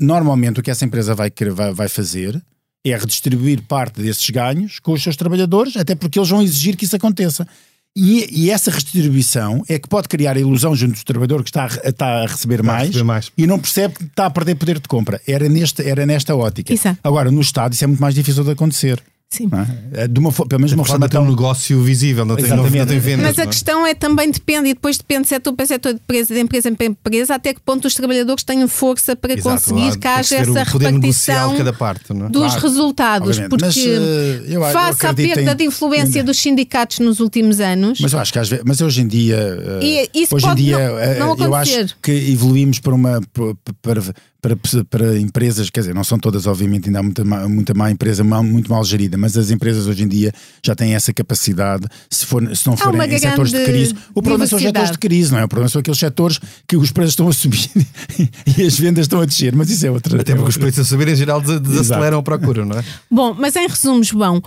normalmente 0.00 0.58
o 0.58 0.62
que 0.62 0.70
essa 0.70 0.84
empresa 0.84 1.14
vai, 1.14 1.32
vai, 1.54 1.72
vai 1.72 1.88
fazer 1.88 2.42
é 2.84 2.96
redistribuir 2.96 3.62
parte 3.62 4.00
desses 4.00 4.28
ganhos 4.30 4.80
com 4.80 4.92
os 4.92 5.02
seus 5.02 5.14
trabalhadores, 5.14 5.76
até 5.76 5.94
porque 5.94 6.18
eles 6.18 6.30
vão 6.30 6.42
exigir 6.42 6.76
que 6.76 6.86
isso 6.86 6.96
aconteça. 6.96 7.46
E, 7.96 8.44
e, 8.44 8.50
essa 8.50 8.70
redistribuição 8.70 9.64
é 9.68 9.76
que 9.76 9.88
pode 9.88 10.06
criar 10.06 10.36
a 10.36 10.40
ilusão 10.40 10.76
junto 10.76 10.94
do 10.94 11.04
trabalhador 11.04 11.42
que 11.42 11.50
está 11.50 11.64
a, 11.64 11.88
está 11.88 12.06
a, 12.22 12.26
receber, 12.26 12.62
mais, 12.62 12.82
a 12.82 12.84
receber, 12.84 13.04
mais, 13.04 13.32
e 13.36 13.46
não 13.48 13.58
percebe 13.58 13.94
que 13.94 14.04
está 14.04 14.26
a 14.26 14.30
perder 14.30 14.54
poder 14.54 14.78
de 14.78 14.86
compra. 14.86 15.20
Era, 15.26 15.48
neste, 15.48 15.82
era 15.82 16.06
nesta 16.06 16.36
ótica. 16.36 16.72
Exato. 16.72 17.00
Agora, 17.02 17.32
no 17.32 17.40
Estado, 17.40 17.72
isso 17.72 17.82
é 17.82 17.88
muito 17.88 18.00
mais 18.00 18.14
difícil 18.14 18.44
de 18.44 18.52
acontecer. 18.52 19.02
Sim. 19.32 19.48
É? 19.92 20.08
De 20.08 20.18
uma, 20.18 20.32
pelo 20.32 20.60
menos 20.60 20.70
de 20.70 20.74
uma 20.74 20.84
forma 20.84 21.08
tão... 21.08 21.22
um 21.22 21.30
negócio 21.30 21.80
visível, 21.82 22.24
não 22.24 22.34
tem, 22.34 22.48
não, 22.48 22.68
não 22.68 22.86
tem 22.86 22.98
vendas. 22.98 23.28
Mas 23.28 23.38
a 23.38 23.42
é? 23.42 23.46
questão 23.46 23.86
é 23.86 23.94
também 23.94 24.28
depende, 24.28 24.70
e 24.70 24.74
depois 24.74 24.98
depende 24.98 25.22
de 25.22 25.28
setor 25.28 25.52
para 25.52 25.66
setor 25.66 25.94
de 25.94 26.00
empresa, 26.00 26.34
de 26.34 26.40
empresa 26.40 26.72
para 26.72 26.86
empresa, 26.86 27.34
até 27.36 27.54
que 27.54 27.60
ponto 27.60 27.86
os 27.86 27.94
trabalhadores 27.94 28.42
tenham 28.42 28.66
força 28.66 29.14
para 29.14 29.34
Exato, 29.34 29.48
conseguir 29.48 29.96
que 30.00 30.06
haja 30.08 30.34
essa 30.34 30.64
repartição 30.64 31.54
parte, 31.78 32.10
é? 32.10 32.28
dos 32.28 32.42
claro, 32.42 32.60
resultados. 32.60 33.28
Obviamente. 33.28 33.50
Porque 33.50 33.64
mas, 33.66 33.76
uh, 33.76 34.52
eu, 34.52 34.62
face 34.62 35.06
à 35.06 35.14
perda 35.14 35.52
em... 35.52 35.56
de 35.56 35.64
influência 35.64 36.24
dos 36.24 36.36
sindicatos 36.36 36.98
nos 36.98 37.20
últimos 37.20 37.60
anos. 37.60 38.00
Mas 38.00 38.12
eu 38.12 38.18
acho 38.18 38.32
que 38.32 38.38
às 38.40 38.48
vezes, 38.48 38.64
mas 38.66 38.80
hoje 38.80 39.00
em 39.00 39.06
dia, 39.06 39.38
uh, 39.38 40.34
hoje 40.34 40.46
em 40.48 40.54
dia 40.56 41.18
não, 41.20 41.36
não 41.36 41.44
eu 41.46 41.54
acho 41.54 41.96
que 42.02 42.10
evoluímos 42.10 42.80
para 42.80 42.94
uma 42.96 43.20
para, 43.32 43.54
para, 43.80 44.14
para 44.40 45.18
empresas, 45.18 45.68
quer 45.68 45.80
dizer, 45.80 45.94
não 45.94 46.04
são 46.04 46.18
todas, 46.18 46.46
obviamente, 46.46 46.86
ainda 46.86 47.00
há 47.00 47.02
muita 47.02 47.24
má, 47.24 47.48
muita 47.48 47.74
má 47.74 47.90
empresa, 47.90 48.24
muito 48.24 48.70
mal 48.70 48.82
gerida, 48.84 49.18
mas 49.18 49.36
as 49.36 49.50
empresas 49.50 49.86
hoje 49.86 50.02
em 50.04 50.08
dia 50.08 50.32
já 50.64 50.74
têm 50.74 50.94
essa 50.94 51.12
capacidade, 51.12 51.86
se, 52.08 52.24
for, 52.24 52.56
se 52.56 52.66
não 52.66 52.76
forem 52.76 53.02
em 53.02 53.18
setores 53.18 53.52
de 53.52 53.64
crise. 53.64 53.94
O 54.14 54.22
problema 54.22 54.46
são 54.46 54.56
os 54.56 54.62
setores 54.62 54.90
de 54.92 54.98
crise, 54.98 55.32
não 55.32 55.38
é? 55.38 55.44
O 55.44 55.48
problema 55.48 55.68
são 55.68 55.80
aqueles 55.80 55.98
setores 55.98 56.40
que 56.66 56.76
os 56.76 56.90
preços 56.90 57.12
estão 57.12 57.28
a 57.28 57.32
subir 57.32 57.70
e 58.58 58.62
as 58.62 58.78
vendas 58.78 59.04
estão 59.04 59.20
a 59.20 59.26
descer, 59.26 59.54
mas 59.54 59.70
isso 59.70 59.86
é 59.86 59.90
outra. 59.90 60.20
Até 60.20 60.34
porque 60.34 60.50
os 60.50 60.56
preços 60.56 60.80
a 60.80 60.84
subir, 60.84 61.08
em 61.08 61.16
geral, 61.16 61.40
desaceleram 61.40 62.18
a 62.18 62.22
procura, 62.22 62.64
não 62.64 62.78
é? 62.78 62.84
Bom, 63.10 63.34
mas 63.38 63.54
em 63.56 63.66
resumo, 63.66 64.02
João, 64.02 64.42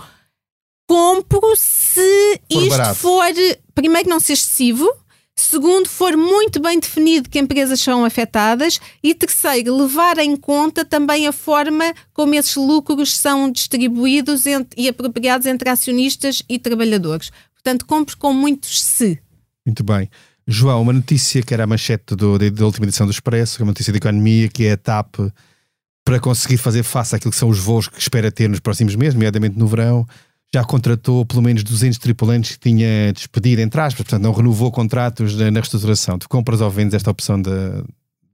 compro 0.88 1.40
se 1.56 2.40
for 2.50 2.62
isto 2.62 2.68
barato. 2.70 2.94
for, 2.96 3.24
primeiro, 3.74 4.08
não 4.08 4.18
ser 4.18 4.32
excessivo 4.32 4.90
Segundo, 5.36 5.88
for 5.88 6.16
muito 6.16 6.60
bem 6.60 6.78
definido 6.78 7.28
que 7.28 7.38
empresas 7.38 7.80
são 7.80 8.04
afetadas. 8.04 8.80
E 9.02 9.14
terceiro, 9.14 9.76
levar 9.76 10.18
em 10.18 10.36
conta 10.36 10.84
também 10.84 11.26
a 11.26 11.32
forma 11.32 11.92
como 12.12 12.34
esses 12.34 12.56
lucros 12.56 13.16
são 13.16 13.50
distribuídos 13.50 14.44
e 14.76 14.88
apropriados 14.88 15.46
entre 15.46 15.68
acionistas 15.68 16.42
e 16.48 16.58
trabalhadores. 16.58 17.30
Portanto, 17.52 17.86
compre 17.86 18.16
com 18.16 18.32
muitos 18.32 18.82
se. 18.82 19.18
Muito 19.66 19.82
bem. 19.82 20.08
João, 20.46 20.82
uma 20.82 20.92
notícia 20.92 21.42
que 21.42 21.54
era 21.54 21.64
a 21.64 21.66
manchete 21.66 22.14
do, 22.14 22.38
da 22.38 22.64
última 22.64 22.86
edição 22.86 23.06
do 23.06 23.10
Expresso, 23.10 23.62
uma 23.62 23.70
notícia 23.70 23.92
de 23.92 23.96
economia, 23.96 24.48
que 24.48 24.66
é 24.66 24.72
a 24.72 24.76
TAP 24.76 25.16
para 26.04 26.20
conseguir 26.20 26.58
fazer 26.58 26.82
face 26.82 27.16
àquilo 27.16 27.30
que 27.30 27.36
são 27.38 27.48
os 27.48 27.58
voos 27.58 27.88
que 27.88 27.98
espera 27.98 28.30
ter 28.30 28.48
nos 28.48 28.60
próximos 28.60 28.94
meses, 28.94 29.14
nomeadamente 29.14 29.58
no 29.58 29.66
verão, 29.66 30.06
já 30.54 30.64
contratou 30.64 31.26
pelo 31.26 31.42
menos 31.42 31.64
200 31.64 31.98
tripulantes 31.98 32.52
que 32.52 32.70
tinha 32.70 33.12
despedido, 33.12 33.60
entre 33.60 33.80
aspas, 33.80 34.06
portanto 34.06 34.22
não 34.22 34.32
renovou 34.32 34.70
contratos 34.70 35.36
na, 35.36 35.50
na 35.50 35.60
restauração. 35.60 36.18
Tu 36.18 36.28
compras 36.28 36.60
ou 36.60 36.70
vendes 36.70 36.94
esta 36.94 37.10
opção 37.10 37.40
da, 37.42 37.82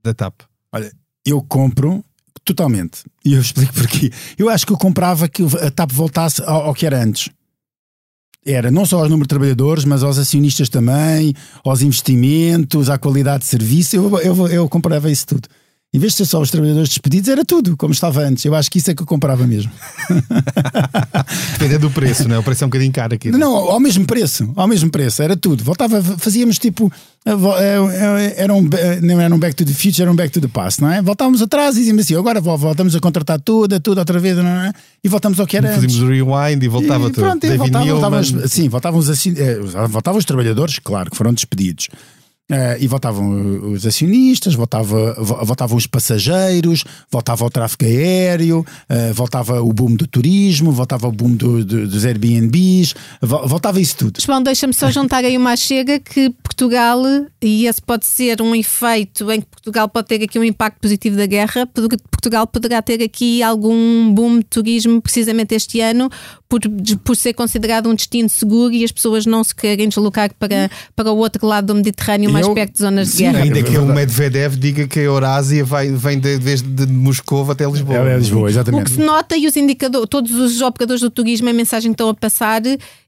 da 0.03 0.13
TAP? 0.13 0.41
Olha, 0.71 0.91
eu 1.25 1.41
compro 1.41 2.03
totalmente. 2.45 3.03
E 3.25 3.33
eu 3.33 3.41
explico 3.41 3.73
porquê. 3.73 4.11
Eu 4.37 4.49
acho 4.49 4.67
que 4.67 4.71
eu 4.71 4.77
comprava 4.77 5.27
que 5.27 5.43
a 5.43 5.71
TAP 5.71 5.91
voltasse 5.91 6.43
ao, 6.43 6.65
ao 6.67 6.73
que 6.75 6.85
era 6.85 7.03
antes. 7.03 7.29
Era 8.45 8.69
não 8.69 8.85
só 8.85 8.99
aos 8.99 9.09
números 9.09 9.25
de 9.25 9.29
trabalhadores, 9.29 9.85
mas 9.85 10.03
aos 10.03 10.17
acionistas 10.17 10.69
também, 10.69 11.33
aos 11.63 11.81
investimentos, 11.81 12.89
à 12.89 12.97
qualidade 12.99 13.43
de 13.43 13.49
serviço. 13.49 13.95
Eu, 13.95 14.19
eu, 14.19 14.47
eu 14.47 14.69
comprava 14.69 15.11
isso 15.11 15.25
tudo. 15.25 15.47
Em 15.93 15.99
vez 15.99 16.13
de 16.13 16.17
ser 16.19 16.25
só 16.25 16.39
os 16.41 16.49
trabalhadores 16.49 16.87
despedidos, 16.89 17.27
era 17.29 17.43
tudo, 17.43 17.75
como 17.75 17.91
estava 17.93 18.21
antes. 18.21 18.45
Eu 18.45 18.55
acho 18.55 18.71
que 18.71 18.77
isso 18.77 18.89
é 18.91 18.95
que 18.95 19.01
eu 19.01 19.05
comprava 19.05 19.45
mesmo. 19.45 19.69
Depende 21.53 21.77
do 21.79 21.89
preço, 21.91 22.27
não 22.27 22.35
é? 22.35 22.39
O 22.39 22.43
preço 22.43 22.63
é 22.63 22.67
um 22.67 22.69
bocadinho 22.69 22.91
caro 22.91 23.13
aqui. 23.13 23.29
Não, 23.31 23.53
ao 23.55 23.79
mesmo 23.79 24.05
preço, 24.05 24.51
ao 24.55 24.67
mesmo 24.67 24.89
preço, 24.89 25.21
era 25.21 25.35
tudo. 25.35 25.63
Voltava, 25.63 26.01
fazíamos 26.17 26.57
tipo. 26.57 26.91
eh, 27.25 27.31
eh, 27.31 27.35
eh, 27.37 28.33
Era 28.37 28.53
um, 28.53 28.67
não 29.01 29.19
era 29.19 29.33
um 29.33 29.37
back 29.39 29.55
to 29.55 29.65
the 29.65 29.73
future, 29.73 30.01
era 30.03 30.11
um 30.11 30.15
back 30.15 30.31
to 30.31 30.39
the 30.41 30.47
past, 30.47 30.81
não 30.81 30.91
é? 30.91 31.01
Voltávamos 31.01 31.41
atrás 31.41 31.75
e 31.75 31.79
dizíamos 31.79 32.03
assim: 32.05 32.15
agora 32.15 32.39
vo- 32.39 32.57
voltamos 32.57 32.95
a 32.95 32.99
contratar 32.99 33.39
tudo, 33.41 33.79
tudo 33.79 33.97
outra 33.99 34.19
vez, 34.19 34.37
não 34.37 34.45
é? 34.45 34.71
E 35.03 35.09
voltamos 35.09 35.39
ao 35.39 35.45
que 35.47 35.57
era. 35.57 35.73
Fazíamos 35.73 35.99
rewind 35.99 36.63
e 36.63 36.67
voltava 36.67 37.07
E 37.07 37.11
tudo. 37.11 37.23
pronto, 37.25 37.45
e 37.45 37.57
voltavam 37.57 38.19
os- 38.19 38.51
sim, 38.51 38.69
voltavam 38.69 38.99
os, 38.99 39.25
eh, 39.27 39.59
voltavam 39.89 40.19
os 40.19 40.25
trabalhadores, 40.25 40.79
claro, 40.79 41.11
que 41.11 41.17
foram 41.17 41.33
despedidos. 41.33 41.89
Eh, 42.53 42.79
e 42.81 42.87
voltavam 42.87 43.71
os 43.71 43.85
acionistas, 43.85 44.53
voltava, 44.55 45.13
vo- 45.17 45.45
voltavam 45.45 45.77
os 45.77 45.87
passageiros, 45.87 46.83
voltava 47.09 47.45
o 47.45 47.49
tráfego 47.49 47.85
aéreo, 47.85 48.65
eh, 48.89 49.13
voltava 49.13 49.61
o 49.61 49.71
boom 49.71 49.95
do 49.95 50.05
turismo, 50.05 50.69
voltava 50.69 51.07
o 51.07 51.11
boom 51.13 51.33
do- 51.35 51.63
do- 51.63 51.87
dos 51.87 52.03
Airbnbs, 52.05 52.93
vo- 53.21 53.47
voltava 53.47 53.79
isso 53.79 53.95
tudo. 53.95 54.19
João, 54.21 54.43
deixa-me 54.43 54.73
só 54.73 54.91
juntar 54.91 55.23
aí 55.23 55.37
uma 55.37 55.55
chega 55.55 55.97
que 55.97 56.29
Portugal, 56.43 57.01
e 57.41 57.67
esse 57.67 57.81
pode 57.81 58.05
ser 58.05 58.41
um 58.41 58.53
efeito 58.53 59.31
em 59.31 59.39
que 59.39 59.47
Portugal 59.47 59.87
pode 59.87 60.07
ter 60.09 60.21
aqui 60.21 60.37
um 60.37 60.43
impacto 60.43 60.79
positivo 60.81 61.15
da 61.15 61.25
guerra, 61.25 61.65
Portugal 62.11 62.45
poderá 62.45 62.81
ter 62.81 63.01
aqui 63.01 63.41
algum 63.41 64.13
boom 64.13 64.39
de 64.39 64.45
turismo 64.45 65.01
precisamente 65.01 65.55
este 65.55 65.79
ano, 65.79 66.09
por, 66.49 66.59
por 67.03 67.15
ser 67.15 67.33
considerado 67.33 67.87
um 67.89 67.95
destino 67.95 68.27
seguro 68.27 68.73
e 68.73 68.83
as 68.83 68.91
pessoas 68.91 69.25
não 69.25 69.41
se 69.43 69.55
querem 69.55 69.87
deslocar 69.87 70.31
para, 70.37 70.69
para 70.95 71.11
o 71.11 71.17
outro 71.17 71.47
lado 71.47 71.67
do 71.67 71.75
Mediterrâneo, 71.75 72.29
Eu- 72.47 72.53
perto 72.53 72.73
de 72.73 72.79
zonas 72.79 73.07
de 73.09 73.13
sim, 73.15 73.23
guerra. 73.23 73.43
Ainda 73.43 73.59
É 73.59 73.63
que 73.63 73.77
o. 73.77 73.85
Medvedev 73.85 74.55
diga 74.55 74.87
que 74.87 74.99
a 74.99 75.03
Eurásia 75.03 75.63
vai, 75.65 75.89
vem 75.91 76.19
de, 76.19 76.37
desde 76.37 76.67
de 76.67 76.87
Moscou 76.87 77.49
até 77.51 77.65
Lisboa. 77.65 78.09
É, 78.09 78.13
é 78.13 78.17
Lisboa, 78.17 78.43
O 78.43 78.49
exatamente. 78.49 78.85
que 78.85 78.91
se 78.91 78.99
nota 78.99 79.35
e 79.37 79.47
os 79.47 79.55
indicadores, 79.55 80.07
todos 80.09 80.31
os 80.31 80.61
operadores 80.61 81.01
do 81.01 81.09
turismo, 81.09 81.49
a 81.49 81.53
mensagem 81.53 81.91
que 81.91 81.95
estão 81.95 82.09
a 82.09 82.13
passar 82.13 82.61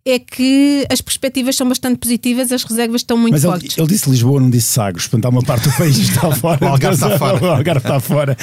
é 0.06 0.20
que 0.20 0.86
as 0.92 1.00
perspectivas 1.00 1.56
são 1.56 1.68
bastante 1.70 1.98
positivas, 1.98 2.52
as 2.52 2.64
reservas 2.66 3.00
estão 3.02 3.16
muito 3.18 3.34
Mas 3.36 3.44
ele, 3.46 3.52
fortes. 3.54 3.78
ele 3.78 3.88
disse 3.88 4.10
Lisboa, 4.10 4.40
não 4.42 4.50
disse 4.50 4.68
Sagres, 4.68 5.08
portanto 5.08 5.26
há 5.26 5.30
uma 5.30 5.42
parte 5.44 5.70
do 5.70 5.76
país 5.78 5.96
que 5.96 6.02
está 6.02 6.30
fora. 6.36 6.66
O 6.66 6.68
Algarve 6.68 6.96
está 6.96 7.18
fora. 7.18 7.42
O 7.44 7.48
Algarve 7.48 7.80
está 7.80 8.00
fora. 8.02 8.38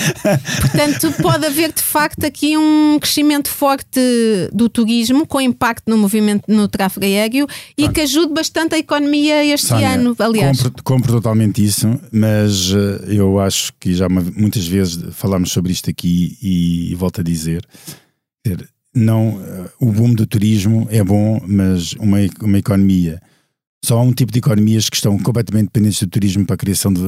Portanto, 0.60 1.12
pode 1.22 1.46
haver 1.46 1.72
de 1.72 1.82
facto 1.82 2.24
aqui 2.24 2.56
um 2.56 2.98
crescimento 2.98 3.48
forte 3.50 4.00
do 4.52 4.68
turismo 4.68 5.26
com 5.26 5.40
impacto 5.40 5.84
no 5.88 5.98
movimento 5.98 6.44
no 6.48 6.66
tráfego 6.68 7.04
aéreo 7.04 7.46
e 7.76 7.88
que 7.88 8.00
ajude 8.00 8.32
bastante 8.32 8.74
a 8.74 8.78
economia 8.78 9.44
este 9.44 9.66
Sónia, 9.68 9.90
ano. 9.90 10.16
Aliás, 10.18 10.62
Compro, 10.62 10.79
compro 10.84 11.12
totalmente 11.12 11.64
isso, 11.64 11.86
mas 12.12 12.72
eh, 12.72 13.14
eu 13.16 13.38
acho 13.40 13.72
que 13.78 13.94
já 13.94 14.08
muitas 14.08 14.66
vezes 14.66 14.98
falámos 15.14 15.50
sobre 15.52 15.72
isto 15.72 15.88
aqui 15.90 16.36
e, 16.42 16.94
volto 16.94 17.20
a 17.20 17.24
dizer: 17.24 17.66
não, 18.94 19.40
eh, 19.44 19.70
o 19.80 19.92
boom 19.92 20.14
do 20.14 20.26
turismo 20.26 20.86
é 20.90 21.02
bom, 21.02 21.40
mas 21.46 21.92
uma, 21.94 22.20
e- 22.22 22.30
uma 22.40 22.58
economia. 22.58 23.20
Só 23.82 23.96
há 23.98 24.02
um 24.02 24.12
tipo 24.12 24.30
de 24.30 24.38
economias 24.40 24.90
que 24.90 24.96
estão 24.96 25.18
completamente 25.18 25.64
dependentes 25.68 26.00
do 26.02 26.06
turismo 26.06 26.44
para 26.44 26.52
a 26.54 26.58
criação 26.58 26.92
de, 26.92 27.00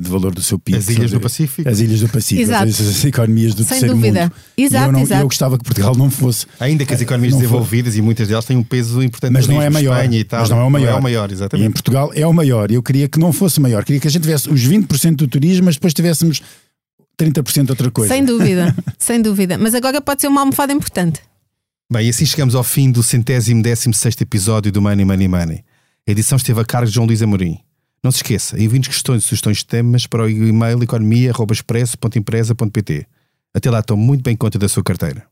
de 0.00 0.08
valor 0.08 0.32
do 0.32 0.40
seu 0.40 0.60
PIB. 0.60 0.78
As 0.78 0.88
ilhas 0.88 1.10
do 1.10 1.18
Pacífico. 1.20 1.68
As 1.68 1.80
ilhas 1.80 2.00
do 2.00 2.08
Pacífico, 2.08 2.42
Exato. 2.42 2.68
as, 2.68 2.80
as 2.80 3.04
economias 3.04 3.52
do 3.52 3.62
sem 3.64 3.68
terceiro 3.70 3.94
dúvida. 3.96 4.22
mundo. 4.22 4.32
Exato, 4.56 4.86
eu, 4.86 4.92
não- 4.92 5.00
exato. 5.00 5.22
eu 5.22 5.26
gostava 5.26 5.58
que 5.58 5.64
Portugal 5.64 5.96
não 5.96 6.08
fosse. 6.08 6.46
Ainda 6.60 6.86
que 6.86 6.94
as 6.94 7.00
economias 7.00 7.32
Não 7.32 7.40
foi. 7.40 7.48
desenvolvidas 7.48 7.96
e 7.96 8.02
muitas 8.02 8.28
delas 8.28 8.44
têm 8.44 8.56
um 8.56 8.62
peso 8.62 9.02
importante 9.02 9.32
Mas 9.32 9.48
não 9.48 9.60
é 9.60 9.68
maior. 9.68 9.96
Espanha 9.96 10.20
e 10.20 10.24
tal. 10.24 10.40
Mas 10.40 10.50
não 10.50 10.60
é 10.60 10.64
o 10.64 10.70
maior. 10.70 10.86
Não 10.90 10.96
é 10.96 11.00
o 11.00 11.02
maior, 11.02 11.28
E 11.28 11.32
em 11.32 11.34
exatamente. 11.34 11.72
Portugal 11.72 12.12
é 12.14 12.24
o 12.26 12.32
maior. 12.32 12.70
Eu 12.70 12.82
queria 12.82 13.08
que 13.08 13.18
não 13.18 13.32
fosse 13.32 13.58
maior. 13.60 13.84
Queria 13.84 14.00
que 14.00 14.06
a 14.06 14.10
gente 14.10 14.22
tivesse 14.22 14.48
os 14.48 14.60
20% 14.60 15.16
do 15.16 15.26
turismo, 15.26 15.64
mas 15.64 15.74
depois 15.74 15.92
tivéssemos 15.92 16.40
30% 17.20 17.64
de 17.64 17.70
outra 17.72 17.90
coisa. 17.90 18.14
sem 18.14 18.24
dúvida, 18.24 18.74
sem 18.96 19.20
dúvida. 19.20 19.58
Mas 19.58 19.74
agora 19.74 20.00
pode 20.00 20.20
ser 20.20 20.28
uma 20.28 20.42
almofada 20.42 20.72
importante. 20.72 21.20
Bem, 21.92 22.06
e 22.06 22.10
assim 22.10 22.24
chegamos 22.24 22.54
ao 22.54 22.62
fim 22.62 22.88
do 22.92 23.02
centésimo 23.02 23.60
décimo 23.64 23.92
sexto 23.92 24.22
episódio 24.22 24.70
do 24.70 24.80
Money 24.80 25.04
Money 25.04 25.26
Money. 25.26 25.64
A 26.10 26.12
edição 26.12 26.36
esteve 26.36 26.60
a 26.60 26.64
cargo 26.64 26.88
de 26.88 26.92
João 26.92 27.06
Luís 27.06 27.22
Amorim. 27.22 27.60
Não 28.02 28.10
se 28.10 28.16
esqueça, 28.16 28.60
envie-nos 28.60 28.88
questões 28.88 29.22
e 29.22 29.26
sugestões 29.26 29.58
de 29.58 29.66
temas 29.66 30.08
para 30.08 30.24
o 30.24 30.28
e-mail 30.28 30.82
economia.expresso.empresa.pt. 30.82 33.06
Até 33.54 33.70
lá, 33.70 33.80
tome 33.80 34.02
muito 34.02 34.24
bem 34.24 34.36
conta 34.36 34.58
da 34.58 34.68
sua 34.68 34.82
carteira. 34.82 35.24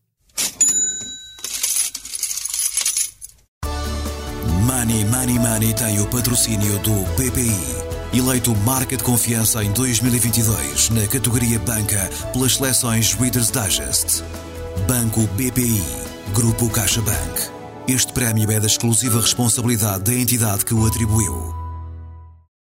Money 4.63 5.05
Money 5.07 5.41
Money 5.41 5.75
tem 5.75 6.01
o 6.01 6.07
patrocínio 6.07 6.79
do 6.79 6.95
BPI. 7.17 8.17
Eleito 8.17 8.55
marca 8.59 8.97
de 8.97 9.03
confiança 9.03 9.65
em 9.65 9.73
2022 9.73 10.91
na 10.91 11.09
categoria 11.09 11.59
Banca 11.59 12.09
pelas 12.33 12.55
seleções 12.55 13.15
Reader's 13.15 13.51
Digest. 13.51 14.23
Banco 14.87 15.23
BPI. 15.35 15.83
Grupo 16.33 16.71
CaixaBank. 16.71 17.58
Este 17.89 18.13
prémio 18.13 18.51
é 18.51 18.61
da 18.61 18.67
exclusiva 18.67 19.19
responsabilidade 19.19 20.05
da 20.05 20.15
entidade 20.15 20.63
que 20.63 20.75
o 20.75 20.87
atribuiu. 20.87 21.58